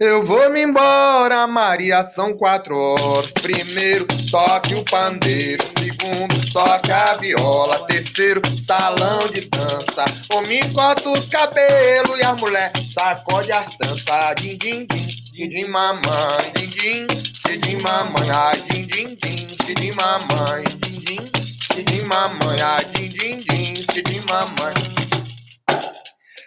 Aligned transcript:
Eu 0.00 0.24
vou 0.24 0.50
me 0.50 0.60
embora, 0.60 1.46
Maria, 1.46 2.02
são 2.02 2.36
quatro 2.36 2.76
horas. 2.76 3.30
Primeiro, 3.30 4.04
toque 4.28 4.74
o 4.74 4.84
pandeiro. 4.84 5.64
Segundo, 5.78 6.52
toque 6.52 6.90
a 6.90 7.14
viola. 7.14 7.86
Terceiro, 7.86 8.42
salão 8.66 9.20
de 9.28 9.42
dança. 9.42 10.04
Homem 10.32 10.60
corta 10.72 11.08
os 11.10 11.28
cabelos 11.28 12.18
e 12.18 12.24
a 12.24 12.34
mulher 12.34 12.72
sacode 12.92 13.52
as 13.52 13.76
danças. 13.78 14.34
Din, 14.40 14.58
din, 14.58 14.84
din, 14.86 15.06
din, 15.32 15.48
din, 15.48 15.70
mamãe. 15.70 16.02
Din, 16.56 16.68
din, 16.70 17.06
din, 17.06 17.60
din, 17.60 17.82
mamãe. 17.82 18.30
Ai, 18.30 18.60
din, 18.62 18.86
din, 18.88 19.14
din, 19.14 19.46
din, 19.64 19.74
din, 19.76 19.94
mamãe. 19.94 20.64
Din, 20.64 21.04
din, 21.04 21.30
din, 21.72 21.84
din, 21.84 22.06
mamãe. 22.08 22.60
Ai, 22.60 22.84
din, 22.86 23.10
din, 23.10 23.40
din, 23.46 23.74
din, 23.74 24.02
din, 24.02 24.22
mamãe. 24.28 24.74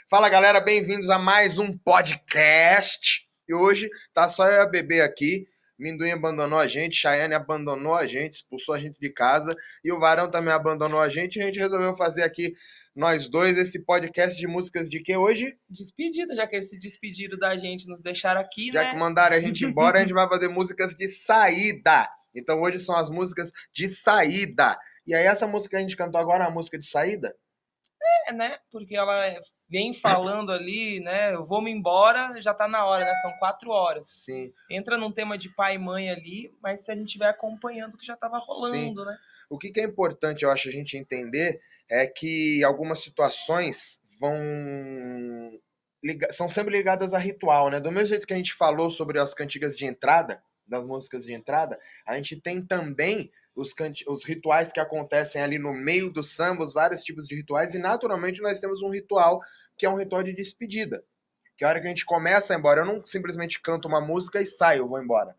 Fala 0.09 0.27
galera, 0.27 0.59
bem-vindos 0.59 1.09
a 1.09 1.17
mais 1.17 1.57
um 1.57 1.77
podcast. 1.77 3.26
E 3.47 3.53
hoje 3.53 3.89
tá 4.13 4.29
só 4.29 4.47
eu 4.47 4.53
e 4.53 4.59
a 4.59 4.65
bebê 4.65 5.01
aqui. 5.01 5.47
Minduim 5.79 6.09
abandonou 6.09 6.57
a 6.57 6.67
gente, 6.67 6.97
Chayane 6.97 7.35
abandonou 7.35 7.93
a 7.93 8.07
gente, 8.07 8.33
expulsou 8.33 8.73
a 8.73 8.79
gente 8.79 8.99
de 8.99 9.09
casa 9.11 9.55
e 9.83 9.91
o 9.91 9.99
Varão 9.99 10.29
também 10.29 10.51
abandonou 10.51 10.99
a 10.99 11.07
gente. 11.07 11.37
E 11.37 11.41
a 11.41 11.45
gente 11.45 11.59
resolveu 11.59 11.95
fazer 11.95 12.23
aqui, 12.23 12.55
nós 12.95 13.29
dois, 13.29 13.57
esse 13.57 13.79
podcast 13.79 14.35
de 14.35 14.47
músicas 14.47 14.89
de 14.89 14.99
que 14.99 15.15
hoje? 15.15 15.55
Despedida, 15.69 16.35
já 16.35 16.47
que 16.47 16.55
eles 16.55 16.69
se 16.69 16.79
despediram 16.79 17.37
da 17.37 17.55
gente, 17.55 17.87
nos 17.87 18.01
deixaram 18.01 18.41
aqui, 18.41 18.71
Já 18.71 18.83
né? 18.83 18.91
que 18.91 18.97
mandaram 18.97 19.35
a 19.35 19.39
gente 19.39 19.63
embora, 19.65 19.99
a 19.99 20.01
gente 20.01 20.13
vai 20.15 20.27
fazer 20.27 20.47
músicas 20.47 20.95
de 20.95 21.07
saída. 21.07 22.09
Então 22.33 22.59
hoje 22.59 22.79
são 22.79 22.95
as 22.95 23.09
músicas 23.09 23.51
de 23.71 23.87
saída. 23.87 24.77
E 25.05 25.13
aí 25.13 25.25
essa 25.25 25.47
música 25.47 25.71
que 25.71 25.75
a 25.75 25.81
gente 25.81 25.95
cantou 25.95 26.19
agora 26.19 26.45
é 26.45 26.47
a 26.47 26.51
música 26.51 26.77
de 26.77 26.89
saída? 26.89 27.35
É, 28.27 28.33
né? 28.33 28.57
Porque 28.71 28.95
ela 28.95 29.41
vem 29.69 29.93
falando 29.93 30.51
ali, 30.51 30.99
né? 30.99 31.33
Eu 31.33 31.45
vou 31.45 31.61
me 31.61 31.71
embora, 31.71 32.41
já 32.41 32.53
tá 32.53 32.67
na 32.67 32.85
hora, 32.85 33.05
né? 33.05 33.13
São 33.15 33.31
quatro 33.37 33.69
horas. 33.71 34.07
Sim. 34.25 34.51
Entra 34.69 34.97
num 34.97 35.11
tema 35.11 35.37
de 35.37 35.49
pai 35.55 35.75
e 35.75 35.79
mãe 35.79 36.09
ali, 36.09 36.53
mas 36.61 36.83
se 36.83 36.91
a 36.91 36.95
gente 36.95 37.07
estiver 37.07 37.29
acompanhando 37.29 37.93
o 37.93 37.97
que 37.97 38.05
já 38.05 38.17
tava 38.17 38.37
rolando, 38.37 39.05
né? 39.05 39.17
O 39.49 39.57
que, 39.57 39.71
que 39.71 39.79
é 39.79 39.83
importante, 39.83 40.43
eu 40.43 40.51
acho, 40.51 40.67
a 40.67 40.71
gente 40.71 40.97
entender 40.97 41.61
é 41.89 42.05
que 42.05 42.63
algumas 42.63 42.99
situações 42.99 44.01
vão. 44.19 44.37
são 46.31 46.49
sempre 46.49 46.75
ligadas 46.75 47.13
a 47.13 47.17
ritual, 47.17 47.69
né? 47.69 47.79
Do 47.79 47.91
mesmo 47.91 48.07
jeito 48.07 48.27
que 48.27 48.33
a 48.33 48.37
gente 48.37 48.53
falou 48.53 48.91
sobre 48.91 49.19
as 49.19 49.33
cantigas 49.33 49.77
de 49.77 49.85
entrada, 49.85 50.41
das 50.67 50.85
músicas 50.85 51.23
de 51.23 51.33
entrada, 51.33 51.79
a 52.05 52.15
gente 52.17 52.39
tem 52.39 52.61
também 52.61 53.31
os, 53.57 53.73
os 54.07 54.23
rituais 54.23 54.71
que 54.71 54.79
acontecem 54.79 55.41
ali 55.41 55.57
no 55.57 55.73
meio 55.73 56.11
do 56.11 56.23
samba, 56.23 56.63
os 56.63 56.73
vários 56.73 57.03
tipos 57.03 57.27
de 57.27 57.35
rituais, 57.35 57.73
e 57.73 57.79
naturalmente 57.79 58.41
nós 58.41 58.59
temos 58.59 58.81
um 58.81 58.89
ritual 58.89 59.41
que 59.75 59.85
é 59.85 59.89
um 59.89 59.97
ritual 59.97 60.23
de 60.23 60.33
despedida. 60.33 61.03
Que 61.57 61.65
a 61.65 61.69
hora 61.69 61.81
que 61.81 61.87
a 61.87 61.89
gente 61.89 62.05
começa 62.05 62.53
a 62.53 62.55
ir 62.55 62.59
embora, 62.59 62.81
eu 62.81 62.85
não 62.85 63.03
simplesmente 63.03 63.59
canto 63.59 63.87
uma 63.87 63.99
música 63.99 64.39
e 64.39 64.45
saio, 64.45 64.81
eu 64.81 64.87
vou 64.87 65.01
embora. 65.01 65.35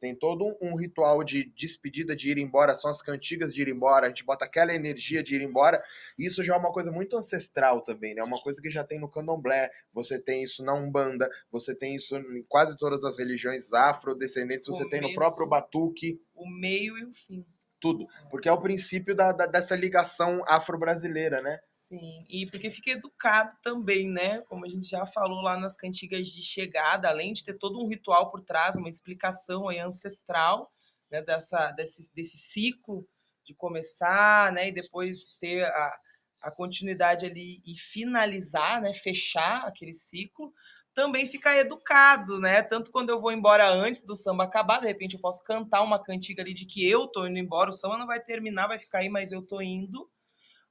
Tem 0.00 0.14
todo 0.14 0.56
um, 0.62 0.74
ritual 0.74 1.22
de 1.22 1.52
despedida, 1.54 2.16
de 2.16 2.30
ir 2.30 2.38
embora, 2.38 2.74
são 2.74 2.90
as 2.90 3.02
cantigas 3.02 3.54
de 3.54 3.60
ir 3.60 3.68
embora, 3.68 4.06
a 4.06 4.08
gente 4.08 4.24
bota 4.24 4.46
aquela 4.46 4.74
energia 4.74 5.22
de 5.22 5.34
ir 5.34 5.42
embora. 5.42 5.80
Isso 6.18 6.42
já 6.42 6.54
é 6.54 6.58
uma 6.58 6.72
coisa 6.72 6.90
muito 6.90 7.16
ancestral 7.18 7.82
também, 7.82 8.14
né? 8.14 8.22
Uma 8.22 8.40
coisa 8.40 8.60
que 8.62 8.70
já 8.70 8.82
tem 8.82 8.98
no 8.98 9.10
candomblé, 9.10 9.70
você 9.92 10.18
tem 10.18 10.42
isso 10.42 10.64
na 10.64 10.72
Umbanda, 10.72 11.30
você 11.52 11.74
tem 11.74 11.96
isso 11.96 12.16
em 12.16 12.42
quase 12.48 12.78
todas 12.78 13.04
as 13.04 13.18
religiões 13.18 13.74
afrodescendentes, 13.74 14.66
você 14.66 14.88
tem 14.88 15.02
no 15.02 15.08
Começo. 15.08 15.18
próprio 15.18 15.46
Batuque, 15.46 16.18
O 16.34 16.48
meio 16.48 16.96
e 16.96 17.04
o 17.04 17.12
fim. 17.12 17.44
Tudo. 17.80 18.06
Porque 18.30 18.48
é 18.48 18.52
o 18.52 18.60
princípio 18.60 19.14
da, 19.14 19.32
da- 19.32 19.46
dessa 19.46 19.74
ligação 19.76 20.42
afro-brasileira, 20.46 21.40
né? 21.40 21.58
Sim, 21.72 22.24
e 22.28 22.46
porque 22.46 22.68
fica 22.68 22.90
educado 22.90 23.56
também, 23.62 24.08
né? 24.08 24.40
Como 24.42 24.64
a 24.66 24.68
gente 24.68 24.88
já 24.88 25.06
falou 25.06 25.40
lá 25.40 25.56
nas 25.56 25.76
cantigas 25.76 26.28
de 26.28 26.42
chegada, 26.42 27.08
além 27.08 27.32
de 27.32 27.44
ter 27.44 27.54
todo 27.58 27.80
um 27.80 27.88
ritual 27.88 28.30
por 28.30 28.40
trás, 28.42 28.76
uma 28.76 28.88
explicação 28.88 29.68
aí 29.68 29.78
ancestral, 29.78 30.72
né? 31.10 31.22
Dessa, 31.22 31.70
desse, 31.72 32.12
desse 32.14 32.36
ciclo 32.36 33.08
de 33.44 33.54
começar, 33.54 34.52
né? 34.52 34.68
E 34.68 34.72
depois 34.72 35.36
ter 35.40 35.64
a, 35.64 35.96
a 36.42 36.50
continuidade 36.50 37.24
ali 37.26 37.62
e 37.64 37.76
finalizar, 37.78 38.82
né? 38.82 38.92
Fechar 38.92 39.64
aquele 39.66 39.94
ciclo. 39.94 40.52
Também 41.00 41.24
ficar 41.24 41.56
educado, 41.56 42.38
né? 42.38 42.60
Tanto 42.60 42.90
quando 42.90 43.08
eu 43.08 43.18
vou 43.18 43.32
embora 43.32 43.66
antes 43.66 44.04
do 44.04 44.14
samba 44.14 44.44
acabar, 44.44 44.80
de 44.80 44.86
repente 44.86 45.14
eu 45.14 45.20
posso 45.20 45.42
cantar 45.42 45.80
uma 45.80 45.98
cantiga 45.98 46.42
ali 46.42 46.52
de 46.52 46.66
que 46.66 46.86
eu 46.86 47.06
tô 47.06 47.26
indo 47.26 47.38
embora, 47.38 47.70
o 47.70 47.72
samba 47.72 47.96
não 47.96 48.06
vai 48.06 48.20
terminar, 48.20 48.68
vai 48.68 48.78
ficar 48.78 48.98
aí, 48.98 49.08
mas 49.08 49.32
eu 49.32 49.40
tô 49.40 49.62
indo 49.62 50.06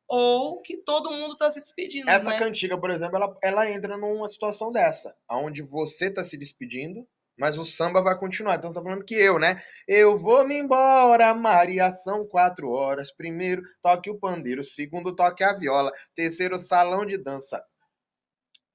ou 0.07 0.61
que 0.61 0.77
todo 0.77 1.11
mundo 1.11 1.35
tá 1.35 1.49
se 1.49 1.59
despedindo, 1.59 2.07
Essa 2.07 2.29
né? 2.29 2.37
cantiga, 2.37 2.79
por 2.79 2.91
exemplo, 2.91 3.15
ela, 3.15 3.37
ela 3.41 3.71
entra 3.71 3.97
numa 3.97 4.27
situação 4.27 4.71
dessa, 4.71 5.15
onde 5.27 5.63
você 5.63 6.11
tá 6.11 6.23
se 6.23 6.37
despedindo, 6.37 7.07
mas 7.35 7.57
o 7.57 7.65
samba 7.65 7.99
vai 7.99 8.15
continuar. 8.15 8.57
Então 8.57 8.69
você 8.69 8.77
tá 8.77 8.83
falando 8.83 9.03
que 9.03 9.15
eu, 9.15 9.39
né? 9.39 9.63
Eu 9.87 10.15
vou 10.15 10.45
me 10.45 10.59
embora, 10.59 11.33
Maria, 11.33 11.89
são 11.89 12.23
quatro 12.23 12.69
horas. 12.69 13.11
Primeiro, 13.11 13.63
toque 13.81 14.11
o 14.11 14.19
pandeiro. 14.19 14.63
Segundo, 14.63 15.15
toque 15.15 15.43
a 15.43 15.53
viola. 15.53 15.91
Terceiro, 16.13 16.59
salão 16.59 17.03
de 17.03 17.17
dança. 17.17 17.63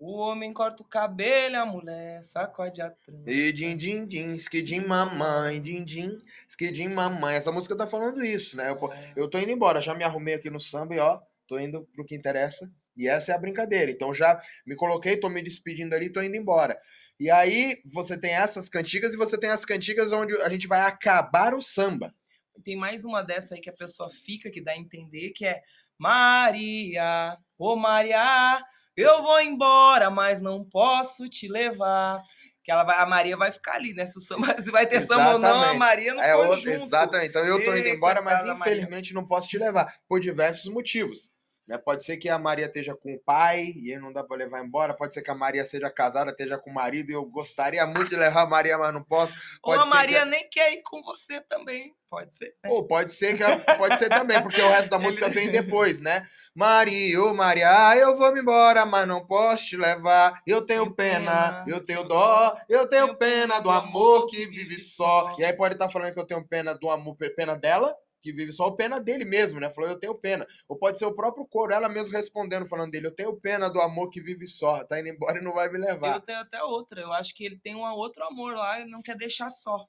O 0.06 0.18
homem 0.18 0.52
corta 0.52 0.82
o 0.82 0.86
cabelo, 0.86 1.56
a 1.56 1.64
mulher 1.64 2.22
sacode 2.22 2.82
a 2.82 2.90
trança. 2.90 3.24
E 3.26 3.50
din 3.54 3.74
din 3.74 4.06
din, 4.06 4.34
skidim 4.34 4.80
mamãe, 4.80 5.62
din 5.62 5.82
din, 5.82 6.20
skidim 6.46 6.88
mamãe. 6.88 7.36
Essa 7.36 7.50
música 7.50 7.74
tá 7.74 7.86
falando 7.86 8.22
isso, 8.22 8.54
né? 8.54 8.68
Eu, 8.68 8.92
É. 8.92 9.12
eu 9.16 9.30
tô 9.30 9.38
indo 9.38 9.50
embora, 9.50 9.80
já 9.80 9.94
me 9.94 10.04
arrumei 10.04 10.34
aqui 10.34 10.50
no 10.50 10.60
samba 10.60 10.94
e 10.94 10.98
ó, 10.98 11.22
tô 11.46 11.58
indo 11.58 11.88
pro 11.94 12.04
que 12.04 12.14
interessa. 12.14 12.70
E 12.94 13.08
essa 13.08 13.32
é 13.32 13.34
a 13.34 13.38
brincadeira. 13.38 13.90
Então 13.90 14.12
já 14.12 14.38
me 14.66 14.76
coloquei, 14.76 15.16
tô 15.16 15.30
me 15.30 15.40
despedindo 15.42 15.94
ali, 15.94 16.10
tô 16.10 16.20
indo 16.22 16.36
embora. 16.36 16.78
E 17.18 17.30
aí 17.30 17.80
você 17.86 18.18
tem 18.18 18.34
essas 18.34 18.68
cantigas 18.68 19.14
e 19.14 19.16
você 19.16 19.38
tem 19.38 19.48
as 19.48 19.64
cantigas 19.64 20.12
onde 20.12 20.36
a 20.42 20.50
gente 20.50 20.66
vai 20.66 20.82
acabar 20.82 21.54
o 21.54 21.62
samba. 21.62 22.14
Tem 22.62 22.76
mais 22.76 23.06
uma 23.06 23.22
dessa 23.22 23.54
aí 23.54 23.60
que 23.62 23.70
a 23.70 23.72
pessoa 23.72 24.10
fica, 24.10 24.50
que 24.50 24.60
dá 24.60 24.72
a 24.72 24.76
entender, 24.76 25.30
que 25.30 25.46
é 25.46 25.62
Maria, 25.98 27.38
ô 27.58 27.74
Maria, 27.74 28.62
eu 28.96 29.22
vou 29.22 29.40
embora, 29.40 30.10
mas 30.10 30.40
não 30.40 30.64
posso 30.64 31.28
te 31.28 31.48
levar. 31.48 32.22
Que 32.62 32.72
ela 32.72 32.82
vai, 32.82 32.96
a 32.98 33.04
Maria 33.04 33.36
vai 33.36 33.52
ficar 33.52 33.74
ali, 33.74 33.92
né? 33.92 34.06
Se, 34.06 34.16
o 34.16 34.20
samba, 34.22 34.46
se 34.62 34.70
vai 34.70 34.86
ter 34.86 35.00
samba 35.02 35.32
ou 35.34 35.38
não, 35.38 35.48
a 35.48 35.52
Exatamente. 35.56 35.78
Maria 35.78 36.14
não 36.14 36.22
É 36.22 36.32
foi 36.32 36.46
outra- 36.46 36.60
junto. 36.72 36.86
exatamente. 36.86 37.28
Então 37.28 37.44
eu 37.44 37.62
tô 37.62 37.76
indo 37.76 37.88
embora, 37.88 38.22
mas 38.22 38.46
infelizmente 38.48 39.12
não 39.12 39.26
posso 39.26 39.48
te 39.48 39.58
levar 39.58 39.94
por 40.08 40.18
diversos 40.18 40.72
motivos. 40.72 41.30
Né? 41.66 41.78
Pode 41.78 42.04
ser 42.04 42.18
que 42.18 42.28
a 42.28 42.38
Maria 42.38 42.66
esteja 42.66 42.94
com 42.94 43.14
o 43.14 43.18
pai 43.18 43.72
e 43.76 43.90
ele 43.90 44.00
não 44.02 44.12
dá 44.12 44.22
para 44.22 44.36
levar 44.36 44.62
embora. 44.62 44.92
Pode 44.92 45.14
ser 45.14 45.22
que 45.22 45.30
a 45.30 45.34
Maria 45.34 45.64
seja 45.64 45.88
casada, 45.90 46.30
esteja 46.30 46.58
com 46.58 46.70
o 46.70 46.74
marido 46.74 47.10
e 47.10 47.14
eu 47.14 47.24
gostaria 47.24 47.86
muito 47.86 48.10
de 48.10 48.16
levar 48.16 48.42
a 48.42 48.46
Maria, 48.46 48.76
mas 48.76 48.92
não 48.92 49.02
posso. 49.02 49.34
Ou 49.62 49.72
Pode 49.74 49.78
a 49.80 49.84
ser 49.84 49.88
que- 49.90 49.94
Maria 49.96 50.24
nem 50.26 50.48
quer 50.50 50.72
ir 50.74 50.82
com 50.82 51.02
você 51.02 51.40
também. 51.40 51.94
Pode 52.10 52.36
ser. 52.36 52.54
né? 52.62 52.70
Ou 52.70 52.86
pode 52.86 53.12
ser 53.12 53.36
que 53.36 53.42
a- 53.42 53.58
pode 53.76 53.98
ser 53.98 54.08
também, 54.08 54.40
porque 54.40 54.60
o 54.60 54.68
resto 54.68 54.90
da 54.90 54.98
música 55.00 55.28
vem 55.28 55.50
depois, 55.50 56.00
né? 56.00 56.26
Maria, 56.54 57.20
ô 57.22 57.34
Maria, 57.34 57.96
eu 57.96 58.16
vou 58.16 58.32
me 58.32 58.40
embora, 58.40 58.84
mas 58.86 59.08
não 59.08 59.26
posso 59.26 59.66
te 59.66 59.76
levar. 59.76 60.40
Eu 60.46 60.62
tenho 60.62 60.94
pena, 60.94 61.64
eu 61.66 61.84
tenho 61.84 62.04
dó, 62.04 62.56
eu 62.68 62.86
tenho 62.86 63.16
pena 63.16 63.58
do 63.58 63.70
amor 63.70 64.26
que 64.28 64.46
vive 64.46 64.78
só. 64.78 65.30
só. 65.32 65.40
E 65.40 65.44
aí 65.44 65.52
pode 65.54 65.74
estar 65.74 65.88
falando 65.90 66.12
que 66.12 66.20
eu 66.20 66.26
tenho 66.26 66.46
pena 66.46 66.74
do 66.74 66.88
amor, 66.90 67.16
pena 67.34 67.56
dela, 67.56 67.96
que 68.24 68.32
vive 68.32 68.52
só, 68.52 68.64
ou 68.64 68.74
pena 68.74 68.98
dele 68.98 69.22
mesmo, 69.26 69.60
né? 69.60 69.70
Falou, 69.70 69.90
eu 69.90 69.98
tenho 69.98 70.14
pena. 70.14 70.46
Ou 70.66 70.78
pode 70.78 70.98
ser 70.98 71.04
o 71.04 71.14
próprio 71.14 71.44
coro, 71.46 71.74
ela 71.74 71.90
mesmo 71.90 72.10
respondendo, 72.14 72.64
falando 72.66 72.90
dele, 72.90 73.06
eu 73.08 73.14
tenho 73.14 73.36
pena 73.36 73.68
do 73.68 73.78
amor 73.82 74.08
que 74.08 74.18
vive 74.18 74.46
só. 74.46 74.82
Tá 74.82 74.98
indo 74.98 75.10
embora 75.10 75.38
e 75.38 75.42
não 75.44 75.52
vai 75.52 75.68
me 75.68 75.76
Eu 75.76 75.82
levar. 75.84 76.20
tenho 76.22 76.38
até 76.40 76.62
outra. 76.62 77.02
Eu 77.02 77.12
acho 77.12 77.34
que 77.34 77.44
ele 77.44 77.58
tem 77.58 77.74
um 77.76 77.82
outro 77.82 78.24
amor 78.24 78.54
lá 78.54 78.80
e 78.80 78.86
não 78.86 79.02
quer 79.02 79.14
deixar 79.16 79.50
só. 79.50 79.86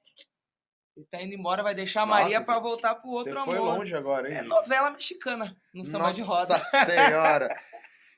Ele 0.97 1.05
tá 1.09 1.21
indo 1.21 1.33
embora, 1.33 1.63
vai 1.63 1.73
deixar 1.73 2.01
a 2.01 2.05
Nossa, 2.05 2.21
Maria 2.21 2.41
pra 2.41 2.55
você- 2.55 2.61
voltar 2.61 2.95
pro 2.95 3.09
Você 3.11 3.29
outro 3.29 3.45
foi 3.45 3.57
amor. 3.57 3.77
longe 3.77 3.95
agora, 3.95 4.29
hein? 4.29 4.35
É 4.37 4.41
novela 4.41 4.91
mexicana 4.91 5.55
no 5.73 5.85
samba 5.85 6.11
de 6.11 6.21
roda. 6.21 6.57
Nossa 6.57 6.85
senhora! 6.85 7.57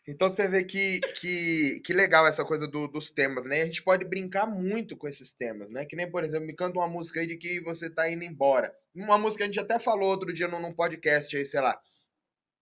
Então 0.07 0.29
você 0.29 0.47
vê 0.47 0.63
que, 0.63 1.01
que, 1.19 1.81
que 1.83 1.93
legal 1.93 2.25
essa 2.25 2.45
coisa 2.45 2.65
do- 2.67 2.87
dos 2.87 3.11
temas, 3.11 3.43
né? 3.45 3.61
A 3.63 3.65
gente 3.65 3.83
pode 3.83 4.05
brincar 4.05 4.45
muito 4.47 4.95
com 4.95 5.07
esses 5.07 5.33
temas, 5.33 5.69
né? 5.69 5.85
Que 5.85 5.95
nem, 5.97 6.09
por 6.09 6.23
exemplo, 6.23 6.47
me 6.47 6.55
canta 6.55 6.79
uma 6.79 6.87
música 6.87 7.19
aí 7.19 7.27
de 7.27 7.35
que 7.37 7.59
você 7.59 7.89
tá 7.89 8.09
indo 8.09 8.23
embora. 8.23 8.73
Uma 8.95 9.17
música 9.17 9.39
que 9.39 9.43
a 9.43 9.47
gente 9.47 9.59
até 9.59 9.77
falou 9.79 10.09
outro 10.09 10.33
dia 10.33 10.47
num, 10.47 10.61
num 10.61 10.73
podcast 10.73 11.35
aí, 11.35 11.45
sei 11.45 11.59
lá. 11.59 11.77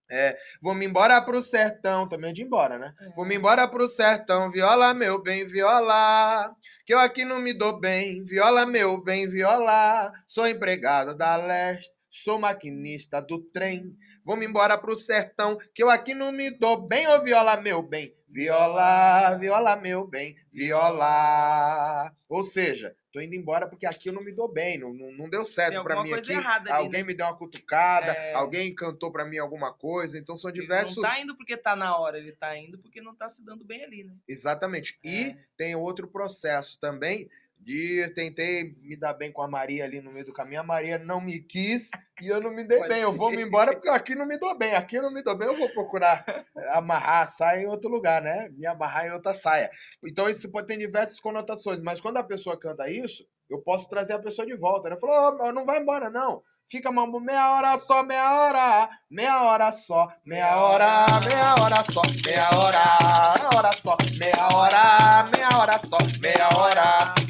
É, 0.08 0.38
vou 0.62 0.72
me 0.74 0.86
embora 0.86 1.20
pro 1.20 1.42
sertão, 1.42 2.08
também 2.08 2.30
é 2.30 2.32
de 2.32 2.42
ir 2.42 2.44
embora, 2.44 2.78
né? 2.78 2.94
Vou 3.16 3.24
me 3.26 3.34
embora 3.34 3.66
pro 3.66 3.88
sertão, 3.88 4.52
viola 4.52 4.94
meu 4.94 5.20
bem, 5.20 5.46
viola. 5.46 6.54
Que 6.84 6.94
eu 6.94 6.98
aqui 7.00 7.24
não 7.24 7.40
me 7.40 7.52
dou 7.52 7.80
bem, 7.80 8.22
viola 8.24 8.64
meu 8.64 9.02
bem, 9.02 9.28
viola. 9.28 10.12
Sou 10.28 10.46
empregada 10.46 11.12
da 11.12 11.36
leste, 11.36 11.90
sou 12.08 12.38
maquinista 12.38 13.20
do 13.20 13.40
trem. 13.50 13.96
Vamos 14.26 14.44
embora 14.44 14.76
pro 14.76 14.96
sertão, 14.96 15.56
que 15.72 15.80
eu 15.80 15.88
aqui 15.88 16.12
não 16.12 16.32
me 16.32 16.50
dou 16.50 16.76
bem, 16.76 17.06
ô 17.06 17.22
viola, 17.22 17.56
meu 17.56 17.80
bem. 17.80 18.12
Viola, 18.28 19.38
viola, 19.38 19.76
meu 19.76 20.04
bem, 20.04 20.34
viola. 20.52 22.12
Ou 22.28 22.42
seja, 22.42 22.96
tô 23.12 23.20
indo 23.20 23.36
embora 23.36 23.68
porque 23.68 23.86
aqui 23.86 24.08
eu 24.08 24.12
não 24.12 24.24
me 24.24 24.32
dou 24.32 24.52
bem, 24.52 24.78
não, 24.78 24.92
não, 24.92 25.12
não 25.12 25.30
deu 25.30 25.44
certo 25.44 25.80
para 25.84 26.02
mim 26.02 26.12
aqui. 26.12 26.32
Ali, 26.34 26.70
alguém 26.72 27.02
né? 27.02 27.06
me 27.06 27.14
deu 27.14 27.24
uma 27.24 27.36
cutucada, 27.36 28.10
é... 28.10 28.34
alguém 28.34 28.74
cantou 28.74 29.12
para 29.12 29.24
mim 29.24 29.38
alguma 29.38 29.72
coisa, 29.72 30.18
então 30.18 30.36
são 30.36 30.50
diversos. 30.50 30.96
Ele 30.96 31.06
não 31.06 31.14
tá 31.14 31.20
indo 31.20 31.36
porque 31.36 31.56
tá 31.56 31.76
na 31.76 31.96
hora, 31.96 32.18
ele 32.18 32.32
tá 32.32 32.58
indo 32.58 32.80
porque 32.80 33.00
não 33.00 33.14
tá 33.14 33.28
se 33.28 33.44
dando 33.44 33.64
bem 33.64 33.84
ali, 33.84 34.02
né? 34.02 34.16
Exatamente. 34.26 34.98
É. 35.04 35.08
E 35.08 35.36
tem 35.56 35.76
outro 35.76 36.08
processo 36.08 36.80
também 36.80 37.30
de 37.58 38.08
tentei 38.14 38.76
me 38.82 38.96
dar 38.96 39.12
bem 39.12 39.32
com 39.32 39.42
a 39.42 39.48
Maria 39.48 39.84
ali 39.84 40.00
no 40.00 40.12
meio 40.12 40.24
do 40.24 40.32
caminho, 40.32 40.60
a 40.60 40.64
Maria 40.64 40.98
não 40.98 41.20
me 41.20 41.40
quis 41.40 41.90
e 42.22 42.28
eu 42.28 42.40
não 42.40 42.52
me 42.52 42.62
dei 42.62 42.78
Pode 42.78 42.88
bem. 42.88 42.98
Ser. 42.98 43.04
Eu 43.04 43.12
vou 43.12 43.30
me 43.30 43.42
embora 43.42 43.72
porque 43.72 43.88
aqui 43.88 44.14
não 44.14 44.24
me 44.24 44.38
dou 44.38 44.56
bem, 44.56 44.74
aqui 44.74 45.00
não 45.00 45.12
me 45.12 45.20
dou 45.20 45.36
bem, 45.36 45.48
eu 45.48 45.56
vou 45.56 45.68
procurar 45.70 46.24
amarrar 46.70 47.22
a 47.22 47.26
saia 47.26 47.62
em 47.62 47.66
outro 47.66 47.90
lugar, 47.90 48.22
né? 48.22 48.48
Me 48.50 48.66
amarrar 48.66 49.06
em 49.06 49.10
outra 49.10 49.34
saia. 49.34 49.68
Então 50.04 50.28
isso 50.28 50.50
pode 50.50 50.68
ter 50.68 50.76
diversas 50.76 51.18
conotações, 51.18 51.82
mas 51.82 52.00
quando 52.00 52.18
a 52.18 52.22
pessoa 52.22 52.56
canta 52.56 52.88
isso, 52.88 53.26
eu 53.50 53.58
posso 53.60 53.88
trazer 53.88 54.12
a 54.12 54.18
pessoa 54.20 54.46
de 54.46 54.54
volta. 54.54 54.88
Né? 54.88 54.96
Falou, 54.96 55.36
oh, 55.40 55.52
não 55.52 55.66
vai 55.66 55.80
embora 55.80 56.08
não. 56.08 56.42
Fica, 56.68 56.90
mambo, 56.90 57.20
meia 57.20 57.52
hora 57.52 57.78
só, 57.78 58.02
meia 58.02 58.32
hora, 58.32 58.90
meia 59.08 59.42
hora 59.42 59.70
só, 59.70 60.08
meia 60.24 60.56
hora, 60.56 61.06
meia 61.24 61.54
hora 61.60 61.84
só, 61.92 62.02
meia 62.24 62.50
hora, 62.56 63.30
meia 63.30 63.56
hora 63.56 63.72
só, 63.72 63.96
meia 64.18 64.48
hora, 64.52 65.30
meia 65.30 65.58
hora 65.58 65.78
só, 65.78 65.98
meia 66.20 66.48
hora 66.56 67.25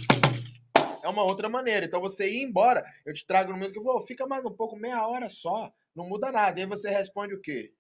é 1.07 1.09
uma 1.09 1.23
outra 1.23 1.49
maneira. 1.49 1.87
Então 1.87 2.01
você 2.01 2.29
ir 2.29 2.43
embora, 2.43 2.85
eu 3.05 3.15
te 3.15 3.25
trago 3.25 3.53
no 3.53 3.59
meio 3.59 3.73
que 3.73 3.79
eu 3.79 3.83
vou, 3.83 4.05
fica 4.07 4.27
mais 4.27 4.45
um 4.45 4.51
pouco, 4.51 4.77
meia 4.77 5.07
hora 5.07 5.31
só, 5.31 5.73
não 5.95 6.09
muda 6.09 6.33
nada. 6.33 6.59
E 6.59 6.63
aí 6.65 6.69
você 6.69 6.91
responde 6.91 7.35
o 7.35 7.41
quê? 7.41 7.73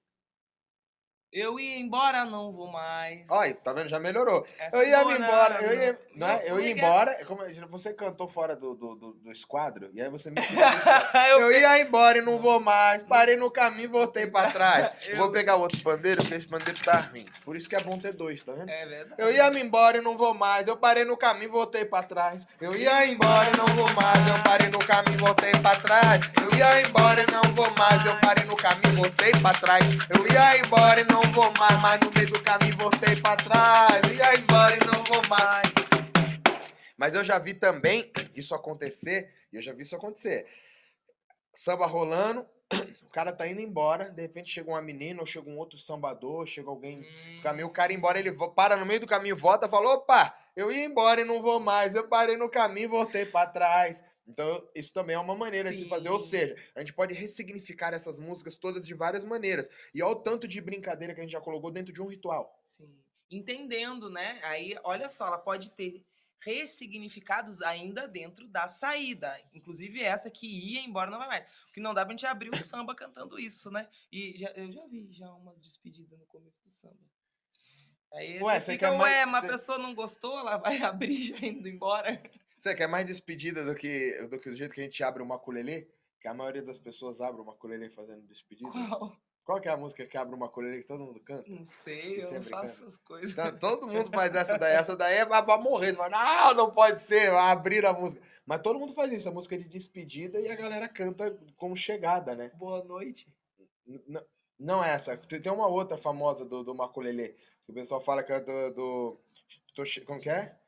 Eu 1.36 1.60
ia 1.60 1.78
embora, 1.78 2.24
não 2.24 2.50
vou 2.50 2.66
mais. 2.72 3.20
Olha, 3.28 3.52
tá 3.56 3.70
vendo? 3.74 3.90
Já 3.90 4.00
melhorou. 4.00 4.46
Essa 4.58 4.74
eu 4.74 4.88
ia 4.88 5.04
me 5.04 5.18
embora, 5.18 5.62
eu 5.62 5.78
ia, 5.78 5.98
não, 6.14 6.26
é? 6.26 6.44
eu 6.46 6.58
ia 6.58 6.70
embora. 6.70 7.24
Como 7.26 7.42
você 7.68 7.92
cantou 7.92 8.26
fora 8.26 8.56
do, 8.56 8.74
do, 8.74 8.94
do, 8.94 9.12
do 9.12 9.30
esquadro, 9.30 9.90
e 9.92 10.00
aí 10.00 10.08
você 10.08 10.30
me 10.30 10.36
eu, 11.28 11.42
eu 11.42 11.52
ia 11.52 11.78
embora 11.78 12.16
e 12.16 12.22
não 12.22 12.38
vou 12.38 12.58
mais. 12.58 13.02
Parei 13.02 13.36
no 13.36 13.50
caminho 13.50 13.84
e 13.84 13.86
voltei 13.86 14.26
pra 14.26 14.50
trás. 14.50 14.90
eu... 15.08 15.16
Vou 15.16 15.30
pegar 15.30 15.56
outro 15.56 15.78
pandeiro, 15.82 16.22
porque 16.22 16.36
esse 16.36 16.46
pandeiro 16.46 16.82
tá 16.82 17.00
ruim. 17.00 17.26
Por 17.44 17.54
isso 17.54 17.68
que 17.68 17.76
é 17.76 17.80
bom 17.80 17.98
ter 17.98 18.14
dois, 18.14 18.42
tá 18.42 18.52
vendo? 18.52 18.70
É 18.70 18.86
verdade. 18.86 19.20
Eu 19.20 19.30
ia 19.30 19.50
me 19.50 19.60
embora 19.60 19.98
e 19.98 20.00
não 20.00 20.16
vou 20.16 20.32
mais. 20.32 20.66
Eu 20.66 20.78
parei 20.78 21.04
no 21.04 21.18
caminho 21.18 21.48
e 21.48 21.52
voltei 21.52 21.84
pra 21.84 22.02
trás. 22.02 22.46
Eu 22.58 22.74
ia 22.74 23.06
embora 23.06 23.50
e 23.52 23.56
não 23.58 23.66
vou 23.76 23.92
mais. 23.92 24.26
Eu 24.26 24.42
parei 24.42 24.70
no 24.70 24.78
caminho 24.78 25.18
e 25.18 25.20
voltei 25.20 25.52
pra 25.52 25.76
trás. 25.76 26.30
Eu 26.40 26.56
ia 26.56 26.80
embora 26.80 27.20
e 27.20 27.30
não 27.30 27.42
vou 27.54 27.70
mais. 27.78 28.06
Eu 28.06 28.18
parei 28.20 28.44
no 28.46 28.56
caminho 28.56 28.94
e 28.94 28.96
voltei 28.96 29.32
pra 29.32 29.52
trás. 29.52 29.84
Eu 30.08 30.26
ia 30.26 30.58
embora 30.58 31.00
e 31.02 31.04
não 31.04 31.25
não 31.26 31.32
vou 31.32 31.52
mais, 31.58 31.80
mas 31.80 32.00
no 32.00 32.10
meio 32.14 32.30
do 32.30 32.42
caminho 32.42 32.76
voltei 32.76 33.16
pra 33.16 33.36
trás. 33.36 34.00
Ia 34.16 34.38
embora 34.38 34.76
e 34.76 34.86
não 34.86 35.04
vou 35.04 35.22
mais. 35.28 35.72
Mas 36.96 37.14
eu 37.14 37.24
já 37.24 37.38
vi 37.38 37.54
também 37.54 38.10
isso 38.34 38.54
acontecer, 38.54 39.32
e 39.52 39.56
eu 39.56 39.62
já 39.62 39.72
vi 39.72 39.82
isso 39.82 39.96
acontecer. 39.96 40.46
Samba 41.52 41.86
rolando, 41.86 42.46
o 43.02 43.08
cara 43.10 43.32
tá 43.32 43.46
indo 43.46 43.60
embora, 43.60 44.10
de 44.10 44.22
repente 44.22 44.50
chega 44.50 44.70
uma 44.70 44.80
menina, 44.80 45.20
ou 45.20 45.26
chega 45.26 45.48
um 45.48 45.58
outro 45.58 45.78
sambador, 45.78 46.46
chega 46.46 46.68
alguém 46.68 47.00
hum. 47.00 47.40
caminho, 47.42 47.66
o 47.66 47.70
cara 47.72 47.92
embora, 47.92 48.18
ele 48.18 48.32
para 48.54 48.76
no 48.76 48.86
meio 48.86 49.00
do 49.00 49.06
caminho, 49.06 49.36
volta, 49.36 49.68
fala, 49.68 49.94
opa, 49.94 50.34
eu 50.54 50.70
ia 50.70 50.84
embora 50.84 51.20
e 51.20 51.24
não 51.24 51.42
vou 51.42 51.58
mais, 51.58 51.94
eu 51.94 52.06
parei 52.08 52.36
no 52.36 52.48
caminho 52.48 52.84
e 52.84 52.88
voltei 52.88 53.26
para 53.26 53.48
trás. 53.48 54.02
Então, 54.26 54.68
isso 54.74 54.92
também 54.92 55.14
é 55.14 55.18
uma 55.18 55.36
maneira 55.36 55.68
Sim. 55.68 55.76
de 55.76 55.82
se 55.82 55.88
fazer. 55.88 56.08
Ou 56.08 56.18
seja, 56.18 56.56
a 56.74 56.80
gente 56.80 56.92
pode 56.92 57.14
ressignificar 57.14 57.94
essas 57.94 58.18
músicas 58.18 58.56
todas 58.56 58.86
de 58.86 58.92
várias 58.92 59.24
maneiras. 59.24 59.68
E 59.94 60.02
olha 60.02 60.16
o 60.16 60.20
tanto 60.20 60.48
de 60.48 60.60
brincadeira 60.60 61.14
que 61.14 61.20
a 61.20 61.22
gente 61.22 61.32
já 61.32 61.40
colocou 61.40 61.70
dentro 61.70 61.92
de 61.92 62.02
um 62.02 62.06
ritual. 62.06 62.60
Sim. 62.66 62.92
Entendendo, 63.30 64.10
né? 64.10 64.40
Aí, 64.42 64.76
olha 64.82 65.08
só, 65.08 65.26
ela 65.26 65.38
pode 65.38 65.70
ter 65.70 66.04
ressignificados 66.40 67.62
ainda 67.62 68.06
dentro 68.06 68.46
da 68.48 68.68
saída. 68.68 69.36
Inclusive 69.52 70.02
essa 70.02 70.30
que 70.30 70.46
ia 70.46 70.80
embora 70.80 71.10
não 71.10 71.18
vai 71.18 71.28
mais. 71.28 71.50
Porque 71.64 71.80
não 71.80 71.94
dá 71.94 72.04
pra 72.04 72.12
gente 72.12 72.26
abrir 72.26 72.50
o 72.50 72.56
samba 72.62 72.94
cantando 72.94 73.38
isso, 73.38 73.70
né? 73.70 73.88
E 74.12 74.36
já, 74.36 74.50
eu 74.50 74.70
já 74.70 74.86
vi 74.86 75.12
já 75.12 75.32
umas 75.32 75.62
despedidas 75.62 76.18
no 76.18 76.26
começo 76.26 76.62
do 76.62 76.70
samba. 76.70 76.98
Aí 78.12 78.40
ué, 78.40 78.60
você 78.60 78.72
fica, 78.72 78.92
ué, 78.92 79.24
uma 79.24 79.40
você... 79.40 79.48
pessoa 79.48 79.78
não 79.78 79.94
gostou, 79.94 80.38
ela 80.38 80.56
vai 80.56 80.78
abrir 80.82 81.22
já 81.22 81.38
indo 81.44 81.68
embora. 81.68 82.22
Você 82.66 82.74
quer 82.74 82.88
mais 82.88 83.06
despedida 83.06 83.64
do 83.64 83.76
que, 83.76 84.26
do 84.28 84.40
que 84.40 84.50
do 84.50 84.56
jeito 84.56 84.74
que 84.74 84.80
a 84.80 84.84
gente 84.84 85.04
abre 85.04 85.22
uma 85.22 85.36
ukulele? 85.36 85.88
Que 86.20 86.26
a 86.26 86.34
maioria 86.34 86.62
das 86.62 86.80
pessoas 86.80 87.20
abre 87.20 87.40
uma 87.40 87.52
ukulele 87.52 87.88
fazendo 87.90 88.22
despedida. 88.22 88.68
Qual? 88.68 89.16
Qual 89.44 89.60
que 89.60 89.68
é 89.68 89.70
a 89.70 89.76
música 89.76 90.04
que 90.04 90.18
abre 90.18 90.34
uma 90.34 90.46
ukulele 90.46 90.82
que 90.82 90.88
todo 90.88 91.04
mundo 91.04 91.20
canta? 91.20 91.48
Não 91.48 91.64
sei, 91.64 92.24
eu 92.24 92.32
não 92.32 92.42
faço 92.42 92.50
canta. 92.50 92.66
essas 92.66 92.96
coisas. 92.96 93.30
Então, 93.30 93.56
todo 93.56 93.86
mundo 93.86 94.10
faz 94.10 94.34
essa 94.34 94.58
daí. 94.58 94.74
Essa 94.74 94.96
daí 94.96 95.18
é 95.18 95.24
pra 95.24 95.58
morrer. 95.58 95.92
Você 95.92 95.94
fala, 95.94 96.08
não, 96.08 96.54
não 96.54 96.74
pode 96.74 96.98
ser, 96.98 97.30
vai 97.30 97.52
abrir 97.52 97.86
a 97.86 97.92
música. 97.92 98.20
Mas 98.44 98.60
todo 98.62 98.80
mundo 98.80 98.94
faz 98.94 99.12
isso, 99.12 99.28
a 99.28 99.32
música 99.32 99.56
de 99.56 99.68
despedida 99.68 100.40
e 100.40 100.48
a 100.48 100.56
galera 100.56 100.88
canta 100.88 101.38
como 101.56 101.76
chegada, 101.76 102.34
né? 102.34 102.50
Boa 102.56 102.82
noite. 102.82 103.32
N 103.86 104.20
não 104.58 104.82
é 104.82 104.90
essa. 104.90 105.16
Tem 105.16 105.52
uma 105.52 105.68
outra 105.68 105.96
famosa 105.96 106.44
do, 106.44 106.64
do 106.64 106.74
Maculelê. 106.74 107.28
Que 107.64 107.70
o 107.70 107.74
pessoal 107.74 108.00
fala 108.00 108.24
que 108.24 108.32
é 108.32 108.40
do. 108.40 108.70
do 108.72 109.20
como 110.04 110.20
que 110.20 110.30
é? 110.30 110.58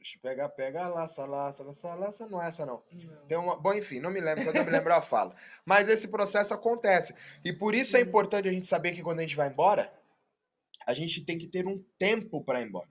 Deixa 0.00 0.16
eu 0.16 0.20
pegar, 0.22 0.48
pega, 0.48 0.88
laça, 0.88 1.26
laça, 1.26 1.62
laça, 1.62 1.94
laça. 1.94 2.26
Não 2.26 2.42
é 2.42 2.48
essa, 2.48 2.64
não. 2.64 2.82
não. 2.90 3.26
Tem 3.28 3.36
uma... 3.36 3.54
Bom, 3.54 3.74
enfim, 3.74 4.00
não 4.00 4.10
me 4.10 4.18
lembro. 4.18 4.44
Quando 4.44 4.56
eu 4.56 4.64
me 4.64 4.70
lembrar, 4.70 4.96
eu 4.96 5.02
falo. 5.02 5.34
Mas 5.62 5.90
esse 5.90 6.08
processo 6.08 6.54
acontece. 6.54 7.14
E 7.44 7.52
por 7.52 7.74
isso 7.74 7.94
é 7.96 8.00
Sim. 8.00 8.06
é 8.06 8.08
importante 8.08 8.48
a 8.48 8.52
gente 8.52 8.66
saber 8.66 8.92
que 8.92 9.02
quando 9.02 9.18
a 9.18 9.22
gente 9.22 9.36
vai 9.36 9.48
embora, 9.48 9.92
a 10.86 10.94
gente 10.94 11.22
tem 11.22 11.36
que 11.36 11.46
ter 11.46 11.66
um 11.66 11.84
tempo 11.98 12.42
para 12.42 12.62
ir 12.62 12.68
embora. 12.68 12.88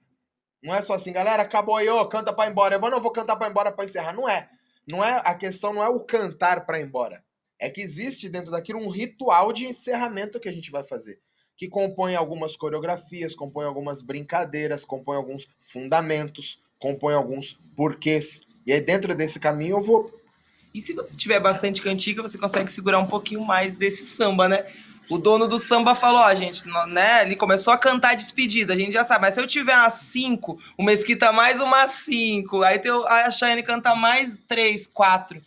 Não 0.61 0.75
é 0.75 0.83
só 0.83 0.93
assim, 0.93 1.11
galera, 1.11 1.41
acabou 1.41 1.77
aí, 1.77 1.89
ô, 1.89 2.07
canta 2.07 2.31
para 2.31 2.47
ir 2.47 2.51
embora. 2.51 2.75
Eu 2.75 2.79
vou, 2.79 2.91
não 2.91 3.01
vou 3.01 3.11
cantar 3.11 3.35
para 3.37 3.47
ir 3.47 3.49
embora 3.49 3.71
para 3.71 3.85
encerrar. 3.85 4.13
Não 4.13 4.29
é. 4.29 4.47
Não 4.87 5.03
é. 5.03 5.19
A 5.25 5.33
questão 5.33 5.73
não 5.73 5.83
é 5.83 5.89
o 5.89 6.01
cantar 6.01 6.63
para 6.63 6.79
ir 6.79 6.85
embora. 6.85 7.25
É 7.57 7.71
que 7.71 7.81
existe 7.81 8.29
dentro 8.29 8.51
daquilo 8.51 8.79
um 8.79 8.89
ritual 8.89 9.51
de 9.51 9.65
encerramento 9.65 10.39
que 10.39 10.47
a 10.47 10.53
gente 10.53 10.69
vai 10.69 10.83
fazer 10.83 11.19
que 11.57 11.67
compõe 11.67 12.15
algumas 12.15 12.55
coreografias, 12.55 13.35
compõe 13.35 13.65
algumas 13.65 14.01
brincadeiras, 14.01 14.85
compõe 14.85 15.17
alguns 15.17 15.45
fundamentos, 15.59 16.63
compõe 16.79 17.13
alguns 17.13 17.59
porquês. 17.75 18.41
E 18.65 18.71
aí, 18.71 18.81
dentro 18.81 19.15
desse 19.15 19.39
caminho, 19.39 19.77
eu 19.77 19.81
vou. 19.81 20.19
E 20.73 20.81
se 20.81 20.93
você 20.93 21.15
tiver 21.15 21.39
bastante 21.39 21.81
cantiga, 21.81 22.21
você 22.21 22.37
consegue 22.37 22.71
segurar 22.71 22.99
um 22.99 23.07
pouquinho 23.07 23.43
mais 23.43 23.73
desse 23.73 24.05
samba, 24.05 24.47
né? 24.47 24.65
O 25.09 25.17
dono 25.17 25.47
do 25.47 25.57
samba 25.57 25.95
falou, 25.95 26.21
ó, 26.21 26.35
gente, 26.35 26.63
né? 26.87 27.23
Ele 27.25 27.35
começou 27.35 27.73
a 27.73 27.77
cantar 27.77 28.15
despedida, 28.15 28.73
a 28.73 28.77
gente 28.77 28.91
já 28.91 29.03
sabe. 29.03 29.21
Mas 29.21 29.33
se 29.33 29.41
eu 29.41 29.47
tiver 29.47 29.75
umas 29.75 29.93
cinco, 29.93 30.59
o 30.77 30.83
Mesquita 30.83 31.31
mais 31.31 31.59
umas 31.59 31.91
cinco, 31.91 32.61
aí 32.61 32.77
tem 32.77 32.91
a 32.91 33.31
Chayane 33.31 33.63
canta 33.63 33.95
mais 33.95 34.37
três, 34.47 34.85
quatro 34.85 35.41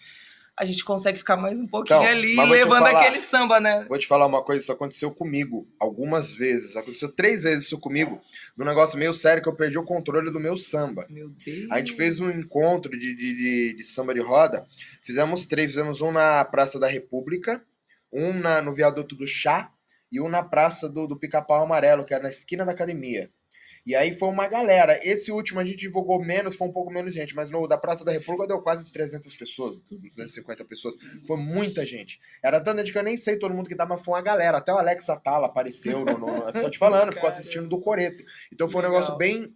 a 0.59 0.65
gente 0.67 0.85
consegue 0.85 1.19
ficar 1.19 1.37
mais 1.37 1.59
um 1.59 1.67
pouquinho 1.67 2.01
então, 2.01 2.11
ali, 2.11 2.37
levando 2.37 2.85
falar, 2.85 3.01
aquele 3.01 3.21
samba, 3.21 3.59
né? 3.59 3.87
Vou 3.89 3.99
te 3.99 4.07
falar 4.07 4.27
uma 4.27 4.43
coisa, 4.43 4.61
isso 4.61 4.73
aconteceu 4.73 5.11
comigo 5.11 5.67
algumas 5.81 6.35
vezes. 6.35 6.77
Aconteceu 6.77 7.11
três 7.11 7.45
vezes 7.45 7.65
isso 7.65 7.79
comigo, 7.79 8.21
num 8.57 8.65
negócio 8.65 8.99
meio 8.99 9.15
sério 9.15 9.43
que 9.43 9.49
eu 9.49 9.57
perdi 9.57 9.79
o 9.79 9.85
controle 9.85 10.31
do 10.31 10.39
meu 10.39 10.57
samba. 10.57 11.07
Meu 11.09 11.31
Deus. 11.31 11.71
A 11.71 11.79
gente 11.79 11.93
fez 11.95 12.21
um 12.21 12.31
encontro 12.31 12.99
de, 12.99 13.15
de, 13.15 13.35
de, 13.35 13.75
de 13.75 13.85
samba 13.85 14.13
de 14.13 14.21
roda. 14.21 14.67
Fizemos 15.03 15.47
três, 15.47 15.71
fizemos 15.71 16.01
um 16.03 16.13
na 16.13 16.44
Praça 16.44 16.79
da 16.79 16.87
República, 16.87 17.65
um 18.13 18.32
na, 18.32 18.61
no 18.61 18.73
viaduto 18.73 19.17
do 19.17 19.27
Chá 19.27 19.73
e 20.11 20.21
um 20.21 20.29
na 20.29 20.43
Praça 20.43 20.89
do, 20.89 21.06
do 21.06 21.19
Pica-Pau 21.19 21.65
Amarelo, 21.65 22.05
que 22.05 22.13
era 22.13 22.23
na 22.23 22.31
esquina 22.31 22.65
da 22.65 22.73
academia. 22.73 23.31
E 23.84 23.96
aí 23.96 24.15
foi 24.15 24.29
uma 24.29 24.46
galera. 24.46 24.98
Esse 25.03 25.32
último 25.32 25.58
a 25.60 25.65
gente 25.65 25.77
divulgou 25.77 26.22
menos, 26.24 26.55
foi 26.55 26.69
um 26.69 26.72
pouco 26.72 26.93
menos 26.93 27.12
gente, 27.12 27.34
mas 27.34 27.51
no 27.51 27.67
da 27.67 27.77
Praça 27.77 28.05
da 28.05 28.12
República 28.12 28.46
deu 28.46 28.60
quase 28.60 28.91
300 28.93 29.34
pessoas, 29.34 29.77
250 29.91 30.65
pessoas. 30.65 30.96
Foi 31.27 31.36
muita 31.36 31.84
gente. 31.84 32.20
Era 32.43 32.60
tanta 32.60 32.79
gente 32.79 32.93
que 32.93 32.98
eu 32.98 33.03
nem 33.03 33.17
sei 33.17 33.36
todo 33.36 33.55
mundo 33.55 33.69
que 33.69 33.74
tava, 33.74 33.96
foi 33.96 34.15
uma 34.15 34.22
galera. 34.22 34.58
Até 34.58 34.72
o 34.72 34.79
Alex 34.79 35.08
Atala 35.10 35.46
apareceu, 35.46 36.05
no, 36.05 36.17
no, 36.17 36.53
tô 36.53 36.70
te 36.70 36.79
falando, 36.79 37.12
ficou 37.12 37.29
assistindo 37.29 37.69
do 37.69 37.81
Coreto. 37.81 38.22
Então 38.53 38.69
foi 38.69 38.81
um 38.81 38.84
negócio 38.84 39.17
bem, 39.17 39.53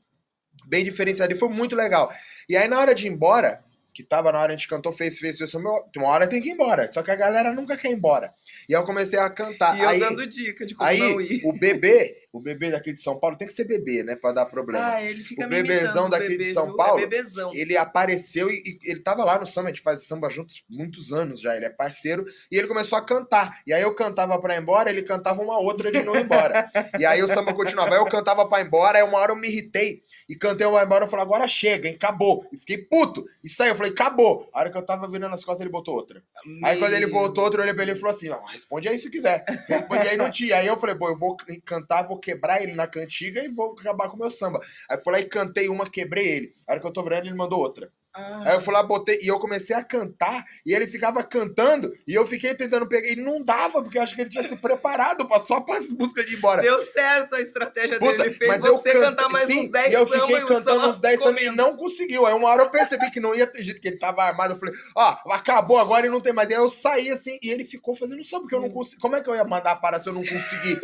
bem 0.66 0.84
diferenciado 0.84 1.32
e 1.32 1.38
foi 1.38 1.48
muito 1.48 1.76
legal. 1.76 2.12
E 2.48 2.56
aí 2.56 2.66
na 2.66 2.80
hora 2.80 2.94
de 2.94 3.06
ir 3.06 3.10
embora, 3.10 3.64
que 3.96 4.02
tava 4.02 4.30
na 4.30 4.38
hora, 4.40 4.52
a 4.52 4.56
gente 4.56 4.68
cantou, 4.68 4.92
fez, 4.92 5.18
fez, 5.18 5.38
fez, 5.38 5.54
meu, 5.54 5.88
uma 5.96 6.08
hora 6.08 6.28
tem 6.28 6.42
que 6.42 6.50
ir 6.50 6.52
embora. 6.52 6.86
Só 6.92 7.02
que 7.02 7.10
a 7.10 7.16
galera 7.16 7.54
nunca 7.54 7.78
quer 7.78 7.90
ir 7.90 7.94
embora. 7.94 8.34
E 8.68 8.74
aí 8.74 8.80
eu 8.80 8.84
comecei 8.84 9.18
a 9.18 9.30
cantar. 9.30 9.78
E 9.78 9.80
eu 9.80 9.88
aí, 9.88 9.98
dando 9.98 10.26
dica 10.26 10.66
de 10.66 10.74
como 10.74 10.86
aí, 10.86 10.98
não 10.98 11.18
ir. 11.18 11.40
o 11.46 11.52
bebê, 11.54 12.25
o 12.36 12.40
bebê 12.40 12.70
daqui 12.70 12.92
de 12.92 13.02
São 13.02 13.18
Paulo 13.18 13.36
tem 13.36 13.46
que 13.46 13.52
ser 13.54 13.64
bebê, 13.64 14.02
né? 14.02 14.16
Pra 14.16 14.32
dar 14.32 14.46
problema. 14.46 14.94
Ah, 14.94 15.02
ele 15.02 15.22
fica 15.22 15.44
O 15.46 15.48
bebezão 15.48 16.08
daqui 16.10 16.28
de 16.28 16.36
bebê, 16.38 16.52
São 16.54 16.66
viu? 16.66 16.76
Paulo, 16.76 16.98
É 17.00 17.06
bebezão. 17.06 17.52
Ele 17.54 17.76
apareceu 17.76 18.50
e, 18.50 18.62
e 18.84 18.90
ele 18.90 19.00
tava 19.00 19.24
lá 19.24 19.38
no 19.38 19.46
samba, 19.46 19.68
a 19.68 19.72
gente 19.72 19.82
faz 19.82 20.06
samba 20.06 20.28
juntos 20.30 20.64
muitos 20.68 21.12
anos 21.12 21.40
já, 21.40 21.56
ele 21.56 21.66
é 21.66 21.70
parceiro, 21.70 22.26
e 22.50 22.56
ele 22.58 22.66
começou 22.68 22.98
a 22.98 23.04
cantar. 23.04 23.60
E 23.66 23.72
aí 23.72 23.82
eu 23.82 23.94
cantava 23.94 24.38
pra 24.40 24.54
ir 24.56 24.60
embora, 24.60 24.90
ele 24.90 25.02
cantava 25.02 25.42
uma 25.42 25.58
outra 25.58 25.90
de 25.90 26.02
não 26.02 26.16
embora. 26.16 26.70
e 26.98 27.04
aí 27.04 27.22
o 27.22 27.28
samba 27.28 27.52
continuava. 27.54 27.94
Aí 27.94 28.00
eu 28.00 28.06
cantava 28.06 28.46
pra 28.48 28.60
ir 28.60 28.66
embora, 28.66 28.98
aí 28.98 29.04
uma 29.04 29.18
hora 29.18 29.32
eu 29.32 29.36
me 29.36 29.48
irritei 29.48 30.02
e 30.28 30.36
cantei 30.36 30.66
uma 30.66 30.82
embora, 30.82 31.04
eu 31.04 31.08
falei, 31.08 31.24
agora 31.24 31.46
chega, 31.48 31.88
hein? 31.88 31.94
Acabou. 31.94 32.46
E 32.52 32.56
fiquei 32.58 32.78
puto. 32.78 33.24
E 33.42 33.48
saiu, 33.48 33.70
eu 33.70 33.76
falei, 33.76 33.92
acabou. 33.92 34.48
A 34.52 34.60
hora 34.60 34.70
que 34.70 34.76
eu 34.78 34.82
tava 34.84 35.08
virando 35.08 35.34
as 35.34 35.44
costas, 35.44 35.60
ele 35.62 35.70
botou 35.70 35.94
outra. 35.94 36.22
Aí 36.64 36.78
quando 36.78 36.92
ele 36.94 37.06
Meu 37.06 37.14
voltou, 37.14 37.44
outro 37.44 37.62
olhou 37.62 37.74
pra 37.74 37.82
ele 37.82 37.92
e 37.92 37.96
falou 37.96 38.14
assim: 38.14 38.28
"Ah, 38.30 38.40
responde 38.50 38.88
aí 38.88 38.98
se 38.98 39.10
quiser. 39.10 39.44
Responde 39.68 40.08
aí 40.08 40.16
não 40.16 40.30
tinha. 40.30 40.56
Aí 40.56 40.66
eu 40.66 40.76
falei, 40.76 40.94
pô, 40.96 41.08
eu 41.08 41.16
vou 41.16 41.36
can- 41.36 41.56
cantar, 41.64 42.02
vou 42.02 42.18
quebrar 42.26 42.60
ele 42.60 42.74
na 42.74 42.88
cantiga 42.88 43.44
e 43.44 43.48
vou 43.48 43.76
acabar 43.78 44.08
com 44.08 44.16
o 44.16 44.18
meu 44.18 44.30
samba. 44.30 44.60
Aí 44.90 44.98
fui 44.98 45.12
lá 45.12 45.20
e 45.20 45.26
cantei 45.26 45.68
uma, 45.68 45.88
quebrei 45.88 46.26
ele. 46.26 46.56
A 46.66 46.72
hora 46.72 46.80
que 46.80 46.86
eu 46.86 46.92
tô 46.92 47.04
virando, 47.04 47.26
ele 47.26 47.36
mandou 47.36 47.60
outra. 47.60 47.92
Ah, 48.16 48.42
Aí 48.46 48.54
eu 48.54 48.60
fui 48.60 48.72
lá, 48.72 48.82
botei, 48.82 49.20
e 49.22 49.28
eu 49.28 49.38
comecei 49.38 49.76
a 49.76 49.84
cantar, 49.84 50.44
e 50.64 50.72
ele 50.74 50.86
ficava 50.86 51.22
cantando, 51.22 51.92
e 52.06 52.14
eu 52.14 52.26
fiquei 52.26 52.54
tentando 52.54 52.86
pegar. 52.86 53.08
E 53.08 53.16
não 53.16 53.42
dava, 53.42 53.82
porque 53.82 53.98
eu 53.98 54.02
acho 54.02 54.14
que 54.14 54.22
ele 54.22 54.30
tinha 54.30 54.42
se 54.44 54.56
preparado 54.56 55.26
pra, 55.28 55.38
só 55.40 55.60
pra 55.60 55.80
músicas 55.98 56.24
de 56.26 56.34
ir 56.34 56.38
embora. 56.38 56.62
Deu 56.62 56.82
certo 56.86 57.34
a 57.34 57.40
estratégia 57.40 57.98
Puta, 57.98 58.12
dele. 58.12 58.22
Ele 58.24 58.30
fez 58.34 58.60
você 58.60 58.92
canta- 58.92 59.06
cantar 59.06 59.28
mais 59.28 59.46
sim, 59.46 59.60
uns 59.66 59.70
10 59.70 59.90
e 59.90 59.92
eu 59.94 60.06
fiquei 60.06 60.40
cantando 60.46 60.88
uns 60.88 61.00
10 61.00 61.22
samba 61.22 61.40
e 61.42 61.50
não 61.50 61.76
conseguiu. 61.76 62.24
Aí 62.26 62.32
uma 62.34 62.48
hora 62.48 62.62
eu 62.62 62.70
percebi 62.70 63.10
que 63.10 63.20
não 63.20 63.34
ia 63.34 63.46
ter 63.46 63.62
jeito, 63.62 63.80
que 63.80 63.88
ele 63.88 63.98
tava 63.98 64.22
armado. 64.22 64.54
Eu 64.54 64.58
falei, 64.58 64.74
ó, 64.94 65.16
acabou 65.32 65.78
agora 65.78 66.06
e 66.06 66.10
não 66.10 66.20
tem 66.20 66.32
mais. 66.32 66.48
Aí 66.48 66.54
eu 66.56 66.70
saí 66.70 67.10
assim, 67.10 67.38
e 67.42 67.50
ele 67.50 67.64
ficou 67.64 67.94
fazendo 67.94 68.24
samba, 68.24 68.42
porque 68.42 68.54
eu 68.54 68.60
não 68.62 68.70
consegui. 68.70 69.00
Como 69.00 69.14
é 69.16 69.22
que 69.22 69.28
eu 69.28 69.34
ia 69.34 69.44
mandar 69.44 69.76
parar 69.76 70.00
se 70.00 70.08
eu 70.08 70.12
não 70.14 70.22
conseguir? 70.22 70.80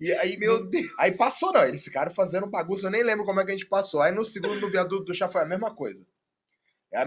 E 0.00 0.12
aí, 0.14 0.38
Meu 0.38 0.64
Deus. 0.64 0.86
aí 0.98 1.12
passou, 1.12 1.52
não. 1.52 1.62
Eles 1.64 1.84
ficaram 1.84 2.10
fazendo 2.10 2.46
bagunça, 2.46 2.86
eu 2.86 2.90
nem 2.90 3.02
lembro 3.02 3.24
como 3.26 3.38
é 3.40 3.44
que 3.44 3.50
a 3.50 3.54
gente 3.54 3.66
passou. 3.66 4.00
Aí 4.00 4.10
no 4.12 4.24
segundo, 4.24 4.58
no 4.60 4.70
viaduto 4.70 5.04
do 5.04 5.12
chá, 5.14 5.28
foi 5.28 5.42
a 5.42 5.46
mesma 5.46 5.74
coisa. 5.74 6.00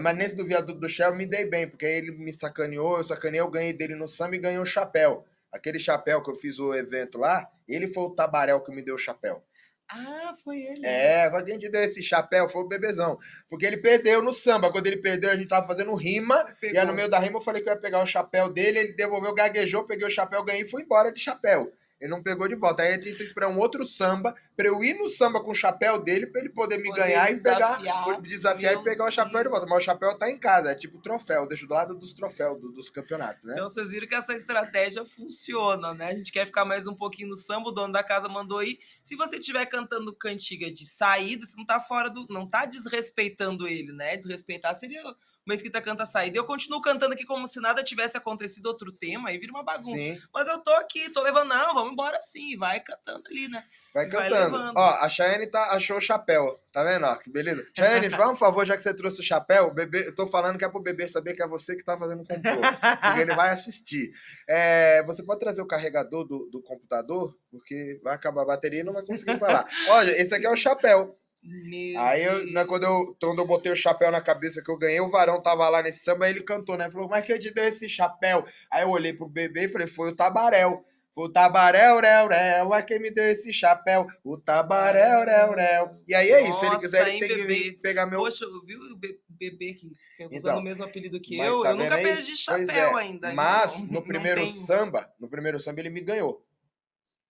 Mas 0.00 0.16
nesse 0.16 0.36
do 0.36 0.44
viaduto 0.44 0.80
do 0.80 0.88
chá 0.88 1.06
eu 1.06 1.14
me 1.14 1.26
dei 1.26 1.44
bem, 1.44 1.68
porque 1.68 1.84
aí 1.84 1.94
ele 1.94 2.12
me 2.12 2.32
sacaneou, 2.32 2.96
eu 2.96 3.04
sacaneei, 3.04 3.40
eu 3.40 3.50
ganhei 3.50 3.72
dele 3.72 3.94
no 3.94 4.08
samba 4.08 4.36
e 4.36 4.38
ganhei 4.38 4.58
o 4.58 4.64
chapéu. 4.64 5.24
Aquele 5.52 5.78
chapéu 5.78 6.22
que 6.22 6.30
eu 6.30 6.34
fiz 6.34 6.58
o 6.58 6.74
evento 6.74 7.18
lá, 7.18 7.48
ele 7.68 7.88
foi 7.88 8.04
o 8.04 8.10
tabaréu 8.10 8.60
que 8.60 8.72
me 8.72 8.82
deu 8.82 8.94
o 8.94 8.98
chapéu. 8.98 9.42
Ah, 9.88 10.34
foi 10.42 10.62
ele. 10.62 10.84
É, 10.84 11.30
quem 11.42 11.58
te 11.58 11.68
deu 11.68 11.82
esse 11.82 12.02
chapéu 12.02 12.48
foi 12.48 12.62
o 12.62 12.68
bebezão. 12.68 13.18
Porque 13.48 13.66
ele 13.66 13.76
perdeu 13.76 14.22
no 14.22 14.32
samba. 14.32 14.72
Quando 14.72 14.86
ele 14.86 14.96
perdeu, 14.96 15.30
a 15.30 15.36
gente 15.36 15.48
tava 15.48 15.66
fazendo 15.66 15.94
rima. 15.94 16.44
Pegou. 16.60 16.74
E 16.74 16.78
aí 16.78 16.86
no 16.86 16.94
meio 16.94 17.08
da 17.08 17.18
rima 17.18 17.36
eu 17.36 17.42
falei 17.42 17.62
que 17.62 17.68
eu 17.68 17.74
ia 17.74 17.78
pegar 17.78 18.02
o 18.02 18.06
chapéu 18.06 18.50
dele. 18.50 18.78
Ele 18.78 18.92
devolveu, 18.94 19.34
gaguejou, 19.34 19.84
peguei 19.84 20.06
o 20.06 20.10
chapéu, 20.10 20.42
ganhei 20.42 20.62
e 20.62 20.68
fui 20.68 20.82
embora 20.82 21.12
de 21.12 21.20
chapéu. 21.20 21.72
Ele 22.04 22.10
não 22.10 22.22
pegou 22.22 22.46
de 22.46 22.54
volta. 22.54 22.82
Aí 22.82 22.92
eu 22.94 23.00
tinha 23.00 23.14
que 23.16 23.22
esperar 23.22 23.48
um 23.48 23.58
outro 23.58 23.86
samba 23.86 24.34
pra 24.54 24.66
eu 24.66 24.84
ir 24.84 24.92
no 24.92 25.08
samba 25.08 25.42
com 25.42 25.52
o 25.52 25.54
chapéu 25.54 25.98
dele 25.98 26.26
pra 26.26 26.42
ele 26.42 26.50
poder 26.50 26.76
me 26.76 26.90
Poder 26.90 27.00
ganhar 27.00 27.32
e 27.32 27.40
pegar, 27.40 27.78
desafiar. 27.78 28.20
desafiar 28.20 28.74
e 28.74 28.82
pegar 28.84 29.04
o 29.06 29.10
chapéu 29.10 29.42
de 29.42 29.48
volta. 29.48 29.66
Mas 29.66 29.78
o 29.78 29.80
chapéu 29.86 30.14
tá 30.18 30.30
em 30.30 30.38
casa, 30.38 30.70
é 30.72 30.74
tipo 30.74 31.00
troféu. 31.00 31.46
Deixo 31.48 31.66
do 31.66 31.72
lado 31.72 31.94
dos 31.94 32.12
troféus 32.12 32.60
do- 32.60 32.70
dos 32.72 32.90
campeonatos, 32.90 33.42
né? 33.42 33.54
Então 33.54 33.68
vocês 33.70 33.88
viram 33.90 34.06
que 34.06 34.14
essa 34.14 34.34
estratégia 34.34 35.02
funciona, 35.06 35.94
né? 35.94 36.08
A 36.08 36.14
gente 36.14 36.30
quer 36.30 36.44
ficar 36.44 36.66
mais 36.66 36.86
um 36.86 36.94
pouquinho 36.94 37.30
no 37.30 37.36
samba, 37.38 37.70
o 37.70 37.72
dono 37.72 37.92
da 37.94 38.02
casa 38.04 38.28
mandou 38.28 38.62
ir. 38.62 38.78
Se 39.02 39.16
você 39.16 39.36
estiver 39.38 39.64
cantando 39.64 40.12
cantiga 40.14 40.70
de 40.70 40.84
saída, 40.84 41.46
você 41.46 41.56
não 41.56 41.64
tá 41.64 41.80
fora 41.80 42.10
do. 42.10 42.26
não 42.28 42.46
tá 42.46 42.66
desrespeitando 42.66 43.66
ele, 43.66 43.92
né? 43.92 44.16
Desrespeitar 44.18 44.78
seria 44.78 45.02
o 45.46 45.50
Mesquita 45.50 45.80
canta 45.80 46.06
saída. 46.06 46.38
Eu 46.38 46.44
continuo 46.44 46.80
cantando 46.80 47.12
aqui 47.14 47.24
como 47.24 47.46
se 47.46 47.60
nada 47.60 47.84
tivesse 47.84 48.16
acontecido 48.16 48.66
outro 48.66 48.90
tema, 48.90 49.28
aí 49.28 49.38
vira 49.38 49.52
uma 49.52 49.62
bagunça. 49.62 49.96
Sim, 49.96 50.18
Mas 50.32 50.48
eu 50.48 50.58
tô 50.58 50.70
aqui, 50.72 51.10
tô 51.10 51.22
levando, 51.22 51.48
não, 51.48 51.74
vamos 51.74 51.92
embora 51.92 52.18
sim, 52.20 52.56
vai 52.56 52.80
cantando 52.80 53.22
ali, 53.28 53.48
né? 53.48 53.62
vai 53.94 54.08
Vai 54.08 54.28
cantando. 54.28 54.56
levando. 54.56 54.76
Ó, 54.76 54.90
a 55.00 55.08
Chayane 55.08 55.46
tá, 55.46 55.72
achou 55.72 55.98
o 55.98 56.00
chapéu. 56.00 56.58
Tá 56.72 56.82
vendo? 56.82 57.04
Ó, 57.06 57.14
que 57.16 57.30
beleza. 57.30 57.64
Chayane, 57.76 58.10
faz 58.10 58.30
um 58.30 58.36
favor, 58.36 58.64
já 58.64 58.74
que 58.74 58.82
você 58.82 58.94
trouxe 58.94 59.20
o 59.20 59.24
chapéu, 59.24 59.66
o 59.66 59.74
bebê, 59.74 60.08
eu 60.08 60.14
tô 60.14 60.26
falando 60.26 60.58
que 60.58 60.64
é 60.64 60.68
pro 60.68 60.80
bebê 60.80 61.06
saber 61.06 61.34
que 61.34 61.42
é 61.42 61.46
você 61.46 61.76
que 61.76 61.84
tá 61.84 61.96
fazendo 61.96 62.22
o 62.22 62.26
complô. 62.26 62.60
porque 63.02 63.20
ele 63.20 63.34
vai 63.34 63.50
assistir. 63.50 64.12
É, 64.48 65.02
você 65.04 65.22
pode 65.22 65.40
trazer 65.40 65.60
o 65.62 65.66
carregador 65.66 66.24
do, 66.24 66.48
do 66.50 66.62
computador, 66.62 67.36
porque 67.50 68.00
vai 68.02 68.14
acabar 68.14 68.42
a 68.42 68.46
bateria 68.46 68.80
e 68.80 68.84
não 68.84 68.94
vai 68.94 69.04
conseguir 69.04 69.38
falar. 69.38 69.68
Olha, 69.88 70.10
esse 70.20 70.34
aqui 70.34 70.46
é 70.46 70.50
o 70.50 70.56
chapéu. 70.56 71.18
Meu 71.44 72.00
Aí, 72.00 72.24
eu, 72.24 72.46
né, 72.52 72.64
quando, 72.64 72.84
eu, 72.84 73.16
quando 73.20 73.38
eu 73.40 73.46
botei 73.46 73.70
o 73.70 73.76
chapéu 73.76 74.10
na 74.10 74.20
cabeça 74.20 74.62
que 74.62 74.70
eu 74.70 74.76
ganhei, 74.78 75.00
o 75.00 75.10
varão 75.10 75.40
tava 75.42 75.68
lá 75.68 75.82
nesse 75.82 76.00
samba, 76.02 76.24
aí 76.24 76.32
ele 76.32 76.42
cantou, 76.42 76.76
né? 76.76 76.90
Falou, 76.90 77.08
mas 77.08 77.24
quem 77.24 77.38
te 77.38 77.52
deu 77.52 77.64
esse 77.64 77.88
chapéu? 77.88 78.44
Aí 78.70 78.82
eu 78.82 78.90
olhei 78.90 79.12
pro 79.12 79.28
bebê 79.28 79.64
e 79.64 79.68
falei, 79.68 79.86
foi 79.86 80.10
o 80.10 80.16
Tabaréu. 80.16 80.84
Foi 81.14 81.26
o 81.26 81.28
Tabaréu, 81.28 82.00
réu, 82.00 82.26
réu, 82.26 82.74
é 82.74 82.82
quem 82.82 82.98
me 82.98 83.08
deu 83.08 83.24
esse 83.28 83.52
chapéu. 83.52 84.06
O 84.24 84.36
Tabaréu, 84.36 85.24
réu, 85.24 85.52
réu. 85.52 85.90
E 86.08 86.14
aí 86.14 86.28
é 86.28 86.48
isso, 86.48 86.58
se 86.58 86.66
ele 86.66 86.76
quiser, 86.76 87.02
ele 87.02 87.10
hein, 87.12 87.20
tem 87.20 87.28
que 87.28 87.36
bebê? 87.36 87.54
vir 87.54 87.78
pegar 87.78 88.06
meu... 88.06 88.18
Poxa, 88.18 88.46
viu 88.66 88.80
o 88.80 88.96
be- 88.96 89.20
bebê 89.28 89.74
que, 89.74 89.90
que 90.16 90.22
é 90.24 90.26
usando 90.26 90.36
Então, 90.38 90.58
o 90.58 90.62
mesmo 90.62 90.82
apelido 90.82 91.20
que 91.20 91.38
eu? 91.38 91.62
tá 91.62 91.70
eu 91.70 91.76
nunca 91.76 91.94
aí? 91.94 92.02
perdi 92.02 92.32
Pois 92.32 92.68
chapéu 92.68 92.96
é, 92.98 93.00
ainda. 93.02 93.32
Mas, 93.32 93.78
não- 93.86 93.94
no 93.94 94.02
primeiro 94.02 94.48
samba, 94.48 95.08
no 95.20 95.28
primeiro 95.28 95.60
samba 95.60 95.80
ele 95.80 95.90
me 95.90 96.00
ganhou. 96.00 96.44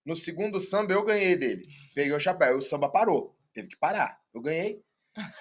No 0.05 0.17
segundo 0.17 0.61
samba 0.61 0.95
eu 0.95 1.05
ganhei 1.05 1.37
dele. 1.37 1.67
Peguei 1.95 2.13
o 2.13 2.21
chapéu, 2.21 2.57
o 2.57 2.63
samba 2.63 2.89
parou. 2.89 3.34
Teve 3.55 3.69
que 3.69 3.77
parar. 3.77 4.19
Eu 4.35 4.41
ganhei. 4.43 4.83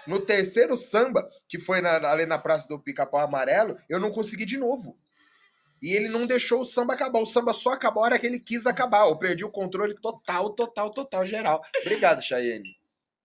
No 0.06 0.20
terceiro 0.20 0.78
samba, 0.78 1.28
que 1.50 1.58
foi 1.60 1.82
na- 1.82 1.98
ali 2.12 2.26
na 2.28 2.38
Praça 2.38 2.68
do 2.68 2.80
Pica-Pau 2.80 3.20
Amarelo, 3.20 3.76
eu 3.90 4.00
não 4.00 4.12
consegui 4.12 4.46
de 4.46 4.58
novo. 4.58 4.96
E 5.82 5.92
ele 5.94 6.08
não 6.08 6.26
deixou 6.28 6.62
o 6.62 6.66
samba 6.66 6.94
acabar. 6.94 7.20
O 7.20 7.26
samba 7.26 7.52
só 7.54 7.72
acabou 7.74 8.04
a 8.04 8.06
hora 8.06 8.20
que 8.20 8.26
ele 8.28 8.40
quis 8.40 8.66
acabar. 8.68 9.08
Eu 9.08 9.18
perdi 9.18 9.44
o 9.44 9.50
controle 9.52 9.96
total, 10.00 10.52
total, 10.52 10.92
total, 10.92 11.26
geral. 11.26 11.62
Obrigado, 11.82 12.22
Chayenne. 12.22 12.70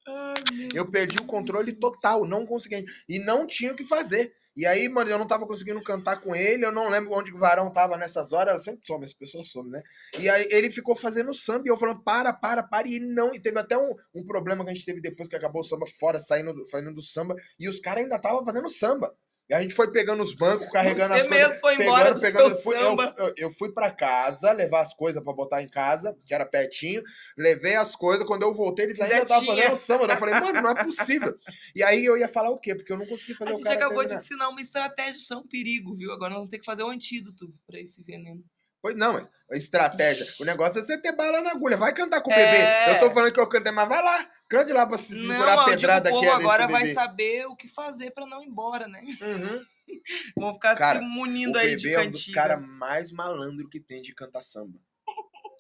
Ai, 0.07 0.35
Eu 0.75 0.90
perdi 0.90 1.18
o 1.18 1.25
controle 1.26 1.73
total, 1.73 2.25
não 2.25 2.47
consegui. 2.47 2.85
E 3.09 3.18
não 3.18 3.47
tinha 3.47 3.73
o 3.73 3.76
que 3.76 3.85
fazer. 3.85 4.35
E 4.59 4.67
aí, 4.67 4.88
mano, 4.88 5.09
eu 5.09 5.17
não 5.17 5.27
tava 5.29 5.47
conseguindo 5.47 5.81
cantar 5.81 6.21
com 6.21 6.35
ele, 6.35 6.67
eu 6.67 6.73
não 6.73 6.88
lembro 6.88 7.12
onde 7.12 7.33
o 7.33 7.38
Varão 7.38 7.73
tava 7.73 7.97
nessas 7.97 8.33
horas, 8.33 8.55
eu 8.55 8.59
sempre 8.59 8.85
some, 8.85 9.05
as 9.05 9.15
pessoas 9.15 9.47
somem, 9.53 9.71
né? 9.71 9.83
E 10.19 10.29
aí 10.29 10.49
ele 10.50 10.69
ficou 10.69 10.97
fazendo 10.97 11.33
samba 11.33 11.62
e 11.65 11.71
eu 11.71 11.77
falando, 11.77 12.03
para, 12.03 12.33
para, 12.33 12.65
para, 12.65 12.88
e 12.88 12.95
ele 12.95 13.07
não. 13.07 13.33
E 13.33 13.38
teve 13.41 13.57
até 13.57 13.79
um, 13.79 13.95
um 14.12 14.27
problema 14.27 14.65
que 14.65 14.71
a 14.73 14.75
gente 14.75 14.85
teve 14.85 15.00
depois 15.00 15.29
que 15.29 15.37
acabou 15.37 15.61
o 15.61 15.65
samba 15.65 15.87
fora, 16.00 16.19
saindo 16.19 16.53
do, 16.53 16.65
saindo 16.65 16.93
do 16.93 17.00
samba, 17.00 17.37
e 17.57 17.69
os 17.69 17.79
caras 17.79 18.03
ainda 18.03 18.17
estavam 18.17 18.45
fazendo 18.45 18.69
samba. 18.69 19.15
E 19.49 19.55
a 19.55 19.62
gente 19.62 19.75
foi 19.75 19.90
pegando 19.90 20.23
os 20.23 20.35
bancos, 20.35 20.69
carregando 20.71 21.14
Você 21.14 21.21
as 21.21 21.26
coisas. 21.26 21.49
mesmo 21.49 21.61
foi 21.61 21.75
embora 21.76 22.12
do 22.12 22.21
seu 22.21 22.61
fui, 22.61 22.76
eu, 22.76 23.35
eu, 23.37 23.50
fui 23.50 23.73
pra 23.73 23.90
casa, 23.90 24.52
levar 24.52 24.83
as 24.83 24.93
coisas 24.93 25.23
pra 25.25 25.33
botar 25.33 25.62
em 25.62 25.69
casa, 25.69 26.14
que 26.26 26.35
era 26.35 26.45
pertinho. 26.45 27.02
Levei 27.37 27.75
as 27.75 27.97
coisas, 27.97 28.26
quando 28.26 28.43
eu 28.43 28.52
voltei, 28.52 28.85
eles 28.85 29.00
ainda 29.00 29.23
estavam 29.23 29.47
fazendo 29.47 29.76
samba. 29.78 30.05
Eu 30.05 30.17
falei, 30.19 30.35
mano, 30.35 30.61
não 30.61 30.71
é 30.71 30.85
possível. 30.85 31.35
E 31.75 31.83
aí 31.83 32.05
eu 32.05 32.19
ia 32.19 32.28
falar 32.28 32.50
o 32.50 32.59
quê? 32.59 32.75
Porque 32.75 32.93
eu 32.93 32.99
não 32.99 33.07
consegui 33.07 33.35
fazer 33.35 33.52
A 33.52 33.55
o 33.55 33.57
gente 33.57 33.64
cara 33.64 33.76
acabou 33.76 34.02
de 34.02 34.09
terminar. 34.09 34.25
ensinar 34.25 34.49
uma 34.50 34.61
estratégia, 34.61 35.19
isso 35.19 35.33
é 35.33 35.37
um 35.38 35.47
perigo, 35.47 35.97
viu? 35.97 36.12
Agora 36.12 36.31
nós 36.31 36.38
vamos 36.38 36.50
ter 36.50 36.59
que 36.59 36.67
fazer 36.67 36.83
um 36.83 36.90
antídoto 36.90 37.55
pra 37.67 37.81
esse 37.81 38.02
veneno. 38.02 38.45
Pois 38.80 38.94
não, 38.97 39.12
mas 39.14 39.28
estratégia. 39.52 40.26
O 40.40 40.44
negócio 40.44 40.78
é 40.78 40.82
você 40.82 40.97
ter 41.00 41.12
bala 41.12 41.40
na 41.40 41.50
agulha. 41.50 41.76
Vai 41.76 41.92
cantar 41.92 42.20
com 42.20 42.30
o 42.30 42.35
É. 42.35 42.87
bebê. 42.87 42.97
Eu 42.97 43.00
tô 43.00 43.14
falando 43.14 43.32
que 43.32 43.40
eu 43.40 43.47
cantei, 43.49 43.73
mas 43.73 43.88
vai 43.88 44.02
lá. 44.02 44.30
Cante 44.49 44.73
lá 44.73 44.87
pra 44.87 44.97
se 44.97 45.14
segurar 45.20 45.56
não, 45.56 45.62
a 45.62 45.64
pedrada 45.66 46.08
o 46.11 46.12
que 46.12 46.26
povo 46.26 46.26
é 46.26 46.30
agora 46.42 46.66
vai 46.68 46.82
bebê. 46.82 46.94
saber 46.94 47.47
o 47.47 47.56
que 47.56 47.68
fazer 47.68 48.11
pra 48.12 48.26
não 48.26 48.42
ir 48.42 48.47
embora, 48.47 48.87
né? 48.88 49.02
Uhum. 49.20 49.61
Vão 50.38 50.54
ficar 50.54 50.76
Cara, 50.76 50.99
se 51.00 51.04
O 51.04 51.08
munindo 51.08 51.58
aí 51.58 51.76
de 51.76 51.88
bebê 51.88 51.94
é 51.97 52.06
um 52.06 52.11
dos 52.11 52.20
cantigas. 52.20 52.35
caras 52.44 52.66
mais 52.78 53.11
malandro 53.12 53.68
que 53.68 53.80
tem 53.80 54.00
de 54.00 54.14
cantar 54.14 54.42
samba. 54.42 54.78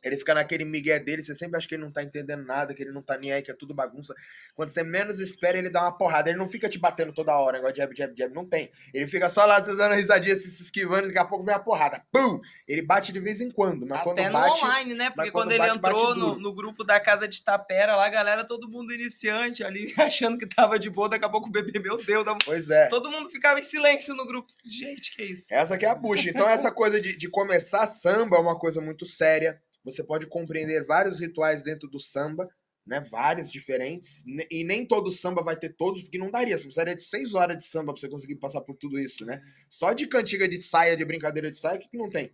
Ele 0.02 0.16
fica 0.16 0.34
naquele 0.34 0.64
migué 0.64 0.98
dele, 0.98 1.22
você 1.22 1.34
sempre 1.34 1.58
acha 1.58 1.66
que 1.68 1.74
ele 1.74 1.82
não 1.82 1.90
tá 1.92 2.02
entendendo 2.02 2.44
nada, 2.44 2.72
que 2.74 2.82
ele 2.82 2.92
não 2.92 3.02
tá 3.02 3.16
nem 3.18 3.32
aí, 3.32 3.42
que 3.42 3.50
é 3.50 3.54
tudo 3.54 3.74
bagunça. 3.74 4.14
Quando 4.54 4.70
você 4.70 4.82
menos 4.82 5.18
espera, 5.18 5.58
ele 5.58 5.70
dá 5.70 5.82
uma 5.82 5.96
porrada. 5.96 6.30
Ele 6.30 6.38
não 6.38 6.48
fica 6.48 6.68
te 6.68 6.78
batendo 6.78 7.12
toda 7.12 7.36
hora, 7.36 7.58
negócio 7.58 7.74
de 7.74 7.80
jab, 7.80 7.96
jab, 7.96 8.14
jab. 8.16 8.34
Não 8.34 8.46
tem. 8.46 8.70
Ele 8.92 9.06
fica 9.06 9.28
só 9.30 9.44
lá 9.44 9.58
dando 9.60 9.94
risadinha, 9.94 10.36
se 10.36 10.62
esquivando, 10.62 11.06
daqui 11.08 11.18
a 11.18 11.24
pouco 11.24 11.44
vem 11.44 11.54
a 11.54 11.58
porrada. 11.58 12.02
Pum! 12.12 12.40
Ele 12.66 12.82
bate 12.82 13.12
de 13.12 13.20
vez 13.20 13.40
em 13.40 13.50
quando, 13.50 13.86
mas 13.86 14.00
Até 14.00 14.04
quando 14.04 14.18
no 14.20 14.32
bate. 14.32 14.64
online, 14.64 14.94
né? 14.94 15.10
Porque 15.10 15.30
quando 15.30 15.48
quando, 15.48 15.50
ele 15.52 15.58
bate, 15.58 15.78
bate 15.78 15.94
entrou 15.96 16.14
no, 16.14 16.38
no 16.38 16.54
grupo 16.54 16.84
da 16.84 17.00
casa 17.00 17.26
de 17.26 17.42
Tapera, 17.42 17.96
lá, 17.96 18.06
a 18.06 18.10
galera, 18.10 18.44
todo 18.44 18.68
mundo 18.68 18.92
iniciante 18.92 19.62
ali, 19.64 19.92
achando 19.98 20.38
que 20.38 20.46
tava 20.46 20.78
de 20.78 20.90
boa, 20.90 21.08
daqui 21.08 21.24
a 21.24 21.28
pouco 21.28 21.48
o 21.48 21.52
bebê, 21.52 21.78
meu 21.78 21.96
Deus, 21.96 22.24
dá- 22.24 22.36
Pois 22.44 22.70
é. 22.70 22.86
todo 22.88 23.10
mundo 23.10 23.30
ficava 23.30 23.58
em 23.58 23.62
silêncio 23.62 24.14
no 24.14 24.26
grupo. 24.26 24.52
Gente, 24.64 25.14
que 25.14 25.22
isso? 25.22 25.46
Essa 25.50 25.76
que 25.78 25.84
é 25.84 25.88
a 25.88 25.94
bucha. 25.94 26.28
Então, 26.30 26.48
essa 26.48 26.70
coisa 26.70 27.00
de, 27.00 27.16
de 27.16 27.28
começar 27.28 27.86
samba 27.86 28.36
é 28.36 28.40
uma 28.40 28.58
coisa 28.58 28.80
muito 28.80 29.04
séria. 29.06 29.60
Você 29.84 30.02
pode 30.04 30.26
compreender 30.26 30.84
vários 30.84 31.18
rituais 31.18 31.62
dentro 31.62 31.88
do 31.88 32.00
samba, 32.00 32.48
né? 32.86 33.00
Vários 33.00 33.50
diferentes. 33.50 34.24
E 34.50 34.64
nem 34.64 34.86
todo 34.86 35.12
samba 35.12 35.42
vai 35.42 35.56
ter 35.56 35.74
todos, 35.74 36.02
porque 36.02 36.18
não 36.18 36.30
daria. 36.30 36.56
Você 36.56 36.64
precisaria 36.64 36.96
de 36.96 37.02
seis 37.02 37.34
horas 37.34 37.58
de 37.58 37.64
samba 37.64 37.92
pra 37.92 38.00
você 38.00 38.08
conseguir 38.08 38.36
passar 38.36 38.62
por 38.62 38.76
tudo 38.76 38.98
isso, 38.98 39.24
né? 39.24 39.42
Só 39.68 39.92
de 39.92 40.06
cantiga 40.06 40.48
de 40.48 40.60
saia, 40.60 40.96
de 40.96 41.04
brincadeira 41.04 41.50
de 41.50 41.58
saia, 41.58 41.76
o 41.76 41.80
que, 41.80 41.88
que 41.88 41.98
não 41.98 42.10
tem? 42.10 42.32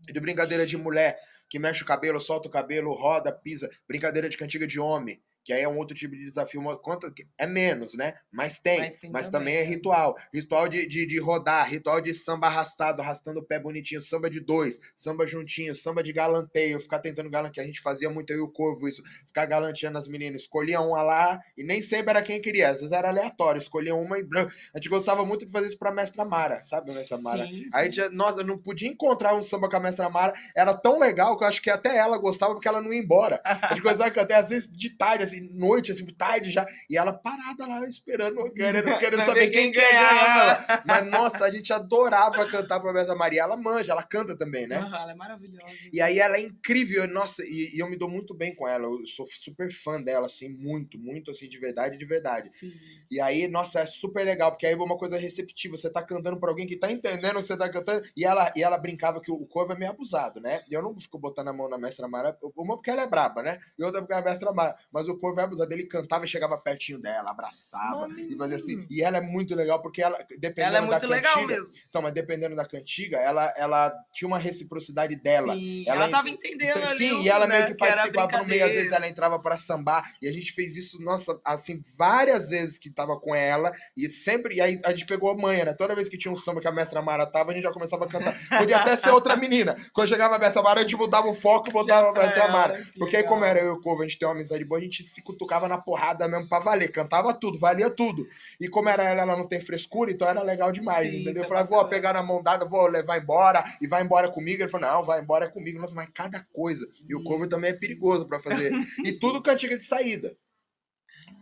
De 0.00 0.20
brincadeira 0.20 0.66
de 0.66 0.76
mulher 0.76 1.18
que 1.48 1.58
mexe 1.58 1.82
o 1.82 1.86
cabelo, 1.86 2.20
solta 2.20 2.48
o 2.48 2.50
cabelo, 2.50 2.94
roda, 2.94 3.32
pisa. 3.32 3.68
Brincadeira 3.88 4.28
de 4.28 4.38
cantiga 4.38 4.66
de 4.66 4.78
homem, 4.78 5.20
que 5.44 5.52
aí 5.52 5.62
é 5.62 5.68
um 5.68 5.78
outro 5.78 5.96
tipo 5.96 6.14
de 6.14 6.24
desafio, 6.24 6.60
uma, 6.60 6.76
quanto, 6.76 7.12
é 7.38 7.46
menos, 7.46 7.94
né? 7.94 8.14
Mas 8.30 8.60
tem, 8.60 8.80
Mas 8.80 8.98
tem 8.98 9.10
mas 9.10 9.28
também, 9.28 9.54
também 9.54 9.56
é 9.56 9.64
né? 9.64 9.74
ritual. 9.74 10.16
Ritual 10.32 10.68
de, 10.68 10.86
de, 10.86 11.06
de 11.06 11.18
rodar, 11.18 11.68
ritual 11.68 12.00
de 12.00 12.12
samba 12.14 12.46
arrastado, 12.46 13.00
arrastando 13.00 13.40
o 13.40 13.44
pé 13.44 13.58
bonitinho, 13.58 14.02
samba 14.02 14.30
de 14.30 14.40
dois, 14.40 14.78
samba 14.94 15.26
juntinho, 15.26 15.74
samba 15.74 16.02
de 16.02 16.12
galanteio, 16.12 16.80
ficar 16.80 16.98
tentando 16.98 17.30
galantear, 17.30 17.64
a 17.64 17.66
gente 17.66 17.80
fazia 17.80 18.10
muito 18.10 18.32
e 18.32 18.38
o 18.40 18.48
Corvo 18.48 18.88
isso, 18.88 19.02
ficar 19.26 19.46
galanteando 19.46 19.98
as 19.98 20.08
meninas, 20.08 20.42
escolhia 20.42 20.80
uma 20.80 21.02
lá, 21.02 21.40
e 21.56 21.64
nem 21.64 21.80
sempre 21.82 22.10
era 22.10 22.22
quem 22.22 22.40
queria, 22.40 22.70
às 22.70 22.76
vezes 22.76 22.92
era 22.92 23.08
aleatório, 23.08 23.60
escolhia 23.60 23.94
uma 23.94 24.18
e 24.18 24.22
branco. 24.22 24.52
A 24.74 24.78
gente 24.78 24.88
gostava 24.88 25.24
muito 25.24 25.46
de 25.46 25.52
fazer 25.52 25.68
isso 25.68 25.78
pra 25.78 25.92
Mestra 25.92 26.24
Mara, 26.24 26.62
sabe, 26.64 26.92
Mestra 26.92 27.18
Mara? 27.18 27.44
Sim, 27.46 27.64
Aí, 27.72 27.92
sim. 27.92 28.08
nossa, 28.12 28.40
eu 28.40 28.46
não 28.46 28.58
podia 28.58 28.88
encontrar 28.88 29.34
um 29.34 29.42
samba 29.42 29.68
com 29.68 29.76
a 29.76 29.80
Mestra 29.80 30.08
Mara. 30.08 30.34
Era 30.54 30.74
tão 30.74 30.98
legal 30.98 31.36
que 31.36 31.44
eu 31.44 31.48
acho 31.48 31.62
que 31.62 31.70
até 31.70 31.96
ela 31.96 32.18
gostava 32.18 32.52
porque 32.54 32.68
ela 32.68 32.80
não 32.82 32.92
ia 32.92 33.00
embora. 33.00 33.40
A 33.44 33.74
gente 33.74 33.82
gostava 33.82 34.10
que 34.10 34.20
até 34.20 34.34
às 34.34 34.48
vezes 34.48 34.68
de 34.70 34.90
tarde, 34.90 35.24
noite, 35.54 35.92
assim, 35.92 36.06
tarde 36.06 36.50
já. 36.50 36.66
E 36.88 36.96
ela 36.96 37.12
parada 37.12 37.66
lá 37.66 37.86
esperando, 37.86 38.50
querendo, 38.54 38.98
querendo 38.98 39.24
saber 39.24 39.50
quem, 39.50 39.70
quem 39.70 39.72
quer 39.72 39.92
ganhava. 39.92 40.64
ganhar. 40.66 40.82
Mas 40.86 41.06
nossa, 41.10 41.44
a 41.44 41.50
gente 41.50 41.72
adorava 41.72 42.48
cantar 42.50 42.80
pra 42.80 42.92
Mestra 42.92 43.14
Maria. 43.14 43.42
Ela 43.42 43.56
manja, 43.56 43.92
ela 43.92 44.02
canta 44.02 44.36
também, 44.36 44.66
né? 44.66 44.78
Aham, 44.78 45.02
ela 45.02 45.12
é 45.12 45.14
maravilhosa. 45.14 45.72
E 45.92 46.00
aí 46.00 46.18
ela 46.18 46.36
é 46.36 46.42
incrível, 46.42 47.06
nossa, 47.08 47.42
e, 47.44 47.70
e 47.74 47.78
eu 47.78 47.88
me 47.88 47.96
dou 47.96 48.08
muito 48.08 48.34
bem 48.34 48.54
com 48.54 48.66
ela. 48.66 48.84
Eu 48.84 49.06
sou 49.06 49.26
super 49.26 49.70
fã 49.72 50.00
dela, 50.00 50.26
assim, 50.26 50.48
muito, 50.48 50.98
muito, 50.98 51.30
assim, 51.30 51.48
de 51.48 51.58
verdade, 51.58 51.96
de 51.98 52.04
verdade. 52.04 52.50
Sim. 52.52 52.72
E 53.10 53.20
aí, 53.20 53.48
nossa, 53.48 53.80
é 53.80 53.86
super 53.86 54.24
legal, 54.24 54.52
porque 54.52 54.66
aí 54.66 54.72
é 54.72 54.76
uma 54.76 54.96
coisa 54.96 55.18
receptiva. 55.18 55.76
Você 55.76 55.90
tá 55.90 56.02
cantando 56.02 56.38
pra 56.38 56.48
alguém 56.48 56.66
que 56.66 56.76
tá 56.76 56.90
entendendo 56.90 57.36
o 57.36 57.40
que 57.40 57.46
você 57.46 57.56
tá 57.56 57.68
cantando. 57.68 58.06
E 58.16 58.24
ela, 58.24 58.52
e 58.56 58.62
ela 58.62 58.78
brincava 58.78 59.20
que 59.20 59.30
o, 59.30 59.34
o 59.34 59.46
corvo 59.46 59.72
é 59.72 59.78
meio 59.78 59.90
abusado, 59.90 60.40
né? 60.40 60.62
E 60.70 60.74
eu 60.74 60.82
não 60.82 60.98
fico 60.98 61.18
botando 61.18 61.48
a 61.48 61.52
mão 61.52 61.68
na 61.68 61.78
mestra 61.78 62.06
Mara, 62.08 62.36
uma 62.56 62.76
porque 62.76 62.90
ela 62.90 63.02
é 63.02 63.06
braba, 63.06 63.42
né? 63.42 63.58
E 63.78 63.82
outra 63.82 64.00
porque 64.00 64.14
é 64.14 64.22
mestra 64.22 64.52
Mara. 64.52 64.76
Mas 64.92 65.08
o 65.08 65.18
corvo 65.20 65.40
é 65.40 65.44
abusado. 65.44 65.72
Ele 65.72 65.84
cantava 65.84 66.24
e 66.24 66.28
chegava 66.28 66.56
pertinho 66.58 66.98
dela, 66.98 67.30
abraçava 67.30 68.08
e 68.18 68.36
fazia 68.36 68.56
assim. 68.56 68.86
E 68.90 69.02
ela 69.02 69.18
é 69.18 69.20
muito 69.20 69.54
legal, 69.54 69.80
porque 69.82 70.02
ela, 70.02 70.18
dependendo 70.38 70.76
Ela 70.76 70.78
é 70.78 70.80
da 70.80 70.86
muito 70.86 71.06
legal 71.06 71.34
cantiga. 71.34 71.54
mesmo. 71.60 71.72
Então, 71.88 72.02
mas 72.02 72.12
dependendo 72.12 72.56
da 72.56 72.64
cantiga, 72.66 73.18
ela, 73.18 73.52
ela 73.56 73.92
tinha 74.12 74.26
uma 74.28 74.38
reciprocidade 74.38 75.16
dela. 75.16 75.54
Sim, 75.54 75.84
Ela 75.86 75.96
ela, 75.96 76.08
en- 76.08 76.10
tava 76.10 76.28
entendendo 76.30 76.78
Então, 76.78 76.88
ali. 76.90 76.98
Sim, 76.98 77.20
e 77.22 77.28
ela 77.28 77.46
meio 77.46 77.60
né, 77.60 77.74
que 77.74 77.84
era 77.84 77.92
a 77.92 77.96
participava 77.96 78.38
no 78.38 78.46
meio, 78.46 78.64
às 78.64 78.72
vezes 78.72 78.92
ela 78.92 79.08
entrava 79.08 79.38
pra 79.38 79.56
sambar, 79.56 80.04
e 80.22 80.28
a 80.28 80.32
gente 80.32 80.52
fez 80.52 80.76
isso, 80.76 81.00
nossa, 81.02 81.38
assim, 81.44 81.82
várias 81.96 82.48
vezes 82.48 82.78
que 82.78 82.90
tava 82.90 83.18
com 83.18 83.34
ela, 83.34 83.72
e 83.96 84.08
sempre, 84.08 84.56
e 84.56 84.60
aí 84.60 84.80
a 84.84 84.90
gente 84.92 85.06
pegou 85.06 85.30
a 85.30 85.36
manha, 85.36 85.64
né? 85.66 85.74
Toda 85.74 85.94
vez 85.94 86.08
que 86.08 86.16
tinha 86.18 86.32
um 86.32 86.36
samba 86.36 86.60
que 86.60 86.68
a 86.68 86.72
mestra 86.72 87.02
Mara 87.02 87.26
tava, 87.26 87.50
a 87.50 87.54
gente 87.54 87.62
já 87.64 87.72
começava 87.72 88.04
a 88.04 88.08
cantar. 88.08 88.36
Podia 88.58 88.78
até 88.78 88.96
ser 88.96 89.10
outra 89.10 89.36
menina. 89.36 89.76
Quando 89.92 90.08
chegava 90.08 90.36
a 90.36 90.38
mestra 90.38 90.62
Mara, 90.62 90.80
a 90.80 90.82
gente 90.82 90.96
mudava 90.96 91.28
o 91.28 91.34
foco 91.34 91.68
e 91.68 91.72
botava 91.72 92.10
a 92.10 92.12
mestra 92.12 92.44
ela, 92.44 92.52
Mara. 92.52 92.74
que 92.82 92.98
Porque 92.98 93.16
aí, 93.16 93.24
como 93.24 93.44
era 93.44 93.60
eu 93.60 93.66
e 93.66 93.70
o 93.76 93.80
Corvo, 93.80 94.02
a 94.02 94.06
gente 94.06 94.18
tem 94.18 94.26
uma 94.28 94.34
amizade 94.34 94.64
boa, 94.64 94.78
a 94.80 94.82
gente 94.82 95.02
se 95.10 95.22
cutucava 95.22 95.68
na 95.68 95.78
porrada 95.78 96.26
mesmo 96.28 96.48
pra 96.48 96.60
valer, 96.60 96.90
cantava 96.90 97.34
tudo, 97.34 97.58
valia 97.58 97.90
tudo. 97.90 98.26
E 98.60 98.68
como 98.68 98.88
era 98.88 99.04
ela, 99.04 99.22
ela 99.22 99.36
não 99.36 99.46
tem 99.46 99.60
frescura, 99.60 100.10
então 100.10 100.28
era 100.28 100.42
legal 100.42 100.72
demais, 100.72 101.10
Sim, 101.10 101.20
entendeu? 101.20 101.42
Eu 101.42 101.44
é 101.44 101.48
falava, 101.48 101.68
vou 101.68 101.88
pegar 101.88 102.12
na 102.12 102.22
mão 102.22 102.42
dada, 102.42 102.64
vou 102.64 102.86
levar 102.86 103.18
embora, 103.18 103.64
e 103.80 103.86
vai 103.86 104.02
embora 104.02 104.30
comigo. 104.30 104.62
Ele 104.62 104.70
falou, 104.70 104.88
não, 104.88 105.02
vai 105.02 105.20
embora 105.20 105.48
comigo. 105.50 105.80
Nossa, 105.80 105.94
mas 105.94 106.08
cada 106.14 106.40
coisa. 106.52 106.88
E 107.08 107.14
o 107.14 107.22
Corvo 107.22 107.48
também 107.48 107.70
é 107.70 107.74
perigoso 107.74 108.26
pra 108.26 108.40
fazer. 108.40 108.72
E 109.04 109.12
tudo 109.12 109.42
cantiga 109.42 109.76
de 109.76 109.84
saída. 109.84 110.36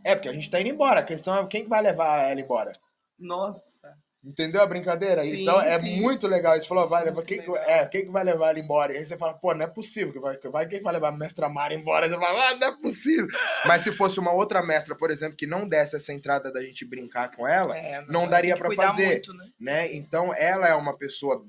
É, 0.04 0.14
porque 0.14 0.28
a 0.28 0.32
gente 0.32 0.50
tá 0.50 0.60
indo 0.60 0.70
embora. 0.70 1.00
A 1.00 1.04
questão 1.04 1.36
é 1.36 1.46
quem 1.46 1.64
que 1.64 1.68
vai 1.68 1.82
levar 1.82 2.30
ela 2.30 2.40
embora. 2.40 2.72
Nossa. 3.18 3.62
Entendeu 4.24 4.60
a 4.60 4.66
brincadeira? 4.66 5.22
Sim, 5.22 5.42
então 5.42 5.60
é 5.60 5.78
sim. 5.78 6.00
muito 6.00 6.26
legal. 6.26 6.56
Você 6.56 6.66
falou, 6.66 6.88
vai 6.88 7.02
é 7.02 7.04
levar. 7.06 7.22
Quem, 7.22 7.40
é, 7.66 7.86
quem 7.86 8.04
que 8.04 8.10
vai 8.10 8.24
levar 8.24 8.48
ela 8.50 8.58
embora? 8.58 8.92
E 8.92 8.96
aí 8.98 9.06
você 9.06 9.16
fala, 9.16 9.34
pô, 9.34 9.54
não 9.54 9.64
é 9.64 9.68
possível. 9.68 10.12
Que 10.12 10.18
vai, 10.18 10.36
que 10.36 10.48
vai, 10.48 10.66
quem 10.66 10.82
vai 10.82 10.92
levar 10.92 11.08
a 11.08 11.16
mestra 11.16 11.48
Mara 11.48 11.72
embora? 11.72 12.08
Você 12.08 12.14
fala, 12.18 12.48
ah, 12.50 12.56
não 12.56 12.68
é 12.68 12.76
possível. 12.76 13.28
Mas 13.64 13.82
se 13.82 13.92
fosse 13.92 14.18
uma 14.18 14.32
outra 14.32 14.60
mestra, 14.60 14.96
por 14.96 15.10
exemplo, 15.12 15.36
que 15.36 15.46
não 15.46 15.68
desse 15.68 15.94
essa 15.94 16.12
entrada 16.12 16.52
da 16.52 16.60
gente 16.62 16.84
brincar 16.84 17.30
com 17.34 17.46
ela, 17.46 17.76
É, 17.78 18.04
não 18.08 18.28
daria 18.28 18.56
cuidar 18.58 18.88
fazer. 18.90 19.06
Muito, 19.06 19.32
né? 19.34 19.46
né? 19.60 19.94
Então 19.94 20.34
ela 20.34 20.66
é 20.66 20.74
uma 20.74 20.96
pessoa 20.98 21.44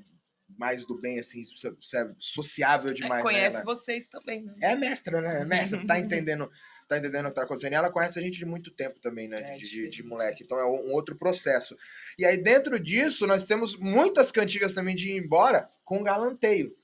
mais 0.57 0.85
do 0.85 0.99
bem, 0.99 1.19
assim, 1.19 1.45
so- 1.45 1.77
sociável 2.19 2.91
É, 2.91 2.93
demais. 2.93 3.23
né? 3.23 3.31
conhece 3.31 3.55
Ela- 3.57 3.65
vocês 3.65 4.07
também, 4.07 4.43
né? 4.43 4.53
é 4.61 4.75
mestra, 4.75 5.21
né? 5.21 5.41
É 5.41 5.45
mestra, 5.45 5.85
tá 5.87 5.97
entendendo, 5.99 6.51
tá 6.89 6.97
entendendo 6.97 7.27
o 7.27 7.29
que 7.29 7.35
tá 7.35 7.43
acontecendo. 7.43 7.73
E 7.73 7.75
ela 7.75 7.91
conhece 7.91 8.17
a 8.17 8.21
gente 8.21 8.39
de 8.39 8.45
muito 8.45 8.71
tempo 8.71 8.99
também, 8.99 9.27
né? 9.27 9.37
É, 9.39 9.57
de, 9.57 9.87
de, 9.87 10.03
moleque. 10.03 10.43
Então 10.43 10.57
é 10.59 10.65
um 10.65 10.91
outro 10.91 11.15
processo. 11.15 11.77
E 12.17 12.25
aí, 12.25 12.35
dentro 12.35 12.79
disso, 12.79 13.27
nós 13.27 13.45
temos 13.45 13.77
muitas 13.77 14.31
cantigas 14.31 14.73
também 14.73 14.95
de 14.95 15.11
ir 15.11 15.17
embora 15.17 15.69
com 15.85 16.03
galanteio. 16.03 16.75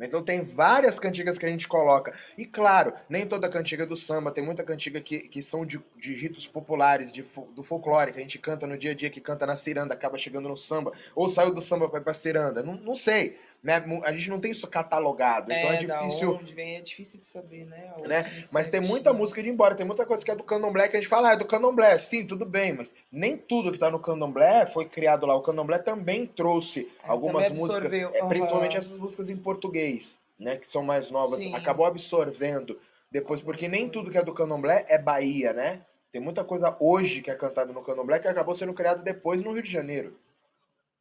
Então 0.00 0.22
tem 0.22 0.42
várias 0.42 0.98
cantigas 0.98 1.38
que 1.38 1.46
a 1.46 1.48
gente 1.48 1.68
coloca. 1.68 2.12
E 2.36 2.44
claro, 2.44 2.92
nem 3.08 3.24
toda 3.24 3.48
cantiga 3.48 3.84
é 3.84 3.86
do 3.86 3.96
samba, 3.96 4.32
tem 4.32 4.42
muita 4.42 4.64
cantiga 4.64 5.00
que, 5.00 5.20
que 5.28 5.40
são 5.40 5.64
de, 5.64 5.80
de 5.96 6.14
ritos 6.14 6.44
populares, 6.46 7.12
de, 7.12 7.22
do 7.54 7.62
folclore, 7.62 8.12
que 8.12 8.18
a 8.18 8.22
gente 8.22 8.38
canta 8.38 8.66
no 8.66 8.76
dia 8.76 8.90
a 8.90 8.94
dia, 8.94 9.10
que 9.10 9.20
canta 9.20 9.46
na 9.46 9.54
ciranda, 9.54 9.94
acaba 9.94 10.18
chegando 10.18 10.48
no 10.48 10.56
samba, 10.56 10.92
ou 11.14 11.28
saiu 11.28 11.54
do 11.54 11.60
samba 11.60 11.86
vai 11.86 12.00
pra 12.00 12.14
ciranda. 12.14 12.62
Não, 12.62 12.74
não 12.74 12.96
sei. 12.96 13.38
Né? 13.62 13.84
A 14.02 14.12
gente 14.12 14.28
não 14.28 14.40
tem 14.40 14.50
isso 14.50 14.66
catalogado, 14.66 15.52
então 15.52 15.70
é, 15.70 15.84
da 15.84 16.00
difícil. 16.00 16.36
vem, 16.52 16.76
é 16.76 16.80
difícil 16.80 17.20
de 17.20 17.26
saber, 17.26 17.64
né? 17.64 17.92
Né? 18.08 18.46
Mas 18.50 18.68
tem 18.68 18.80
muita 18.80 19.12
música 19.12 19.40
de 19.40 19.48
embora, 19.48 19.76
tem 19.76 19.86
muita 19.86 20.04
coisa 20.04 20.24
que 20.24 20.30
é 20.32 20.34
do 20.34 20.42
candomblé 20.42 20.88
que 20.88 20.96
a 20.96 21.00
gente 21.00 21.08
fala, 21.08 21.30
ah, 21.30 21.32
é 21.34 21.36
do 21.36 21.46
candomblé, 21.46 21.96
sim, 21.96 22.26
tudo 22.26 22.44
bem, 22.44 22.72
mas 22.72 22.92
nem 23.10 23.36
tudo 23.36 23.70
que 23.70 23.78
tá 23.78 23.88
no 23.88 24.00
candomblé 24.00 24.66
foi 24.66 24.84
criado 24.86 25.26
lá. 25.26 25.36
O 25.36 25.42
candomblé 25.42 25.78
também 25.78 26.26
trouxe 26.26 26.90
É, 27.04 27.08
algumas 27.08 27.46
também 27.46 27.62
músicas, 27.62 27.92
é, 27.92 28.24
principalmente 28.26 28.76
essas 28.76 28.98
músicas 28.98 29.30
em 29.30 29.36
português, 29.36 30.18
né, 30.36 30.56
que 30.56 30.66
são 30.66 30.82
mais 30.82 31.08
novas, 31.08 31.38
Sim. 31.38 31.54
acabou 31.54 31.86
absorvendo 31.86 32.80
depois, 33.12 33.40
porque 33.40 33.68
nem 33.68 33.88
tudo 33.88 34.10
que 34.10 34.18
é 34.18 34.24
do 34.24 34.34
candomblé 34.34 34.86
é 34.88 34.98
Bahia, 34.98 35.52
né? 35.52 35.82
Tem 36.10 36.20
muita 36.20 36.42
coisa 36.42 36.76
hoje 36.80 37.22
que 37.22 37.30
é 37.30 37.34
cantada 37.34 37.72
no 37.72 37.82
candomblé 37.82 38.18
que 38.18 38.26
acabou 38.26 38.54
sendo 38.54 38.74
criada 38.74 39.02
depois 39.02 39.40
no 39.40 39.52
Rio 39.52 39.62
de 39.62 39.70
Janeiro. 39.70 40.16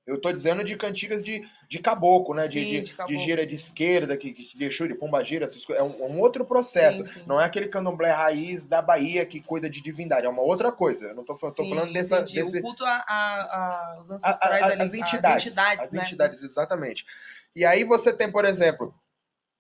Eu 0.06 0.20
tô 0.20 0.32
dizendo 0.32 0.64
de 0.64 0.76
cantigas 0.76 1.24
de, 1.24 1.48
de 1.70 1.80
caboclo, 1.80 2.34
né? 2.34 2.48
De, 2.48 2.54
Sim, 2.54 2.66
de, 2.66 2.72
de 2.72 2.82
de 2.82 2.94
caboclo. 2.94 3.20
gira 3.20 3.46
de 3.46 3.54
esquerda, 3.56 4.18
que, 4.18 4.34
que 4.34 4.58
deixou 4.58 4.88
de 4.88 4.96
pomba 4.96 5.24
gira, 5.24 5.46
essas 5.46 5.64
coisas. 5.64 5.84
É 5.84 5.88
um, 5.88 6.16
um 6.16 6.20
outro 6.20 6.44
processo. 6.44 7.06
Sim, 7.06 7.14
sim. 7.20 7.24
Não 7.28 7.40
é 7.40 7.46
aquele 7.46 7.68
candomblé 7.68 8.12
raiz 8.12 8.66
da 8.66 8.82
Bahia 8.82 9.26
que 9.26 9.40
cuida 9.40 9.70
de 9.70 9.82
divindade. 9.82 10.26
É 10.26 10.30
uma 10.30 10.42
outra 10.42 10.72
coisa. 10.72 11.10
Eu 11.10 11.16
não 11.16 11.24
tô, 11.24 11.36
falando- 11.36 11.94
dessa, 11.94 12.16
entendi. 12.22 12.34
desse, 12.42 12.58
O 12.60 12.62
culto 12.64 12.84
a, 12.84 13.06
a, 13.08 13.16
a- 13.16 13.98
os 14.02 14.12
a- 14.12 14.16
ancestrais 14.16 14.64
a- 14.64 14.66
ali, 14.68 14.82
as 14.82 14.94
entidades. 14.94 15.26
as 15.26 15.46
entidades, 15.48 15.86
as 15.86 15.92
né? 15.92 16.02
entidades, 16.04 16.44
exatamente. 16.44 17.06
E 17.56 17.64
aí 17.64 17.84
você 17.84 18.12
tem, 18.12 18.30
por 18.32 18.44
exemplo, 18.44 18.94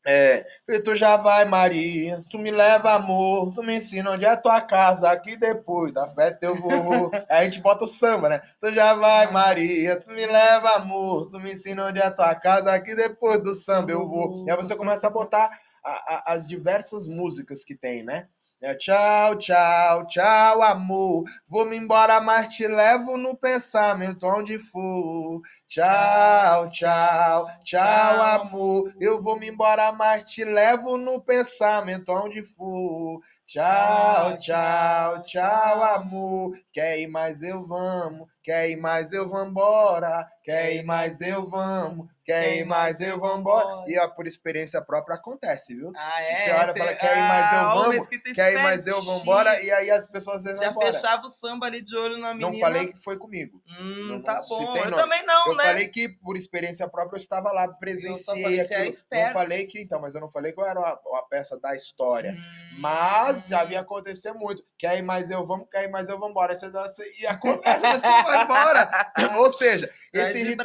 é, 0.06 0.46
tu 0.84 0.96
já 0.96 1.16
vai, 1.18 1.46
Maria, 1.46 2.24
tu 2.30 2.38
me 2.40 2.50
leva, 2.52 2.94
amor, 2.94 3.54
tu 3.54 3.62
me 3.62 3.76
ensina 3.76 4.12
onde 4.12 4.26
é 4.26 4.36
tua 4.36 4.60
casa, 4.62 5.16
que 5.18 5.36
depois 5.36 5.92
da 5.94 6.08
festa 6.08 6.46
eu 6.46 6.56
vou. 6.60 7.12
aí 7.30 7.42
a 7.42 7.44
gente 7.44 7.60
bota 7.62 7.86
o 7.86 7.88
samba, 7.88 8.30
né? 8.30 8.42
Tu 8.60 8.74
já 8.74 8.94
vai, 8.96 9.32
Maria, 9.32 10.00
tu 10.00 10.10
me 10.10 10.26
leva, 10.26 10.72
amor, 10.72 11.30
tu 11.30 11.40
me 11.40 11.54
ensina 11.54 11.86
onde 11.88 12.00
é 12.00 12.10
tua 12.10 12.34
casa, 12.36 12.80
que 12.80 12.96
depois 12.96 13.42
do 13.44 13.54
samba 13.54 13.92
eu 13.92 14.08
vou. 14.08 14.46
E 14.48 14.52
aí 14.52 14.58
você 14.58 14.76
começa 14.76 15.08
a 15.08 15.12
botar 15.12 15.52
a- 15.84 16.16
a- 16.16 16.34
as 16.34 16.48
diversas 16.48 17.08
músicas 17.08 17.64
que 17.64 17.76
tem, 17.76 18.04
né? 18.04 18.28
É, 18.64 18.76
tchau, 18.76 19.38
tchau, 19.40 20.06
tchau, 20.06 20.62
amor. 20.62 21.24
Vou-me 21.50 21.76
embora, 21.76 22.22
mas 22.22 22.48
te 22.56 22.68
levo 22.68 23.18
no 23.18 23.36
pensamento 23.36 24.28
onde 24.28 24.60
for. 24.60 25.42
Tchau, 25.68 26.70
tchau, 26.70 27.48
tchau, 27.64 28.22
amor. 28.22 28.94
Eu 29.00 29.20
vou-me 29.20 29.48
embora, 29.50 29.92
mas 29.92 30.26
te 30.26 30.46
levo 30.46 30.96
no 30.96 31.20
pensamento 31.20 32.10
onde 32.12 32.44
for. 32.44 33.20
Tchau, 33.48 34.38
tchau, 34.38 35.24
tchau, 35.24 35.84
amor. 35.84 36.52
Quer 36.72 37.00
ir 37.00 37.08
mais 37.08 37.42
eu 37.42 37.66
vamos. 37.66 38.30
Quer 38.44 38.70
ir 38.70 38.76
mais 38.78 39.12
eu 39.12 39.28
vambora. 39.30 40.28
Quer 40.44 40.76
ir 40.76 40.84
mais 40.84 41.22
eu 41.22 41.46
vamos. 41.46 42.08
Quer 42.26 42.58
ir 42.58 42.66
mais 42.66 43.00
eu 43.00 43.20
vambora. 43.20 43.84
E 43.88 43.98
ó, 44.00 44.08
por 44.08 44.26
experiência 44.26 44.82
própria 44.82 45.16
acontece, 45.16 45.76
viu? 45.76 45.92
Ah, 45.96 46.22
é? 46.22 46.36
Você 46.36 46.52
olha 46.52 46.72
e 46.72 46.78
fala, 46.78 46.96
quer 46.96 47.18
ir 47.18 47.22
mais 47.22 47.54
eu 47.54 47.60
Ah, 47.60 47.74
vamos, 47.74 48.08
Quer 48.08 48.54
ir 48.54 48.64
mais 48.64 48.88
eu 48.88 49.02
vambora. 49.04 49.62
E 49.62 49.72
aí 49.72 49.92
as 49.92 50.08
pessoas 50.08 50.46
às 50.46 50.60
Já 50.60 50.74
fechava 50.74 51.24
o 51.24 51.30
samba 51.30 51.66
ali 51.68 51.82
de 51.82 51.96
olho 51.96 52.18
na 52.18 52.34
menina. 52.34 52.52
Não 52.52 52.60
falei 52.60 52.88
que 52.94 53.04
foi 53.04 53.18
comigo. 53.18 53.62
Hum, 53.68 54.08
não 54.08 54.22
tá 54.22 54.42
bom. 54.48 54.76
Eu 54.76 54.90
nomes. 54.90 54.96
também 54.96 55.26
não, 55.26 55.48
eu 55.48 55.56
né? 55.56 55.64
falei 55.64 55.88
que, 55.88 56.10
por 56.10 56.38
experiência 56.38 56.88
própria, 56.88 57.18
eu 57.18 57.22
estava 57.22 57.52
lá, 57.52 57.66
Eu 57.66 57.72
só 57.72 57.78
presenciei 57.80 58.42
falei 58.44 58.60
que 58.60 58.66
você 58.68 58.74
era 58.74 58.90
aquilo. 58.90 59.24
Não 59.26 59.34
falei 59.34 59.66
que, 59.68 59.82
então, 59.82 60.02
mas 60.02 60.16
eu 60.16 60.22
não 60.22 60.30
falei 60.30 60.52
que 60.52 60.60
eu 60.60 60.66
era 60.66 60.80
uma, 60.80 61.00
uma 61.06 61.28
peça 61.28 61.60
da 61.60 61.76
história. 61.76 62.34
Hum. 62.34 62.80
Mas 62.80 63.46
já 63.48 63.62
havia 63.62 63.82
acontecer 63.82 64.32
muito. 64.34 64.64
Quer 64.78 64.98
ir 64.98 65.02
mais 65.02 65.30
eu 65.30 65.46
vamos, 65.46 65.68
quer 65.70 65.84
ir 65.84 65.92
mais 65.92 66.10
eu 66.10 66.18
dá- 66.72 66.92
E 67.20 67.28
acontece, 67.28 67.86
a 67.86 67.92
pessoa 67.94 68.24
vai 68.32 68.44
embora. 68.44 69.14
Ou 69.40 69.52
seja, 69.54 69.92
esse 70.14 70.44
rit- 70.44 70.58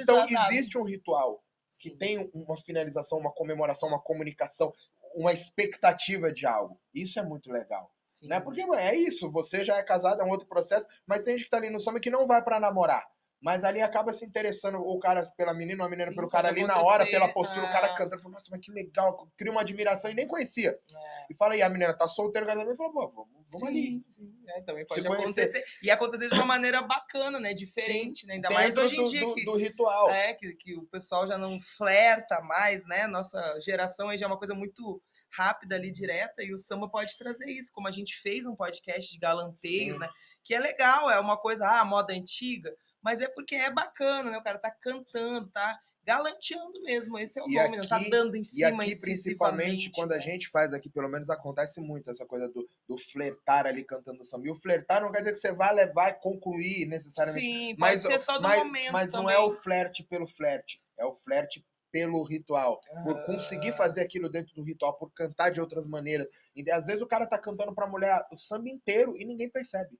Então 0.00 0.26
dava. 0.26 0.48
existe 0.52 0.78
um 0.78 0.82
ritual 0.84 1.42
que 1.80 1.90
tem 1.90 2.30
uma 2.34 2.56
finalização, 2.56 3.18
uma 3.18 3.30
comemoração, 3.32 3.88
uma 3.88 4.00
comunicação, 4.00 4.72
uma 5.14 5.32
expectativa 5.32 6.32
de 6.32 6.46
algo. 6.46 6.80
Isso 6.94 7.18
é 7.18 7.22
muito 7.22 7.50
legal. 7.52 7.92
Sim. 8.08 8.26
Né? 8.28 8.40
Porque 8.40 8.64
mano, 8.66 8.80
é 8.80 8.96
isso, 8.96 9.30
você 9.30 9.64
já 9.64 9.76
é 9.76 9.82
casado, 9.82 10.20
é 10.20 10.24
um 10.24 10.30
outro 10.30 10.46
processo, 10.48 10.88
mas 11.06 11.22
tem 11.22 11.36
gente 11.36 11.44
que 11.44 11.50
tá 11.50 11.56
ali 11.58 11.70
no 11.70 11.78
samba 11.78 12.00
que 12.00 12.10
não 12.10 12.26
vai 12.26 12.42
pra 12.42 12.58
namorar. 12.58 13.06
Mas 13.40 13.62
ali 13.62 13.80
acaba 13.80 14.12
se 14.12 14.24
interessando 14.24 14.78
o 14.78 14.98
cara 14.98 15.24
pela 15.36 15.54
menina, 15.54 15.82
ou 15.82 15.86
a 15.86 15.90
menina 15.90 16.08
Sim, 16.08 16.16
pelo 16.16 16.28
cara 16.28 16.48
ali 16.48 16.64
na 16.64 16.82
hora, 16.82 17.06
pela 17.06 17.28
postura, 17.28 17.66
o 17.66 17.72
cara 17.72 17.86
é. 17.86 17.94
cantando. 17.94 18.20
Fala, 18.20 18.34
nossa, 18.34 18.48
mas 18.50 18.60
que 18.60 18.72
legal. 18.72 19.28
Cria 19.36 19.52
uma 19.52 19.60
admiração 19.60 20.10
e 20.10 20.14
nem 20.14 20.26
conhecia. 20.26 20.70
É. 20.70 21.26
E 21.30 21.34
fala, 21.34 21.56
e 21.56 21.62
a 21.62 21.68
menina 21.68 21.94
tá 21.94 22.08
solteira, 22.08 22.44
a 22.44 22.54
galera 22.54 22.74
fala, 22.76 22.92
pô, 22.92 23.08
vamos, 23.08 23.50
vamos 23.50 23.68
ali. 23.68 23.86
Sim, 23.86 24.04
sim. 24.08 24.34
É, 24.48 24.60
também 24.62 24.84
pode 24.84 25.06
acontecer. 25.06 25.64
E 25.80 25.90
acontecer 25.90 26.28
de 26.28 26.34
uma 26.34 26.46
maneira 26.46 26.82
bacana, 26.82 27.38
né? 27.38 27.54
Diferente, 27.54 28.26
né? 28.26 28.34
Ainda 28.34 28.50
mais 28.50 28.76
hoje 28.76 28.96
em 28.96 29.04
do, 29.04 29.10
dia 29.10 29.20
do, 29.20 29.34
que, 29.34 29.44
do 29.44 29.56
ritual. 29.56 30.10
é, 30.10 30.34
que, 30.34 30.52
que 30.54 30.76
o 30.76 30.82
pessoal 30.86 31.26
já 31.28 31.38
não 31.38 31.60
flerta 31.60 32.40
mais, 32.40 32.84
né? 32.86 33.06
Nossa 33.06 33.60
geração 33.60 34.08
aí 34.08 34.18
já 34.18 34.26
é 34.26 34.28
uma 34.28 34.38
coisa 34.38 34.54
muito 34.54 35.00
rápida 35.30 35.76
ali, 35.76 35.90
direta, 35.90 36.42
e 36.42 36.52
o 36.52 36.56
samba 36.56 36.88
pode 36.88 37.16
trazer 37.16 37.50
isso, 37.50 37.70
como 37.72 37.86
a 37.86 37.90
gente 37.90 38.16
fez 38.20 38.46
um 38.46 38.56
podcast 38.56 39.12
de 39.12 39.18
galanteios, 39.18 39.94
Sim. 39.94 40.00
né? 40.00 40.08
Que 40.42 40.54
é 40.54 40.58
legal, 40.58 41.10
é 41.10 41.20
uma 41.20 41.36
coisa, 41.36 41.68
ah, 41.68 41.84
moda 41.84 42.14
antiga, 42.14 42.74
mas 43.02 43.20
é 43.20 43.28
porque 43.28 43.54
é 43.54 43.70
bacana, 43.70 44.30
né? 44.30 44.38
O 44.38 44.42
cara 44.42 44.58
tá 44.58 44.70
cantando, 44.70 45.48
tá 45.50 45.78
galanteando 46.04 46.80
mesmo, 46.82 47.18
esse 47.18 47.38
é 47.38 47.42
o 47.42 47.48
E 47.50 47.54
nome, 47.54 47.76
não 47.76 47.86
tá 47.86 47.96
aqui- 47.96 48.08
dando 48.08 48.34
em 48.34 48.40
E 48.40 48.44
cima 48.46 48.82
aqui, 48.82 48.96
principalmente, 48.98 49.90
quando 49.90 50.12
a 50.12 50.16
né? 50.16 50.22
gente 50.22 50.48
faz 50.48 50.72
aqui, 50.72 50.88
pelo 50.88 51.08
menos 51.08 51.28
acontece 51.28 51.80
muito 51.82 52.10
essa 52.10 52.24
coisa 52.24 52.48
do, 52.48 52.66
do 52.88 52.96
flertar 52.96 53.66
ali 53.66 53.84
cantando 53.84 54.24
samba. 54.24 54.46
E 54.46 54.50
o 54.50 54.54
flertar 54.54 55.02
não 55.02 55.12
quer 55.12 55.18
dizer 55.18 55.32
que 55.32 55.38
você 55.38 55.52
vai 55.52 55.74
levar 55.74 56.10
e 56.10 56.14
concluir 56.14 56.86
necessariamente. 56.86 57.44
Sim, 57.46 57.68
pode 57.76 57.80
mas 57.80 58.02
ser 58.02 58.18
só 58.20 58.38
do 58.38 58.42
mas, 58.42 58.64
momento 58.64 58.92
mas 58.92 59.12
não 59.12 59.20
também. 59.22 59.36
é 59.36 59.38
o 59.38 59.50
flerte 59.60 60.02
pelo 60.02 60.26
flerte, 60.26 60.80
é 60.96 61.04
o 61.04 61.14
flerte 61.14 61.62
pelo 61.92 62.22
ritual. 62.22 62.80
Por 63.04 63.16
Ah. 63.18 63.22
conseguir 63.24 63.72
fazer 63.76 64.00
aquilo 64.00 64.30
dentro 64.30 64.54
do 64.54 64.62
ritual, 64.62 64.94
por 64.94 65.10
cantar 65.12 65.50
de 65.50 65.60
outras 65.60 65.86
maneiras. 65.86 66.26
E 66.56 66.70
às 66.70 66.86
vezes 66.86 67.02
o 67.02 67.06
cara 67.06 67.26
tá 67.26 67.38
cantando 67.38 67.74
pra 67.74 67.86
mulher 67.86 68.24
o 68.32 68.36
samba 68.36 68.68
inteiro 68.70 69.14
e 69.16 69.24
ninguém 69.26 69.48
percebe. 69.50 69.98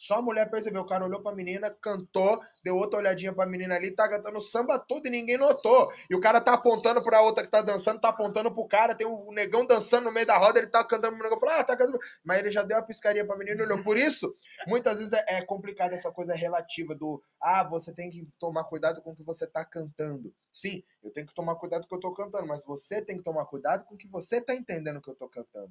Só 0.00 0.14
a 0.14 0.22
mulher 0.22 0.50
percebeu. 0.50 0.80
O 0.80 0.86
cara 0.86 1.04
olhou 1.04 1.20
pra 1.20 1.34
menina, 1.34 1.68
cantou, 1.70 2.40
deu 2.64 2.74
outra 2.74 2.98
olhadinha 2.98 3.34
pra 3.34 3.44
menina 3.44 3.74
ali, 3.74 3.90
tá 3.90 4.08
cantando 4.08 4.40
samba 4.40 4.78
todo 4.78 5.06
e 5.06 5.10
ninguém 5.10 5.36
notou. 5.36 5.92
E 6.08 6.16
o 6.16 6.20
cara 6.20 6.40
tá 6.40 6.54
apontando 6.54 7.04
pra 7.04 7.20
outra 7.20 7.44
que 7.44 7.50
tá 7.50 7.60
dançando, 7.60 8.00
tá 8.00 8.08
apontando 8.08 8.50
pro 8.50 8.66
cara, 8.66 8.94
tem 8.94 9.06
o 9.06 9.30
negão 9.30 9.66
dançando 9.66 10.04
no 10.04 10.12
meio 10.12 10.26
da 10.26 10.38
roda, 10.38 10.58
ele 10.58 10.68
tá 10.68 10.82
cantando 10.82 11.16
pro 11.16 11.24
negão, 11.24 11.38
falou, 11.38 11.54
ah, 11.54 11.62
tá 11.62 11.76
cantando. 11.76 11.98
Mas 12.24 12.38
ele 12.38 12.50
já 12.50 12.62
deu 12.62 12.78
a 12.78 12.82
piscaria 12.82 13.26
pra 13.26 13.36
menina 13.36 13.60
e 13.60 13.64
olhou. 13.66 13.82
Por 13.82 13.98
isso, 13.98 14.34
muitas 14.66 14.96
vezes 14.96 15.12
é, 15.12 15.36
é 15.36 15.42
complicado 15.42 15.92
essa 15.92 16.10
coisa 16.10 16.32
relativa 16.32 16.94
do, 16.94 17.22
ah, 17.38 17.62
você 17.62 17.92
tem 17.92 18.08
que 18.08 18.26
tomar 18.38 18.64
cuidado 18.64 19.02
com 19.02 19.10
o 19.10 19.14
que 19.14 19.22
você 19.22 19.46
tá 19.46 19.66
cantando. 19.66 20.32
Sim, 20.50 20.82
eu 21.02 21.10
tenho 21.10 21.26
que 21.26 21.34
tomar 21.34 21.56
cuidado 21.56 21.82
com 21.82 21.86
o 21.86 21.88
que 22.00 22.06
eu 22.06 22.10
tô 22.10 22.14
cantando, 22.14 22.46
mas 22.46 22.64
você 22.64 23.02
tem 23.02 23.18
que 23.18 23.22
tomar 23.22 23.44
cuidado 23.44 23.84
com 23.84 23.96
o 23.96 23.98
que 23.98 24.08
você 24.08 24.40
tá 24.40 24.54
entendendo 24.54 25.02
que 25.02 25.10
eu 25.10 25.14
tô 25.14 25.28
cantando. 25.28 25.70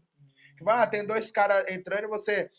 Que 0.55 0.63
vai, 0.63 0.83
ah, 0.83 0.85
tem 0.85 1.03
dois 1.03 1.31
caras 1.31 1.67
entrando 1.67 2.03
e 2.03 2.07
você 2.07 2.51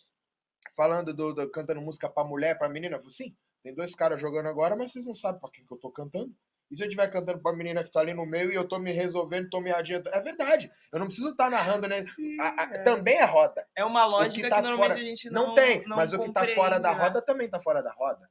falando 0.76 1.12
do, 1.14 1.32
do- 1.34 1.50
cantando 1.50 1.80
música 1.80 2.08
pra 2.08 2.24
mulher, 2.24 2.56
pra 2.58 2.68
menina. 2.68 2.96
Eu 2.96 3.00
falo, 3.00 3.10
sim, 3.10 3.34
tem 3.62 3.74
dois 3.74 3.94
caras 3.94 4.20
jogando 4.20 4.46
agora, 4.48 4.76
mas 4.76 4.92
vocês 4.92 5.04
não 5.06 5.14
sabem 5.14 5.40
pra 5.40 5.50
quem 5.50 5.64
que 5.66 5.72
eu 5.72 5.78
tô 5.78 5.90
cantando. 5.90 6.32
E 6.70 6.76
se 6.76 6.82
eu 6.82 6.86
estiver 6.86 7.10
cantando 7.10 7.40
pra 7.42 7.52
menina 7.52 7.82
que 7.82 7.90
tá 7.90 7.98
ali 7.98 8.14
no 8.14 8.24
meio 8.24 8.52
e 8.52 8.54
eu 8.54 8.66
tô 8.66 8.78
me 8.78 8.92
resolvendo, 8.92 9.50
tô 9.50 9.60
me 9.60 9.72
adiantando. 9.72 10.14
É 10.16 10.20
verdade. 10.20 10.70
Eu 10.92 11.00
não 11.00 11.06
preciso 11.06 11.30
estar 11.30 11.50
narrando, 11.50 11.88
né? 11.88 12.02
Sim, 12.14 12.40
A- 12.40 12.62
a- 12.62 12.70
é. 12.74 12.78
Também 12.84 13.16
é 13.16 13.24
roda. 13.24 13.66
É 13.76 13.84
uma 13.84 14.06
lógica 14.06 14.44
que, 14.44 14.48
tá 14.48 14.62
normalmente 14.62 14.92
fora- 14.92 15.02
a 15.02 15.04
gente 15.04 15.30
Não, 15.30 15.48
não 15.48 15.54
tem, 15.56 15.84
não 15.86 15.96
mas 15.96 16.12
o 16.12 16.22
que 16.22 16.32
tá 16.32 16.46
fora 16.46 16.78
da 16.78 16.94
né? 16.94 17.02
roda 17.02 17.20
também 17.20 17.50
tá 17.50 17.60
fora 17.60 17.82
da 17.82 17.90
roda. 17.92 18.30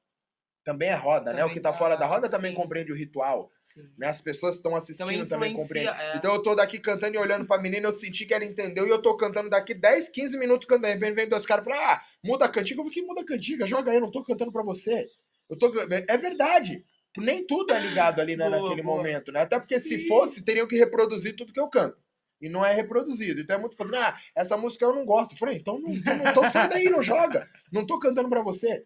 Também 0.71 0.89
é 0.89 0.93
roda, 0.93 1.33
né? 1.33 1.39
O 1.39 1.47
Também 1.47 1.53
que 1.55 1.59
tá 1.59 1.73
fora 1.73 1.95
da 1.95 2.01
tá, 2.01 2.13
roda 2.13 2.29
também 2.29 2.51
sim. 2.51 2.57
compreende 2.57 2.91
o 2.91 2.95
ritual. 2.95 3.51
Sim. 3.63 3.89
Né? 3.97 4.07
As 4.07 4.21
pessoas 4.21 4.51
que 4.55 4.59
estão 4.59 4.75
assistindo 4.75 5.07
Também 5.07 5.25
também, 5.25 5.53
compreendem. 5.55 5.91
é. 5.93 6.17
Então 6.17 6.31
eu 6.31 6.43
tô 6.43 6.53
daqui 6.53 6.77
cantando 6.77 7.15
e 7.15 7.17
olhando 7.17 7.47
pra 7.47 7.57
menina, 7.57 7.87
eu 7.87 7.93
senti 7.93 8.23
que 8.23 8.33
ela 8.35 8.45
entendeu 8.45 8.85
e 8.85 8.89
eu 8.91 9.01
tô 9.01 9.17
cantando 9.17 9.49
daqui 9.49 9.73
10, 9.73 10.09
15 10.09 10.37
minutos 10.37 10.67
cantando. 10.67 10.87
De 10.87 10.93
repente 10.93 11.15
vem 11.15 11.27
dois 11.27 11.43
caras 11.45 11.65
e 11.65 11.69
falam: 11.71 11.83
Ah, 11.89 12.01
muda 12.23 12.45
a 12.45 12.49
cantiga. 12.49 12.81
Eu 12.81 12.83
falei, 12.85 12.93
que 13.01 13.07
muda 13.07 13.21
a 13.21 13.25
cantiga? 13.25 13.65
Joga 13.65 13.89
aí, 13.89 13.97
eu 13.97 14.01
não 14.01 14.11
tô 14.11 14.23
cantando 14.23 14.51
pra 14.51 14.61
você. 14.61 15.07
Eu 15.49 15.57
tô... 15.57 15.73
É 16.07 16.17
verdade. 16.17 16.85
Nem 17.17 17.43
tudo 17.47 17.73
é 17.73 17.79
ligado 17.79 18.21
ali 18.21 18.37
né, 18.37 18.47
Boa, 18.47 18.61
naquele 18.61 18.83
boa. 18.83 18.97
momento, 18.97 19.31
né? 19.31 19.41
Até 19.41 19.57
porque 19.57 19.79
se 19.79 20.01
Sim. 20.01 20.07
fosse, 20.07 20.43
teriam 20.43 20.67
que 20.67 20.77
reproduzir 20.77 21.35
tudo 21.35 21.51
que 21.51 21.59
eu 21.59 21.67
canto. 21.67 21.97
E 22.39 22.47
não 22.47 22.63
é 22.65 22.73
reproduzido. 22.73 23.41
Então 23.41 23.55
é 23.57 23.59
muito 23.59 23.75
falando, 23.75 23.95
ah, 23.95 24.15
essa 24.35 24.55
música 24.55 24.85
eu 24.85 24.93
não 24.93 25.05
gosto. 25.05 25.33
Eu 25.33 25.37
falei, 25.37 25.57
então 25.57 25.79
não, 25.79 25.91
então, 25.91 26.15
não, 26.15 26.29
então 26.31 26.49
sai 26.49 26.69
daí, 26.69 26.85
não 26.85 27.01
joga. 27.01 27.49
Não 27.71 27.85
tô 27.85 27.99
cantando 27.99 28.29
pra 28.29 28.41
você. 28.41 28.85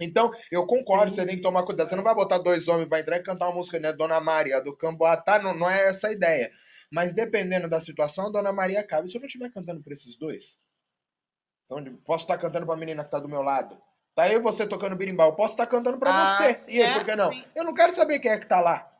Então, 0.00 0.30
eu 0.50 0.66
concordo, 0.66 1.12
você 1.12 1.26
tem 1.26 1.36
que 1.36 1.42
tomar 1.42 1.64
cuidado. 1.64 1.88
Você 1.88 1.96
não 1.96 2.04
vai 2.04 2.14
botar 2.14 2.38
dois 2.38 2.68
homens 2.68 2.88
pra 2.88 3.00
entrar 3.00 3.16
e 3.16 3.22
cantar 3.22 3.46
uma 3.48 3.56
música, 3.56 3.78
né? 3.78 3.92
Dona 3.92 4.20
Maria, 4.20 4.60
do 4.60 4.74
Camboatá, 4.76 5.38
não, 5.38 5.54
não 5.54 5.68
é 5.68 5.88
essa 5.88 6.08
a 6.08 6.12
ideia. 6.12 6.50
Mas 6.90 7.12
dependendo 7.12 7.68
da 7.68 7.80
situação, 7.80 8.26
a 8.28 8.30
Dona 8.30 8.52
Maria 8.52 8.82
cabe. 8.86 9.10
Se 9.10 9.16
eu 9.16 9.20
não 9.20 9.26
estiver 9.26 9.50
cantando 9.50 9.82
pra 9.82 9.92
esses 9.92 10.16
dois, 10.16 10.58
posso 12.04 12.24
estar 12.24 12.38
cantando 12.38 12.64
pra 12.66 12.76
menina 12.76 13.04
que 13.04 13.10
tá 13.10 13.18
do 13.18 13.28
meu 13.28 13.42
lado. 13.42 13.76
Tá 14.14 14.28
eu 14.28 14.40
e 14.40 14.42
você 14.42 14.66
tocando 14.66 14.96
birimbau. 14.96 15.28
Eu 15.28 15.34
posso 15.36 15.54
estar 15.54 15.66
cantando 15.66 15.98
pra 15.98 16.10
Ah, 16.10 16.36
você. 16.36 16.54
sim, 16.54 16.72
E 16.72 16.82
aí, 16.82 16.90
é, 16.90 16.94
por 16.94 17.04
que 17.04 17.14
não? 17.14 17.30
sim. 17.30 17.44
Eu 17.54 17.64
não 17.64 17.74
quero 17.74 17.94
saber 17.94 18.18
quem 18.20 18.30
é 18.32 18.38
que 18.38 18.46
tá 18.46 18.60
lá. 18.60 18.90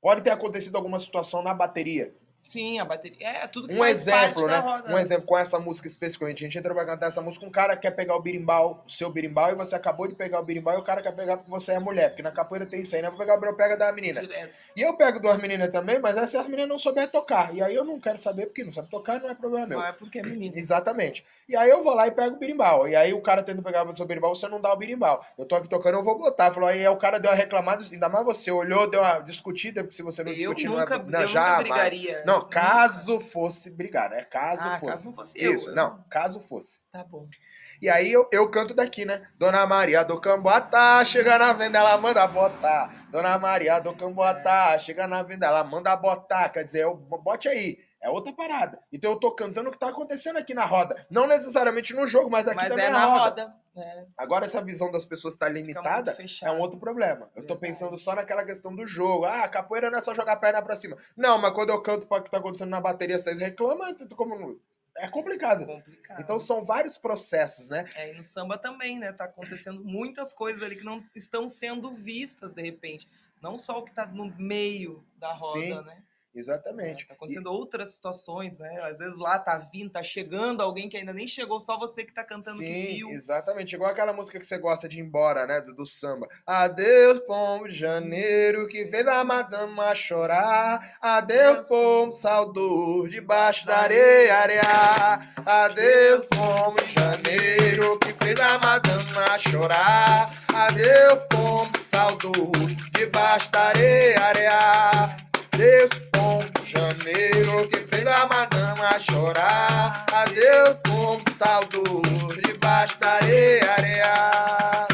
Pode 0.00 0.20
ter 0.22 0.30
acontecido 0.30 0.76
alguma 0.76 1.00
situação 1.00 1.42
na 1.42 1.52
bateria. 1.54 2.14
Sim, 2.42 2.78
a 2.78 2.84
bateria. 2.84 3.28
É, 3.28 3.46
tudo 3.46 3.68
que 3.68 3.74
Um 3.74 3.78
faz 3.78 4.00
exemplo, 4.00 4.20
parte 4.20 4.42
né? 4.42 4.52
da 4.52 4.60
roda. 4.60 4.94
Um 4.94 4.98
exemplo 4.98 5.24
com 5.26 5.36
essa 5.36 5.58
música 5.58 5.86
especificamente. 5.86 6.42
A 6.44 6.46
gente 6.46 6.58
entrou 6.58 6.74
pra 6.74 6.86
cantar 6.86 7.08
essa 7.08 7.20
música, 7.20 7.44
um 7.44 7.50
cara 7.50 7.76
quer 7.76 7.90
pegar 7.90 8.16
o 8.16 8.22
birimbau, 8.22 8.84
o 8.86 8.90
seu 8.90 9.10
birimbau, 9.10 9.50
e 9.52 9.54
você 9.54 9.74
acabou 9.74 10.08
de 10.08 10.14
pegar 10.14 10.40
o 10.40 10.44
birimbau 10.44 10.74
e 10.74 10.78
o 10.78 10.84
cara 10.84 11.02
quer 11.02 11.12
pegar 11.12 11.36
porque 11.36 11.50
você 11.50 11.72
é 11.72 11.78
mulher. 11.78 12.08
Porque 12.08 12.22
na 12.22 12.30
capoeira 12.32 12.64
tem 12.64 12.80
isso 12.80 12.96
aí, 12.96 13.02
né? 13.02 13.10
Vou 13.10 13.18
pegar 13.18 13.34
o 13.34 13.40
birimbau, 13.40 13.58
pega 13.58 13.76
da 13.76 13.92
menina. 13.92 14.20
Direto. 14.22 14.54
E 14.74 14.80
eu 14.80 14.94
pego 14.94 15.20
duas 15.20 15.36
meninas 15.36 15.70
também, 15.70 15.98
mas 15.98 16.16
é 16.16 16.26
se 16.26 16.36
as 16.38 16.46
meninas 16.46 16.68
não 16.68 16.78
souberem 16.78 17.10
tocar. 17.10 17.54
E 17.54 17.60
aí 17.60 17.74
eu 17.74 17.84
não 17.84 18.00
quero 18.00 18.18
saber, 18.18 18.46
porque 18.46 18.64
não 18.64 18.72
sabe 18.72 18.88
tocar, 18.88 19.20
não 19.20 19.28
é 19.28 19.34
problema 19.34 19.66
meu. 19.66 19.78
Não 19.78 19.86
é 19.86 19.92
porque 19.92 20.18
é 20.18 20.22
menino. 20.22 20.56
Exatamente. 20.56 21.26
E 21.46 21.56
aí 21.56 21.68
eu 21.68 21.82
vou 21.82 21.94
lá 21.94 22.06
e 22.06 22.10
pego 22.12 22.36
o 22.36 22.38
birimbau. 22.38 22.88
E 22.88 22.96
aí 22.96 23.12
o 23.12 23.20
cara 23.20 23.42
tenta 23.42 23.60
pegar 23.60 23.86
o 23.86 23.96
seu 23.96 24.06
birimbau, 24.06 24.34
você 24.34 24.48
não 24.48 24.60
dá 24.60 24.72
o 24.72 24.76
birimbau. 24.76 25.22
Eu 25.36 25.44
tô 25.44 25.54
aqui 25.54 25.68
tocando, 25.68 25.98
eu 25.98 26.02
vou 26.02 26.18
botar. 26.18 26.50
Falou, 26.50 26.68
aí 26.68 26.86
o 26.88 26.96
cara 26.96 27.18
deu 27.18 27.30
uma 27.30 27.36
reclamada, 27.36 27.84
ainda 27.90 28.08
mais 28.08 28.24
você 28.24 28.50
olhou, 28.50 28.88
deu 28.88 29.00
uma 29.00 29.18
discutida, 29.20 29.82
porque 29.82 29.96
se 29.96 30.02
você 30.02 30.22
não 30.24 30.30
Eu 30.32 30.54
discutir, 30.54 30.68
nunca, 30.68 30.98
não 30.98 31.06
é. 31.06 31.10
Não, 31.10 31.20
eu 31.22 31.28
jamais. 31.28 31.68
brigaria. 31.68 32.22
Não, 32.28 32.48
caso 32.48 33.20
fosse 33.20 33.70
brigar, 33.70 34.10
né? 34.10 34.22
Caso 34.24 34.62
Ah, 34.68 34.78
fosse. 34.78 34.92
caso 34.92 35.06
não 35.06 35.14
fosse 35.14 35.32
eu. 35.42 35.54
Isso, 35.54 35.68
eu- 35.70 35.74
não, 35.74 36.04
caso 36.10 36.40
fosse. 36.40 36.80
Tá 36.92 37.02
bom. 37.02 37.26
E 37.80 37.88
aí 37.88 38.12
eu, 38.12 38.28
eu 38.32 38.48
canto 38.50 38.74
daqui, 38.74 39.04
né? 39.04 39.28
Dona 39.38 39.64
Maria 39.66 40.02
do 40.04 40.20
Camboatá, 40.20 41.04
chega 41.04 41.38
na 41.38 41.52
venda, 41.52 41.78
ela 41.78 41.96
manda 41.96 42.26
botar. 42.26 43.06
Dona 43.10 43.38
Maria 43.38 43.78
do 43.78 43.94
Camboatá, 43.94 44.76
chega 44.78 45.06
na 45.06 45.22
venda, 45.22 45.46
ela 45.46 45.62
manda 45.62 45.94
botar. 45.94 46.48
Quer 46.48 46.64
dizer, 46.64 46.82
eu, 46.82 46.94
bote 46.96 47.48
aí. 47.48 47.78
É 48.00 48.08
outra 48.08 48.32
parada. 48.32 48.80
Então 48.92 49.12
eu 49.12 49.18
tô 49.18 49.32
cantando 49.32 49.68
o 49.68 49.72
que 49.72 49.78
tá 49.78 49.88
acontecendo 49.88 50.36
aqui 50.36 50.54
na 50.54 50.64
roda. 50.64 51.06
Não 51.10 51.26
necessariamente 51.26 51.94
no 51.94 52.06
jogo, 52.06 52.30
mas 52.30 52.46
aqui 52.46 52.56
Mas 52.56 52.68
também 52.68 52.86
é 52.86 52.90
na 52.90 53.04
roda. 53.06 53.44
roda. 53.44 53.56
É, 53.76 54.04
Agora, 54.16 54.46
essa 54.46 54.60
visão 54.60 54.90
das 54.90 55.04
pessoas 55.04 55.36
tá 55.36 55.48
limitada, 55.48 56.16
é 56.42 56.50
um 56.50 56.58
outro 56.58 56.80
problema. 56.80 57.30
Eu 57.36 57.46
tô 57.46 57.56
pensando 57.56 57.96
só 57.96 58.14
naquela 58.14 58.44
questão 58.44 58.74
do 58.74 58.84
jogo. 58.86 59.24
Ah, 59.24 59.46
capoeira 59.48 59.88
não 59.88 59.98
é 59.98 60.02
só 60.02 60.14
jogar 60.14 60.32
a 60.32 60.36
perna 60.36 60.60
pra 60.62 60.74
cima. 60.74 60.96
Não, 61.16 61.38
mas 61.38 61.52
quando 61.52 61.70
eu 61.70 61.80
canto 61.80 62.06
para 62.06 62.20
o 62.20 62.24
que 62.24 62.30
tá 62.30 62.38
acontecendo 62.38 62.70
na 62.70 62.80
bateria, 62.80 63.18
vocês 63.18 63.38
reclamam, 63.38 63.94
como 64.16 64.60
é 64.96 65.06
complicado. 65.08 65.66
complicado. 65.66 66.20
Então 66.20 66.40
são 66.40 66.64
vários 66.64 66.98
processos, 66.98 67.68
né? 67.68 67.88
É, 67.94 68.12
e 68.12 68.16
no 68.16 68.24
samba 68.24 68.58
também, 68.58 68.98
né? 68.98 69.12
Tá 69.12 69.24
acontecendo 69.24 69.84
muitas 69.84 70.32
coisas 70.32 70.62
ali 70.62 70.76
que 70.76 70.84
não 70.84 71.04
estão 71.14 71.48
sendo 71.48 71.94
vistas 71.94 72.52
de 72.52 72.62
repente. 72.62 73.08
Não 73.40 73.56
só 73.56 73.78
o 73.78 73.84
que 73.84 73.92
tá 73.92 74.04
no 74.06 74.26
meio 74.36 75.04
da 75.16 75.32
roda, 75.34 75.60
Sim, 75.60 75.84
né? 75.84 76.02
Exatamente. 76.38 77.06
Tá 77.06 77.14
acontecendo 77.14 77.50
outras 77.50 77.94
situações, 77.94 78.56
né? 78.58 78.80
Às 78.82 78.98
vezes 78.98 79.18
lá 79.18 79.38
tá 79.38 79.58
vindo, 79.58 79.90
tá 79.90 80.02
chegando 80.02 80.62
alguém 80.62 80.88
que 80.88 80.96
ainda 80.96 81.12
nem 81.12 81.26
chegou, 81.26 81.60
só 81.60 81.78
você 81.78 82.04
que 82.04 82.12
tá 82.12 82.22
cantando 82.22 82.58
que 82.58 82.66
Sim, 82.66 82.96
viu. 82.96 83.10
exatamente. 83.10 83.74
Igual 83.74 83.90
aquela 83.90 84.12
música 84.12 84.38
que 84.38 84.46
você 84.46 84.56
gosta 84.58 84.88
de 84.88 84.98
ir 84.98 85.02
embora, 85.02 85.46
né? 85.46 85.60
Do, 85.60 85.74
do 85.74 85.84
samba. 85.86 86.28
Adeus, 86.46 87.20
pombo 87.20 87.68
de 87.68 87.76
janeiro, 87.76 88.68
que 88.68 88.86
fez 88.86 89.06
a 89.06 89.24
madama 89.24 89.94
chorar. 89.94 90.96
Adeus, 91.00 91.66
pombo 91.66 92.12
saudoso, 92.12 93.08
debaixo 93.08 93.66
da 93.66 93.78
areia, 93.78 94.36
areia. 94.36 94.62
Adeus, 95.44 96.26
pombo 96.28 96.76
de 96.84 96.92
janeiro, 96.92 97.98
que 97.98 98.12
fez 98.12 98.38
a 98.38 98.58
madama 98.58 99.38
chorar. 99.38 100.44
Adeus, 100.54 101.18
pombo 101.28 101.78
saudoso, 101.78 102.76
debaixo 102.92 103.50
da 103.50 103.60
areia, 103.68 104.20
areia. 104.20 105.28
Janeiro, 107.08 107.68
que 107.68 107.76
fez 107.86 108.06
a 108.06 108.26
madama 108.26 108.98
chorar. 109.00 110.06
Adeus, 110.12 110.78
pombo 110.84 111.30
saudoso, 111.32 112.42
debaixo 112.42 113.00
da 113.00 113.12
areia, 113.12 113.72
areia. 113.72 114.88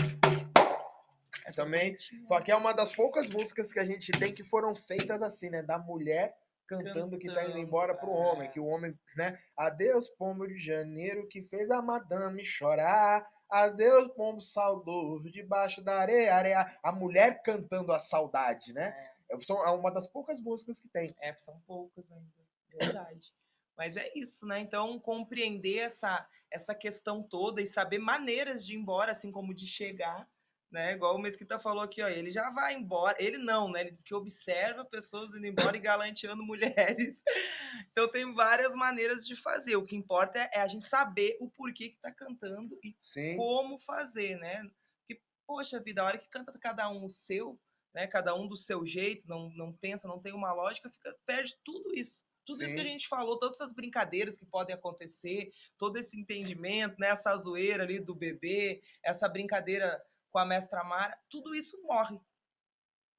É 1.44 1.52
também, 1.52 1.96
só 2.28 2.40
que 2.40 2.52
é 2.52 2.56
uma 2.56 2.72
das 2.72 2.92
poucas 2.92 3.28
músicas 3.30 3.72
que 3.72 3.80
a 3.80 3.84
gente 3.84 4.12
tem 4.12 4.32
que 4.32 4.44
foram 4.44 4.74
feitas 4.74 5.20
assim, 5.22 5.50
né? 5.50 5.62
Da 5.62 5.78
mulher 5.78 6.34
cantando 6.66 7.18
que 7.18 7.26
tá 7.26 7.42
indo 7.42 7.46
Cantando, 7.46 7.58
embora 7.58 7.94
pro 7.94 8.10
homem, 8.10 8.50
que 8.50 8.60
o 8.60 8.66
homem, 8.66 8.94
né? 9.16 9.38
Adeus, 9.56 10.08
pombo 10.08 10.46
de 10.46 10.58
janeiro, 10.58 11.26
que 11.28 11.42
fez 11.42 11.70
a 11.70 11.82
madame 11.82 12.44
chorar. 12.44 13.26
Adeus, 13.50 14.08
pombo 14.14 14.40
saudoso, 14.40 15.30
debaixo 15.30 15.82
da 15.82 15.98
areia, 15.98 16.34
areia. 16.34 16.78
A 16.82 16.92
mulher 16.92 17.42
cantando 17.42 17.92
a 17.92 17.98
saudade, 17.98 18.72
né? 18.72 18.94
É 18.96 19.13
são- 19.40 19.64
é 19.66 19.70
uma 19.70 19.90
das 19.90 20.06
poucas 20.06 20.40
músicas 20.40 20.80
que 20.80 20.88
tem. 20.88 21.14
É, 21.20 21.34
são 21.34 21.60
poucas 21.66 22.10
ainda. 22.10 22.44
Verdade. 22.68 23.32
Mas 23.76 23.96
é 23.96 24.10
isso, 24.14 24.46
né? 24.46 24.60
Então, 24.60 24.98
compreender 25.00 25.78
essa, 25.78 26.26
essa 26.50 26.74
questão 26.74 27.22
toda 27.22 27.60
e 27.60 27.66
saber 27.66 27.98
maneiras 27.98 28.64
de 28.64 28.74
ir 28.74 28.76
embora, 28.78 29.12
assim 29.12 29.32
como 29.32 29.52
de 29.54 29.66
chegar, 29.66 30.28
né? 30.70 30.92
Igual 30.92 31.16
o 31.16 31.18
Mesquita 31.18 31.58
falou 31.58 31.82
aqui, 31.82 32.02
ó, 32.02 32.08
ele 32.08 32.30
já 32.30 32.50
vai 32.50 32.74
embora. 32.74 33.16
Ele 33.22 33.38
não, 33.38 33.70
né? 33.70 33.80
Ele 33.80 33.90
diz 33.92 34.02
que 34.04 34.14
observa 34.14 34.84
pessoas 34.84 35.34
indo 35.34 35.46
embora 35.46 35.76
e 35.76 35.80
galanteando 35.80 36.42
mulheres. 36.46 37.22
Então 37.90 38.10
tem 38.10 38.32
várias 38.34 38.74
maneiras 38.74 39.26
de 39.26 39.36
fazer. 39.36 39.76
O 39.76 39.84
que 39.84 39.96
importa 39.96 40.38
é, 40.38 40.50
é 40.54 40.60
a 40.60 40.68
gente 40.68 40.88
saber 40.88 41.36
o 41.40 41.48
porquê 41.48 41.90
que 41.90 41.98
tá 42.00 42.10
cantando 42.12 42.78
e 42.82 42.96
Sim. 43.00 43.36
como 43.36 43.78
fazer, 43.78 44.36
né? 44.36 44.68
Porque, 44.98 45.20
poxa 45.46 45.80
vida, 45.80 46.02
a 46.02 46.06
hora 46.06 46.18
que 46.18 46.28
canta 46.28 46.52
cada 46.58 46.88
um 46.90 47.04
o 47.04 47.10
seu, 47.10 47.58
né? 47.94 48.06
Cada 48.06 48.34
um 48.34 48.46
do 48.46 48.56
seu 48.56 48.84
jeito, 48.84 49.28
não, 49.28 49.48
não 49.50 49.72
pensa, 49.72 50.08
não 50.08 50.20
tem 50.20 50.34
uma 50.34 50.52
lógica, 50.52 50.90
fica, 50.90 51.16
perde 51.24 51.56
tudo 51.64 51.94
isso. 51.94 52.24
Tudo 52.44 52.62
isso 52.62 52.74
que 52.74 52.80
a 52.80 52.84
Sim. 52.84 52.90
gente 52.90 53.08
falou, 53.08 53.38
todas 53.38 53.58
essas 53.58 53.72
brincadeiras 53.72 54.36
que 54.36 54.44
podem 54.44 54.74
acontecer, 54.74 55.50
todo 55.78 55.96
esse 55.96 56.18
entendimento, 56.18 56.98
né? 56.98 57.08
Essa 57.08 57.34
zoeira 57.36 57.84
ali 57.84 57.98
do 57.98 58.14
bebê, 58.14 58.82
essa 59.02 59.26
brincadeira 59.26 60.04
com 60.30 60.38
a 60.38 60.44
mestra 60.44 60.84
Mara, 60.84 61.16
tudo 61.30 61.54
isso 61.54 61.80
morre. 61.84 62.20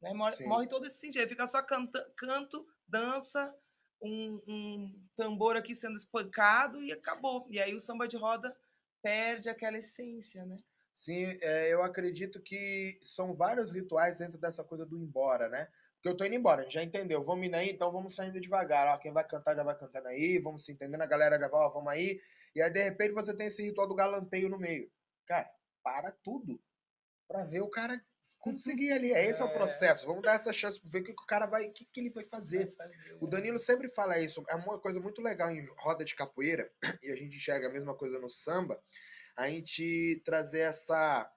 Né? 0.02 0.14
Morre, 0.14 0.36
Sim. 0.36 0.48
morre 0.48 0.68
todo 0.68 0.86
esse 0.86 1.00
sentido. 1.00 1.28
Fica 1.28 1.48
só 1.48 1.64
canta, 1.64 2.08
canto, 2.16 2.68
dança, 2.88 3.52
um, 4.00 4.42
um 4.48 5.08
tambor 5.16 5.56
aqui 5.56 5.74
sendo 5.74 5.98
espancado 5.98 6.84
e 6.84 6.92
acabou. 6.92 7.48
E 7.50 7.60
aí 7.60 7.74
o 7.74 7.80
samba 7.80 8.08
de 8.08 8.18
roda 8.18 8.56
perde 9.02 9.50
aquela 9.50 9.78
essência, 9.80 10.46
né? 10.46 10.58
Sim, 10.96 11.38
é, 11.42 11.72
eu 11.72 11.84
acredito 11.84 12.42
que 12.42 12.98
são 13.04 13.36
vários 13.36 13.70
rituais 13.72 14.18
dentro 14.18 14.38
dessa 14.40 14.64
coisa 14.64 14.86
do 14.86 14.98
embora, 14.98 15.50
né? 15.50 15.68
Porque 15.96 16.08
eu 16.08 16.16
tô 16.18 16.24
indo 16.24 16.36
embora, 16.36 16.62
a 16.62 16.64
gente 16.64 16.74
já 16.74 16.84
entendeu. 16.84 17.22
Vamos 17.24 17.46
indo 17.46 17.56
aí, 17.56 17.70
então 17.70 17.92
vamos 17.92 18.16
saindo 18.16 18.40
devagar. 18.40 18.88
Ó, 18.96 18.98
quem 18.98 19.12
vai 19.12 19.28
cantar 19.28 19.56
já 19.56 19.64
vai 19.64 19.78
cantando 19.78 20.08
aí, 20.08 20.40
vamos 20.40 20.64
se 20.64 20.72
entendendo, 20.72 21.02
a 21.02 21.06
galera 21.06 21.38
já 21.38 21.48
vai, 21.50 21.60
ó, 21.62 21.70
vamos 21.70 21.92
aí. 21.92 22.22
E 22.56 22.62
aí, 22.62 22.72
de 22.72 22.82
repente, 22.82 23.12
você 23.14 23.36
tem 23.36 23.48
esse 23.48 23.62
ritual 23.62 23.88
do 23.88 23.94
galanteio 23.96 24.48
no 24.48 24.58
meio. 24.58 24.90
Cara, 25.28 25.50
para 25.84 26.12
tudo 26.24 26.62
pra 27.28 27.44
ver 27.44 27.60
o 27.62 27.70
cara 27.70 28.00
conseguir 28.40 28.94
ali. 28.94 29.12
É 29.12 29.26
esse 29.26 29.42
é 29.42 29.46
o 29.46 29.50
É. 29.50 29.54
processo. 29.54 30.06
Vamos 30.06 30.22
dar 30.24 30.36
essa 30.36 30.54
chance 30.54 30.80
pra 30.80 30.90
ver 30.92 31.00
o 31.00 31.04
que, 31.04 31.12
o 31.12 31.16
cara 31.28 31.46
vai, 31.46 31.66
o 31.68 31.74
que, 31.74 31.84
que 31.86 32.00
ele 32.00 32.12
vai 32.12 32.24
fazer. 32.24 32.74
Vai 32.78 32.88
fazer, 32.88 33.18
O? 33.20 33.28
Danilo 33.28 33.60
sempre 33.60 33.90
fala 33.90 34.18
isso. 34.20 34.42
É 34.48 34.56
uma 34.56 34.80
coisa 34.80 35.00
muito 35.02 35.22
legal 35.22 35.52
em 35.52 35.66
roda 35.78 36.06
de 36.06 36.16
capoeira, 36.16 36.72
e 37.04 37.12
a 37.12 37.16
gente 37.18 37.36
enxerga 37.36 37.68
a 37.68 37.72
mesma 37.72 37.96
coisa 37.96 38.18
no 38.20 38.30
samba, 38.30 38.82
a 39.36 39.50
gente 39.50 40.22
trazer 40.26 40.60
essa 40.60 41.32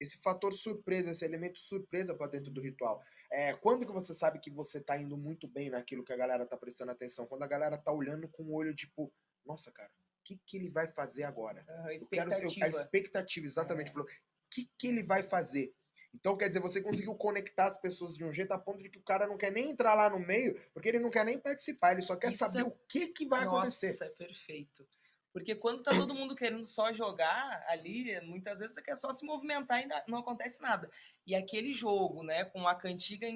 esse 0.00 0.18
fator 0.18 0.52
surpresa, 0.52 1.10
esse 1.12 1.24
elemento 1.24 1.58
surpresa 1.58 2.14
para 2.14 2.26
dentro 2.26 2.50
do 2.50 2.60
ritual. 2.60 3.00
É, 3.30 3.54
quando 3.54 3.86
que 3.86 3.92
você 3.92 4.12
sabe 4.12 4.38
que 4.40 4.50
você 4.50 4.80
tá 4.80 4.98
indo 4.98 5.16
muito 5.16 5.46
bem 5.48 5.70
naquilo 5.70 6.04
que 6.04 6.12
a 6.12 6.16
galera 6.16 6.44
tá 6.44 6.56
prestando 6.56 6.90
atenção? 6.90 7.26
Quando 7.26 7.42
a 7.44 7.46
galera 7.46 7.78
tá 7.78 7.92
olhando 7.92 8.28
com 8.28 8.42
o 8.42 8.52
olho 8.52 8.74
tipo, 8.74 9.12
nossa, 9.46 9.70
cara, 9.72 9.88
o 9.88 10.24
que 10.24 10.36
que 10.44 10.56
ele 10.58 10.68
vai 10.68 10.88
fazer 10.88 11.22
agora? 11.22 11.64
Aham, 11.68 11.92
Eu 11.92 12.08
quero- 12.08 12.32
eu- 12.32 12.38
expectativa. 12.46 12.66
a 12.66 12.68
expectativa, 12.82 13.46
exatamente. 13.46 13.90
É. 13.90 13.92
Falou, 13.92 14.06
o 14.08 14.10
que, 14.50 14.68
que 14.76 14.88
ele 14.88 15.02
vai 15.02 15.22
fazer? 15.22 15.72
Então, 16.12 16.36
quer 16.36 16.48
dizer, 16.48 16.60
você 16.60 16.80
conseguiu 16.82 17.14
conectar 17.14 17.66
as 17.66 17.80
pessoas 17.80 18.16
de 18.16 18.24
um 18.24 18.32
jeito 18.32 18.52
a 18.52 18.58
ponto 18.58 18.82
de 18.82 18.88
que 18.90 18.98
o 18.98 19.02
cara 19.02 19.26
não 19.26 19.36
quer 19.38 19.50
nem 19.52 19.70
entrar 19.70 19.94
lá 19.94 20.10
no 20.10 20.18
meio, 20.18 20.60
porque 20.72 20.88
ele 20.88 21.00
não 21.00 21.10
quer 21.10 21.24
nem 21.24 21.38
participar, 21.38 21.92
ele 21.92 22.02
só 22.02 22.14
quer 22.16 22.28
Isso 22.30 22.38
saber 22.38 22.60
é- 22.60 22.64
o 22.64 22.70
que, 22.88 23.08
que 23.08 23.26
vai 23.26 23.44
Nossa, 23.44 23.86
acontecer. 23.86 24.04
é 24.04 24.08
perfeito. 24.10 24.86
Porque 25.34 25.52
quando 25.56 25.82
tá 25.82 25.90
todo 25.90 26.14
mundo 26.14 26.36
querendo 26.36 26.64
só 26.64 26.92
jogar 26.92 27.64
ali, 27.66 28.20
muitas 28.20 28.60
vezes 28.60 28.72
você 28.72 28.80
quer 28.80 28.96
só 28.96 29.12
se 29.12 29.26
movimentar 29.26 29.82
e 29.82 29.88
não 30.06 30.18
acontece 30.18 30.62
nada. 30.62 30.88
E 31.26 31.34
aquele 31.34 31.72
jogo, 31.72 32.22
né, 32.22 32.44
com 32.44 32.68
a 32.68 32.74
cantiga 32.76 33.26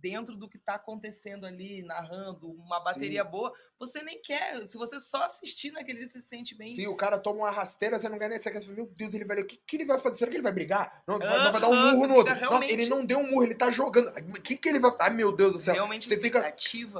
dentro 0.00 0.36
do 0.36 0.48
que 0.48 0.58
tá 0.58 0.74
acontecendo 0.74 1.46
ali, 1.46 1.82
narrando, 1.82 2.50
uma 2.50 2.78
Sim. 2.78 2.84
bateria 2.84 3.24
boa, 3.24 3.52
você 3.78 4.02
nem 4.02 4.20
quer. 4.20 4.66
Se 4.66 4.76
você 4.76 4.98
só 5.00 5.24
assistir 5.24 5.70
naquele 5.72 5.98
dia, 6.00 6.08
você 6.08 6.20
se 6.20 6.28
sente 6.28 6.54
bem. 6.54 6.74
Se 6.74 6.86
o 6.86 6.96
cara 6.96 7.18
toma 7.18 7.40
uma 7.40 7.50
rasteira, 7.50 7.98
você 7.98 8.08
não 8.08 8.18
ganha 8.18 8.30
nem 8.30 8.38
você 8.38 8.50
quer 8.50 8.60
meu 8.68 8.86
Deus, 8.86 9.14
ele 9.14 9.24
vai. 9.24 9.40
O 9.40 9.46
que, 9.46 9.56
que 9.66 9.76
ele 9.76 9.84
vai 9.84 10.00
fazer? 10.00 10.18
Será 10.18 10.30
que 10.30 10.36
ele 10.36 10.42
vai 10.42 10.52
brigar? 10.52 11.02
Não, 11.06 11.18
vai, 11.18 11.44
não 11.44 11.52
vai 11.52 11.60
dar 11.60 11.68
um 11.68 11.90
murro 11.92 12.06
no 12.06 12.14
outro. 12.14 12.34
fica 12.34 12.46
Nossa, 12.46 12.64
ele 12.64 12.66
realmente- 12.84 12.90
não 12.90 13.04
deu 13.04 13.18
um 13.18 13.30
murro, 13.30 13.44
ele 13.44 13.54
tá 13.54 13.70
jogando. 13.70 14.08
O 14.08 14.32
que, 14.42 14.56
que 14.56 14.68
ele 14.68 14.78
vai. 14.78 14.92
Ai, 15.00 15.10
meu 15.10 15.32
Deus 15.32 15.52
do 15.52 15.58
céu. 15.60 15.74
Realmente 15.74 16.08
você 16.08 16.16
fica-. 16.18 16.52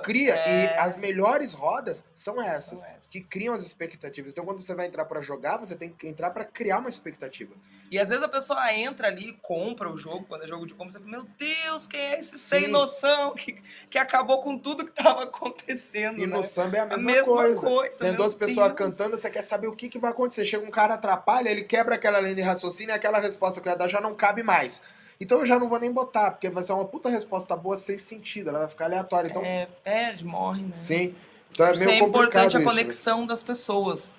Cria. 0.02 0.34
E 0.34 0.66
É, 0.66 0.78
as 0.80 0.96
melhores 0.96 1.54
rodas 1.54 2.02
são 2.14 2.40
essas. 2.40 2.80
são 2.80 2.88
essas. 2.88 3.08
Que 3.10 3.20
criam 3.20 3.54
as 3.54 3.64
expectativas. 3.64 4.30
Então, 4.30 4.44
quando 4.44 4.60
você 4.62 4.74
vai 4.74 4.86
entrar 4.86 5.04
pra 5.04 5.20
jogar, 5.20 5.56
você 5.56 5.74
tem 5.74 5.92
que 5.92 6.06
entrar 6.06 6.30
pra 6.30 6.44
criar 6.44 6.78
uma 6.78 6.88
expectativa. 6.88 7.54
E 7.90 7.98
às 7.98 8.08
vezes 8.08 8.22
a 8.22 8.28
pessoa 8.28 8.72
entra 8.72 9.08
ali 9.08 9.30
e 9.30 9.32
compra 9.32 9.90
o 9.90 9.96
jogo, 9.96 10.24
quando 10.26 10.44
é 10.44 10.46
jogo 10.46 10.64
de 10.64 10.74
compra, 10.74 10.92
você 10.92 10.98
fala, 11.00 11.10
meu 11.10 11.24
Deus, 11.36 11.88
quem 11.88 12.00
é 12.00 12.18
esse 12.20 12.38
sem 12.38 12.66
Sim. 12.66 12.70
Noção 12.90 13.32
que, 13.34 13.56
que 13.88 13.98
acabou 13.98 14.40
com 14.40 14.58
tudo 14.58 14.84
que 14.84 14.92
tava 14.92 15.24
acontecendo, 15.24 16.18
E 16.18 16.26
né? 16.26 16.36
no 16.36 16.42
samba 16.42 16.76
é 16.76 16.80
a 16.80 16.82
A 16.84 16.86
mesma, 16.96 17.02
mesma 17.12 17.26
coisa. 17.26 17.60
coisa. 17.60 17.96
Tem 17.98 18.14
duas 18.14 18.34
pessoas 18.34 18.66
Deus. 18.74 18.78
cantando, 18.78 19.16
você 19.18 19.30
quer 19.30 19.42
saber 19.42 19.68
o 19.68 19.72
que, 19.76 19.88
que 19.88 19.98
vai 19.98 20.10
acontecer. 20.10 20.44
Chega 20.44 20.66
um 20.66 20.70
cara, 20.70 20.94
atrapalha, 20.94 21.48
ele 21.48 21.64
quebra 21.64 21.94
aquela 21.94 22.20
linha 22.20 22.34
de 22.34 22.42
raciocínio 22.42 22.92
e 22.92 22.96
aquela 22.96 23.18
resposta 23.18 23.60
que 23.60 23.68
eu 23.68 23.72
ia 23.72 23.76
dar 23.78 23.88
já 23.88 24.00
não 24.00 24.14
cabe 24.14 24.42
mais. 24.42 24.82
Então 25.20 25.40
eu 25.40 25.46
já 25.46 25.58
não 25.58 25.68
vou 25.68 25.78
nem 25.78 25.92
botar, 25.92 26.30
porque 26.30 26.48
vai 26.48 26.62
ser 26.64 26.72
uma 26.72 26.84
puta 26.86 27.08
resposta 27.10 27.54
boa 27.54 27.76
sem 27.76 27.98
sentido, 27.98 28.48
ela 28.50 28.60
vai 28.60 28.68
ficar 28.68 28.86
aleatória. 28.86 29.28
Então, 29.28 29.44
É, 29.44 29.68
perde, 29.84 30.24
morre, 30.24 30.62
né? 30.62 30.72
sim. 30.76 31.14
Então 31.52 31.66
é 31.66 31.72
Isso 31.72 31.84
meio 31.84 31.90
é 32.04 32.06
importante 32.06 32.38
a 32.38 32.46
isso, 32.46 32.58
né? 32.60 32.64
conexão 32.64 33.26
das 33.26 33.42
pessoas. 33.42 34.12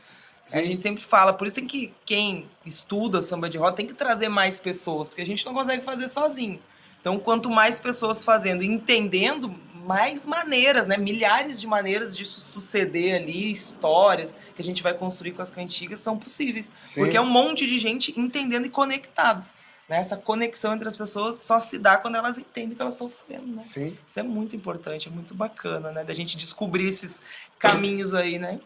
A 0.47 0.57
Sim. 0.59 0.65
gente 0.65 0.81
sempre 0.81 1.01
fala, 1.03 1.33
por 1.33 1.47
isso 1.47 1.55
tem 1.55 1.65
que 1.65 1.93
quem 2.03 2.49
estuda 2.65 3.21
samba 3.21 3.49
de 3.49 3.57
roda 3.57 3.75
tem 3.75 3.87
que 3.87 3.93
trazer 3.93 4.27
mais 4.27 4.59
pessoas, 4.59 5.07
porque 5.07 5.21
a 5.21 5.25
gente 5.25 5.45
não 5.45 5.53
consegue 5.53 5.83
fazer 5.83 6.07
sozinho. 6.09 6.59
Então, 7.01 7.17
quanto 7.19 7.49
mais 7.49 7.79
pessoas 7.79 8.23
fazendo 8.23 8.63
e 8.63 8.67
entendendo, 8.67 9.53
mais 9.73 10.25
maneiras, 10.25 10.85
né? 10.85 10.95
Milhares 10.95 11.59
de 11.59 11.65
maneiras 11.65 12.15
de 12.15 12.25
su- 12.25 12.39
suceder 12.39 13.15
ali, 13.15 13.51
histórias 13.51 14.33
que 14.55 14.61
a 14.61 14.63
gente 14.63 14.83
vai 14.83 14.93
construir 14.93 15.31
com 15.31 15.41
as 15.41 15.49
cantigas 15.49 15.99
são 15.99 16.15
possíveis. 16.17 16.71
Sim. 16.83 17.01
Porque 17.01 17.17
é 17.17 17.21
um 17.21 17.29
monte 17.29 17.65
de 17.65 17.77
gente 17.79 18.17
entendendo 18.19 18.67
e 18.67 18.69
conectado. 18.69 19.49
Né? 19.89 19.99
Essa 19.99 20.15
conexão 20.15 20.75
entre 20.75 20.87
as 20.87 20.95
pessoas 20.95 21.39
só 21.39 21.59
se 21.59 21.79
dá 21.79 21.97
quando 21.97 22.15
elas 22.15 22.37
entendem 22.37 22.73
o 22.73 22.75
que 22.75 22.81
elas 22.81 22.93
estão 22.93 23.09
fazendo, 23.09 23.47
né? 23.47 23.63
Sim. 23.63 23.97
Isso 24.05 24.19
é 24.19 24.23
muito 24.23 24.55
importante, 24.55 25.07
é 25.07 25.11
muito 25.11 25.33
bacana, 25.33 25.91
né? 25.91 26.03
Da 26.03 26.13
gente 26.13 26.37
descobrir 26.37 26.87
esses 26.87 27.21
caminhos 27.57 28.13
aí, 28.13 28.37
né? 28.37 28.59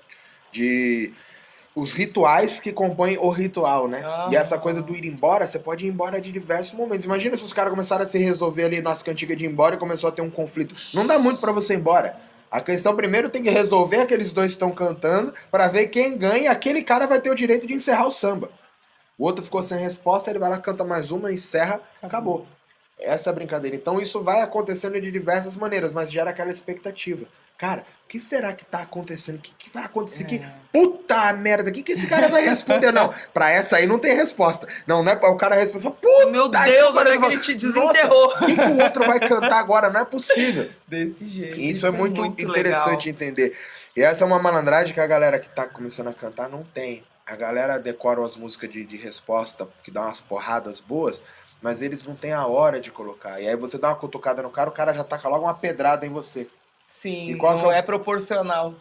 De 0.51 1.13
os 1.75 1.93
rituais 1.93 2.59
que 2.59 2.71
compõem 2.71 3.17
o 3.17 3.29
ritual, 3.29 3.88
né? 3.88 4.01
E 4.31 4.35
essa 4.35 4.57
coisa 4.57 4.81
do 4.81 4.95
ir 4.95 5.05
embora, 5.05 5.45
você 5.45 5.59
pode 5.59 5.85
ir 5.85 5.89
embora 5.89 6.21
de 6.21 6.31
diversos 6.31 6.73
momentos. 6.73 7.05
Imagina 7.05 7.35
se 7.35 7.43
os 7.43 7.51
caras 7.51 7.71
começaram 7.71 8.05
a 8.05 8.07
se 8.07 8.17
resolver 8.17 8.63
ali 8.63 8.81
nas 8.81 9.03
cantigas 9.03 9.38
de 9.38 9.45
ir 9.45 9.49
embora 9.49 9.75
e 9.75 9.77
começou 9.77 10.07
a 10.07 10.11
ter 10.11 10.21
um 10.21 10.29
conflito. 10.29 10.73
Não 10.93 11.05
dá 11.05 11.19
muito 11.19 11.41
pra 11.41 11.51
você 11.51 11.73
ir 11.73 11.77
embora. 11.77 12.17
A 12.49 12.61
questão 12.61 12.95
primeiro 12.95 13.29
tem 13.29 13.43
que 13.43 13.49
resolver 13.49 13.97
aqueles 13.97 14.31
dois 14.31 14.47
que 14.47 14.53
estão 14.53 14.71
cantando 14.71 15.33
pra 15.51 15.67
ver 15.67 15.88
quem 15.88 16.17
ganha 16.17 16.49
aquele 16.49 16.81
cara 16.81 17.05
vai 17.05 17.19
ter 17.19 17.29
o 17.29 17.35
direito 17.35 17.67
de 17.67 17.73
encerrar 17.73 18.07
o 18.07 18.11
samba. 18.11 18.49
O 19.17 19.25
outro 19.25 19.43
ficou 19.43 19.61
sem 19.61 19.77
resposta, 19.77 20.29
ele 20.29 20.39
vai 20.39 20.49
lá, 20.49 20.57
canta 20.57 20.85
mais 20.85 21.11
uma, 21.11 21.31
encerra, 21.31 21.81
acabou. 22.01 22.47
Essa 22.97 23.29
é 23.29 23.31
a 23.31 23.33
brincadeira. 23.33 23.75
Então 23.75 23.99
isso 23.99 24.21
vai 24.21 24.39
acontecendo 24.41 24.99
de 25.01 25.11
diversas 25.11 25.57
maneiras, 25.57 25.91
mas 25.91 26.09
gera 26.09 26.29
aquela 26.29 26.51
expectativa. 26.51 27.25
Cara, 27.57 27.85
o 28.05 28.07
que 28.07 28.19
será 28.19 28.53
que 28.53 28.65
tá 28.65 28.81
acontecendo? 28.81 29.37
O 29.37 29.41
que, 29.41 29.53
que 29.57 29.69
vai 29.69 29.85
acontecer? 29.85 30.25
Que 30.25 30.35
É. 30.35 30.51
puta 30.71 31.33
merda, 31.33 31.69
o 31.69 31.73
que, 31.73 31.81
que 31.81 31.93
esse 31.93 32.05
cara 32.05 32.27
vai 32.27 32.43
responder? 32.43 32.91
Não, 32.91 33.13
pra 33.33 33.49
essa 33.49 33.77
aí 33.77 33.87
não 33.87 33.97
tem 33.97 34.13
resposta. 34.13 34.67
Não, 34.85 35.01
não 35.01 35.11
é 35.11 35.15
pra 35.15 35.29
o 35.29 35.37
cara 35.37 35.55
responder. 35.55 35.89
Puta 35.89 36.29
Meu 36.29 36.49
que 36.49 36.57
Deus, 36.59 36.95
olha 36.95 37.17
que 37.17 37.25
ele 37.25 37.39
te 37.39 37.55
desenterrou. 37.55 38.27
O 38.27 38.45
que, 38.45 38.55
que 38.55 38.61
o 38.61 38.83
outro 38.83 39.05
vai 39.07 39.19
cantar 39.19 39.57
agora? 39.57 39.89
Não 39.89 40.01
é 40.01 40.05
possível. 40.05 40.69
Desse 40.87 41.27
jeito. 41.27 41.55
Isso, 41.55 41.87
é 41.87 41.91
muito, 41.91 42.23
interessante 42.25 43.09
entender. 43.09 43.57
E 43.95 44.01
essa 44.01 44.23
é 44.23 44.27
uma 44.27 44.37
malandragem 44.39 44.93
que 44.93 44.99
a 44.99 45.07
galera 45.07 45.39
que 45.39 45.49
tá 45.49 45.65
começando 45.65 46.09
a 46.09 46.13
cantar 46.13 46.49
não 46.49 46.63
tem. 46.63 47.03
A 47.25 47.35
galera 47.35 47.79
decora 47.79 48.23
as 48.23 48.35
músicas 48.35 48.69
de, 48.69 48.85
de 48.85 48.97
resposta, 48.97 49.67
que 49.83 49.89
dá 49.89 50.01
umas 50.01 50.21
porradas 50.21 50.79
boas, 50.79 51.23
mas 51.61 51.81
eles 51.81 52.03
não 52.03 52.15
têm 52.15 52.33
a 52.33 52.45
hora 52.45 52.79
de 52.79 52.91
colocar. 52.91 53.39
E 53.41 53.47
aí 53.47 53.55
você 53.55 53.77
dá 53.77 53.87
uma 53.87 53.95
cutucada 53.95 54.43
no 54.43 54.51
cara, 54.51 54.69
o 54.69 54.73
cara 54.73 54.93
já 54.93 55.03
taca 55.03 55.27
logo 55.29 55.45
uma 55.45 55.55
pedrada 55.55 56.05
em 56.05 56.09
você. 56.09 56.47
Sim, 56.87 57.35
não 57.35 57.49
é 57.49 57.65
o- 57.65 57.71
é 57.71 57.81
proporcional. 57.81 58.73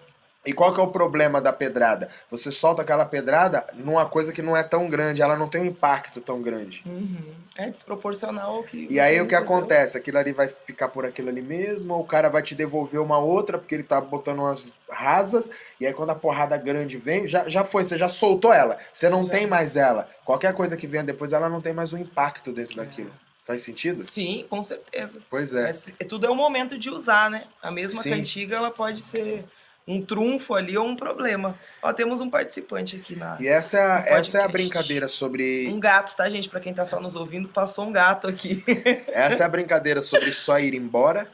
E 0.47 0.53
qual 0.53 0.75
que 0.75 0.81
é 0.81 0.83
o 0.83 0.89
problema 0.89 1.41
da 1.41 1.55
pedrada? 1.55 2.11
Você 2.31 2.53
solta 2.53 2.83
aquela 2.83 3.07
pedrada 3.07 3.67
numa 3.73 4.05
coisa 4.05 4.31
que 4.31 4.43
não 4.43 4.55
é 4.55 4.63
tão 4.63 4.91
grande, 4.91 5.23
ela 5.23 5.39
não 5.39 5.49
tem 5.49 5.63
um 5.63 5.65
impacto 5.65 6.21
tão 6.21 6.43
grande. 6.43 6.83
Uhum. 6.85 7.33
É 7.57 7.71
desproporcional 7.71 8.63
que. 8.65 8.87
E 8.91 9.01
aí 9.01 9.19
o 9.23 9.27
que 9.27 9.35
recebeu. 9.35 9.57
acontece? 9.57 9.97
Aquilo 9.97 10.19
ali 10.19 10.33
vai 10.35 10.49
ficar 10.49 10.89
por 10.89 11.07
aquilo 11.07 11.31
ali 11.31 11.41
mesmo, 11.41 11.95
ou 11.95 12.01
o 12.03 12.07
cara 12.07 12.29
vai 12.29 12.43
te 12.43 12.55
devolver 12.55 13.01
uma 13.01 13.17
outra, 13.19 13.57
porque 13.57 13.75
ele 13.75 13.85
tá 13.85 13.99
botando 14.03 14.41
umas 14.41 14.71
rasas, 14.91 15.51
e 15.81 15.87
aí 15.87 15.95
quando 15.95 16.11
a 16.11 16.15
porrada 16.15 16.59
grande 16.59 16.99
vem, 16.99 17.27
já, 17.27 17.49
já 17.49 17.65
foi, 17.65 17.85
você 17.87 17.97
já 17.97 18.11
soltou 18.11 18.53
ela. 18.53 18.77
Você 18.93 19.09
não 19.09 19.23
Já. 19.25 19.31
tem 19.31 19.47
mais 19.47 19.77
ela. 19.77 20.11
Qualquer 20.27 20.53
coisa 20.53 20.77
que 20.77 20.87
venha 20.87 21.05
depois, 21.05 21.33
ela 21.33 21.49
não 21.49 21.63
tem 21.63 21.73
mais 21.73 21.91
um 21.95 21.97
impacto 21.99 22.53
dentro 22.53 22.79
É. 22.79 22.85
daquilo. 22.85 23.11
Faz 23.45 23.63
sentido? 23.63 24.03
Sim, 24.03 24.47
com 24.49 24.63
certeza. 24.63 25.21
Pois 25.29 25.53
é. 25.53 25.75
É, 26.01 26.05
tudo 26.05 26.27
é 26.27 26.31
o 26.31 26.35
momento 26.35 26.79
de 26.79 26.89
usar, 26.89 27.31
né? 27.31 27.45
A 27.63 27.71
mesma 27.71 28.03
Sim. 28.03 28.11
cantiga, 28.11 28.57
ela 28.57 28.71
pode 28.71 29.03
ser 29.03 29.45
um 29.87 30.01
trunfo 30.01 30.55
ali 30.55 30.79
ou 30.79 30.87
um 30.87 30.97
problema. 30.97 31.59
Ó, 31.83 31.93
temos 31.93 32.23
um 32.23 32.31
participante 32.31 32.97
aqui 32.97 33.15
na. 33.15 33.37
E 33.39 33.47
essa, 33.47 33.79
é 34.07 34.15
essa 34.15 34.39
é 34.39 34.43
a 34.43 34.49
brincadeira 34.49 35.09
sobre. 35.09 35.69
Um 35.69 35.79
gato, 35.79 36.17
tá, 36.17 36.29
gente? 36.31 36.49
Pra 36.49 36.59
quem 36.59 36.73
tá 36.73 36.87
só 36.87 36.99
nos 36.99 37.17
ouvindo, 37.17 37.49
passou 37.49 37.87
um 37.87 37.93
gato 37.93 38.27
aqui. 38.27 38.65
Essa 39.09 39.43
é 39.43 39.47
a 39.47 39.49
brincadeira 39.49 40.01
sobre 40.01 40.33
só 40.33 40.59
ir 40.59 40.73
embora, 40.75 41.31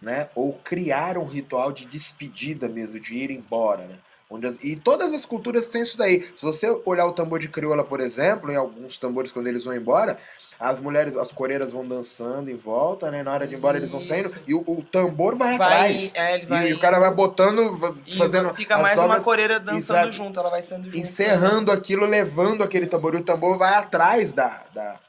né? 0.00 0.28
Ou 0.34 0.54
criar 0.64 1.16
um 1.16 1.26
ritual 1.26 1.70
de 1.70 1.84
despedida 1.86 2.68
mesmo, 2.68 2.98
de 2.98 3.14
ir 3.14 3.30
embora, 3.30 3.86
né? 3.86 3.98
As- 4.48 4.64
e 4.64 4.74
todas 4.76 5.12
as 5.12 5.24
culturas 5.24 5.68
têm 5.68 5.82
isso 5.82 5.96
daí. 5.96 6.26
Se 6.36 6.42
você 6.42 6.68
olhar 6.84 7.06
o 7.06 7.12
tambor 7.12 7.38
de 7.38 7.48
crioula, 7.48 7.84
por 7.84 8.00
exemplo, 8.00 8.50
em 8.50 8.56
alguns 8.56 8.98
tambores 8.98 9.30
quando 9.30 9.46
eles 9.46 9.62
vão 9.62 9.74
embora, 9.74 10.18
as 10.64 10.78
mulheres, 10.78 11.16
as 11.16 11.32
coreiras 11.32 11.72
vão 11.72 11.84
dançando 11.86 12.48
em 12.48 12.56
volta, 12.56 13.10
né? 13.10 13.22
Na 13.24 13.32
hora 13.32 13.48
de 13.48 13.54
ir 13.54 13.58
embora 13.58 13.76
eles 13.78 13.90
vão 13.90 14.00
saindo 14.00 14.32
e 14.46 14.54
o, 14.54 14.60
o 14.64 14.82
tambor 14.84 15.34
vai, 15.34 15.58
Vai, 15.58 15.66
atrás. 15.66 16.14
é, 16.14 16.34
ele 16.36 16.44
E- 16.44 16.46
vai 16.46 16.70
E, 16.70 16.74
o 16.74 16.78
cara 16.78 17.00
vai 17.00 17.12
botando, 17.12 17.96
e 18.06 18.16
fazendo 18.16 18.54
fica 18.54 18.78
mais 18.78 18.96
uma 18.98 19.20
coreira 19.20 19.58
dançando 19.58 19.98
Exato. 19.98 20.12
junto, 20.12 20.38
ela 20.38 20.50
vai 20.50 20.62
sendo 20.62 20.84
junto. 20.84 20.96
encerrando 20.96 21.72
aquilo, 21.72 22.06
levando 22.06 22.62
aquele 22.62 22.86
tambor. 22.86 23.14
E 23.14 23.18
o 23.18 23.24
tambor 23.24 23.58
vai 23.58 23.74
atrás 23.74 24.32
da, 24.32 24.62
da, 24.72 25.00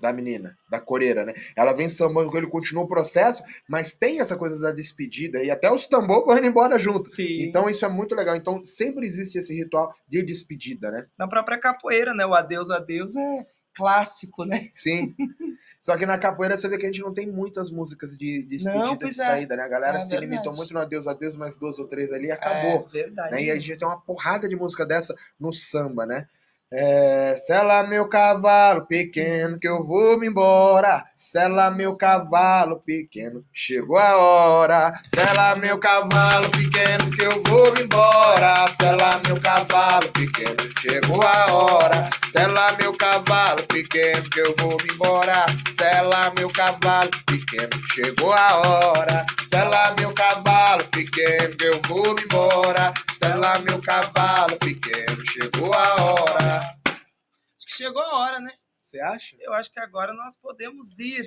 da 0.00 0.12
menina, 0.12 0.56
da 0.70 0.78
coreira, 0.80 1.24
né? 1.24 1.34
Ela 1.56 1.72
vem 1.72 1.88
sambando 1.88 2.30
com 2.30 2.36
ele, 2.38 2.46
continua 2.46 2.84
o 2.84 2.88
processo, 2.88 3.42
mas 3.68 3.94
tem 3.94 4.20
essa 4.20 4.36
coisa 4.36 4.56
da 4.60 4.70
despedida 4.70 5.42
e 5.42 5.50
até 5.50 5.68
os 5.72 5.88
tambores 5.88 6.24
vão 6.24 6.38
indo 6.38 6.46
embora 6.46 6.78
junto. 6.78 7.08
Sim. 7.10 7.42
Então 7.42 7.68
isso 7.68 7.84
é 7.84 7.88
muito 7.88 8.14
legal. 8.14 8.36
Então 8.36 8.64
sempre 8.64 9.04
existe 9.06 9.38
esse 9.38 9.52
ritual 9.56 9.92
de 10.08 10.22
despedida, 10.22 10.92
né? 10.92 11.04
Na 11.18 11.26
própria 11.26 11.58
capoeira, 11.58 12.14
né? 12.14 12.24
O 12.24 12.32
adeus, 12.34 12.70
adeus 12.70 13.16
é 13.16 13.46
clássico, 13.74 14.44
né? 14.44 14.70
Sim. 14.76 15.14
Só 15.82 15.96
que 15.98 16.06
na 16.06 16.16
capoeira 16.16 16.56
você 16.56 16.68
vê 16.68 16.78
que 16.78 16.84
a 16.84 16.88
gente 16.88 17.00
não 17.02 17.12
tem 17.12 17.26
muitas 17.26 17.70
músicas 17.70 18.16
de 18.16 18.42
de 18.42 18.56
despedida 18.56 18.84
Não, 18.84 18.92
de 18.94 19.00
pois 19.04 19.18
é. 19.18 19.24
saída, 19.26 19.56
né? 19.56 19.62
A 19.64 19.68
galera 19.68 19.98
É 19.98 20.00
se 20.00 20.08
verdade. 20.08 20.30
limitou 20.30 20.54
muito 20.54 20.72
no 20.72 20.80
adeus, 20.80 21.06
adeus, 21.06 21.36
mais 21.36 21.56
duas 21.56 21.78
ou 21.78 21.86
três 21.86 22.12
ali 22.12 22.28
e 22.28 22.32
acabou. 22.32 22.86
É 22.88 22.92
verdade. 22.92 23.32
né? 23.32 23.42
E 23.42 23.50
a 23.50 23.56
gente 23.56 23.76
tem 23.76 23.86
uma 23.86 24.00
porrada 24.00 24.48
de 24.48 24.56
música 24.56 24.86
dessa 24.86 25.14
no 25.38 25.52
samba, 25.52 26.06
né? 26.06 26.26
É, 26.76 27.36
sela 27.38 27.84
meu 27.84 28.08
cavalo 28.08 28.84
pequeno 28.84 29.60
que 29.60 29.68
eu 29.68 29.80
vou 29.84 30.18
me 30.18 30.26
embora. 30.26 31.04
Sela 31.16 31.70
meu 31.70 31.94
cavalo 31.94 32.80
pequeno, 32.84 33.44
chegou 33.52 33.96
a 33.96 34.16
hora. 34.16 34.92
Sela 35.14 35.54
meu 35.54 35.78
cavalo 35.78 36.50
pequeno 36.50 37.10
que 37.12 37.22
eu 37.22 37.40
vou 37.46 37.72
me 37.74 37.82
embora. 37.82 38.66
Sela 38.80 39.20
meu 39.24 39.40
cavalo 39.40 40.08
pequeno, 40.10 40.56
chegou 40.80 41.22
a 41.22 41.52
hora. 41.52 42.10
Sela 42.32 42.72
meu 42.72 42.92
cavalo 42.94 43.62
pequeno 43.68 44.30
que 44.30 44.40
eu 44.40 44.54
vou 44.58 44.76
me 44.76 44.94
embora. 44.94 45.46
Sela 45.78 46.32
meu 46.36 46.50
cavalo 46.50 47.10
pequeno, 47.24 47.70
chegou 47.92 48.32
a 48.32 48.56
hora. 48.56 49.24
Sela 49.48 49.94
meu 49.96 50.12
cavalo 50.12 50.84
pequeno 50.90 51.56
que 51.56 51.66
eu 51.66 51.80
vou 51.86 52.14
me 52.16 52.22
embora. 52.24 52.92
Sela 53.24 53.58
meu 53.60 53.80
cavalo 53.80 54.58
pequeno, 54.58 55.24
chegou 55.26 55.72
a 55.72 55.94
hora. 56.02 56.58
Acho 56.58 57.66
que 57.66 57.72
chegou 57.74 58.02
a 58.02 58.18
hora, 58.18 58.38
né? 58.38 58.52
Você 58.82 59.00
acha? 59.00 59.34
Eu 59.40 59.54
acho 59.54 59.72
que 59.72 59.80
agora 59.80 60.12
nós 60.12 60.36
podemos 60.36 60.98
ir. 60.98 61.26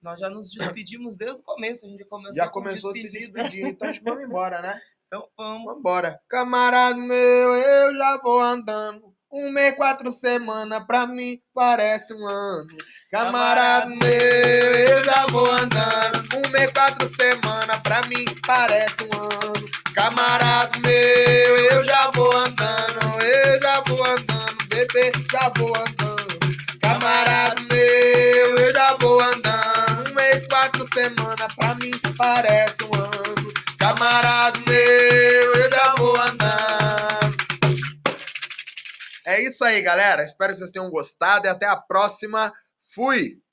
Nós 0.00 0.20
já 0.20 0.30
nos 0.30 0.50
despedimos 0.50 1.18
desde 1.18 1.42
o 1.42 1.44
começo. 1.44 1.84
A 1.84 1.90
gente 1.90 2.02
começou 2.06 2.34
Já 2.34 2.46
com 2.46 2.62
começou 2.62 2.92
a 2.92 2.94
se 2.94 3.10
despedir, 3.10 3.66
então 3.66 3.90
acho 3.90 3.98
que 3.98 4.04
vamos 4.06 4.24
embora, 4.24 4.62
né? 4.62 4.80
Então 5.06 5.28
vamos. 5.36 5.74
Vambora. 5.74 6.18
Camarada 6.28 6.96
meu, 6.96 7.54
eu 7.54 7.94
já 7.94 8.16
vou 8.16 8.40
andando. 8.40 9.14
Um 9.30 9.50
mês, 9.50 9.76
quatro 9.76 10.10
semanas, 10.10 10.82
pra 10.84 11.06
mim 11.06 11.40
parece 11.52 12.14
um 12.14 12.26
ano. 12.26 12.74
Camarada 13.12 13.86
meu, 13.86 14.00
eu 14.08 15.04
já 15.04 15.26
vou 15.26 15.46
andando. 15.52 16.26
Um 16.36 16.50
mês, 16.50 16.72
quatro 16.72 17.06
semanas, 17.14 17.78
pra 17.80 18.00
mim 18.06 18.24
parece 18.44 18.96
um 19.04 19.22
ano. 19.22 19.83
Camarada 19.94 20.76
meu, 20.80 21.56
eu 21.70 21.84
já 21.84 22.10
vou 22.10 22.36
andando. 22.36 23.22
Eu 23.22 23.62
já 23.62 23.80
vou 23.86 24.04
andando, 24.04 24.68
bebê, 24.68 25.12
já 25.30 25.52
vou 25.56 25.72
andando. 25.76 26.78
Camarada 26.80 27.62
meu, 27.62 28.58
eu 28.58 28.74
já 28.74 28.96
vou 28.96 29.20
andando. 29.20 30.10
Um 30.10 30.14
mês, 30.14 30.46
quatro 30.48 30.86
semanas, 30.92 31.54
pra 31.54 31.74
mim 31.76 31.92
parece 32.16 32.76
um 32.82 32.94
ano. 32.94 33.52
Camarada 33.78 34.58
meu, 34.66 35.54
eu 35.54 35.72
já 35.72 35.94
vou 35.96 36.16
andando. 36.20 37.36
É 39.24 39.40
isso 39.42 39.64
aí, 39.64 39.80
galera. 39.80 40.24
Espero 40.24 40.52
que 40.52 40.58
vocês 40.58 40.72
tenham 40.72 40.90
gostado 40.90 41.46
e 41.46 41.48
até 41.48 41.66
a 41.66 41.76
próxima. 41.76 42.52
Fui! 42.94 43.43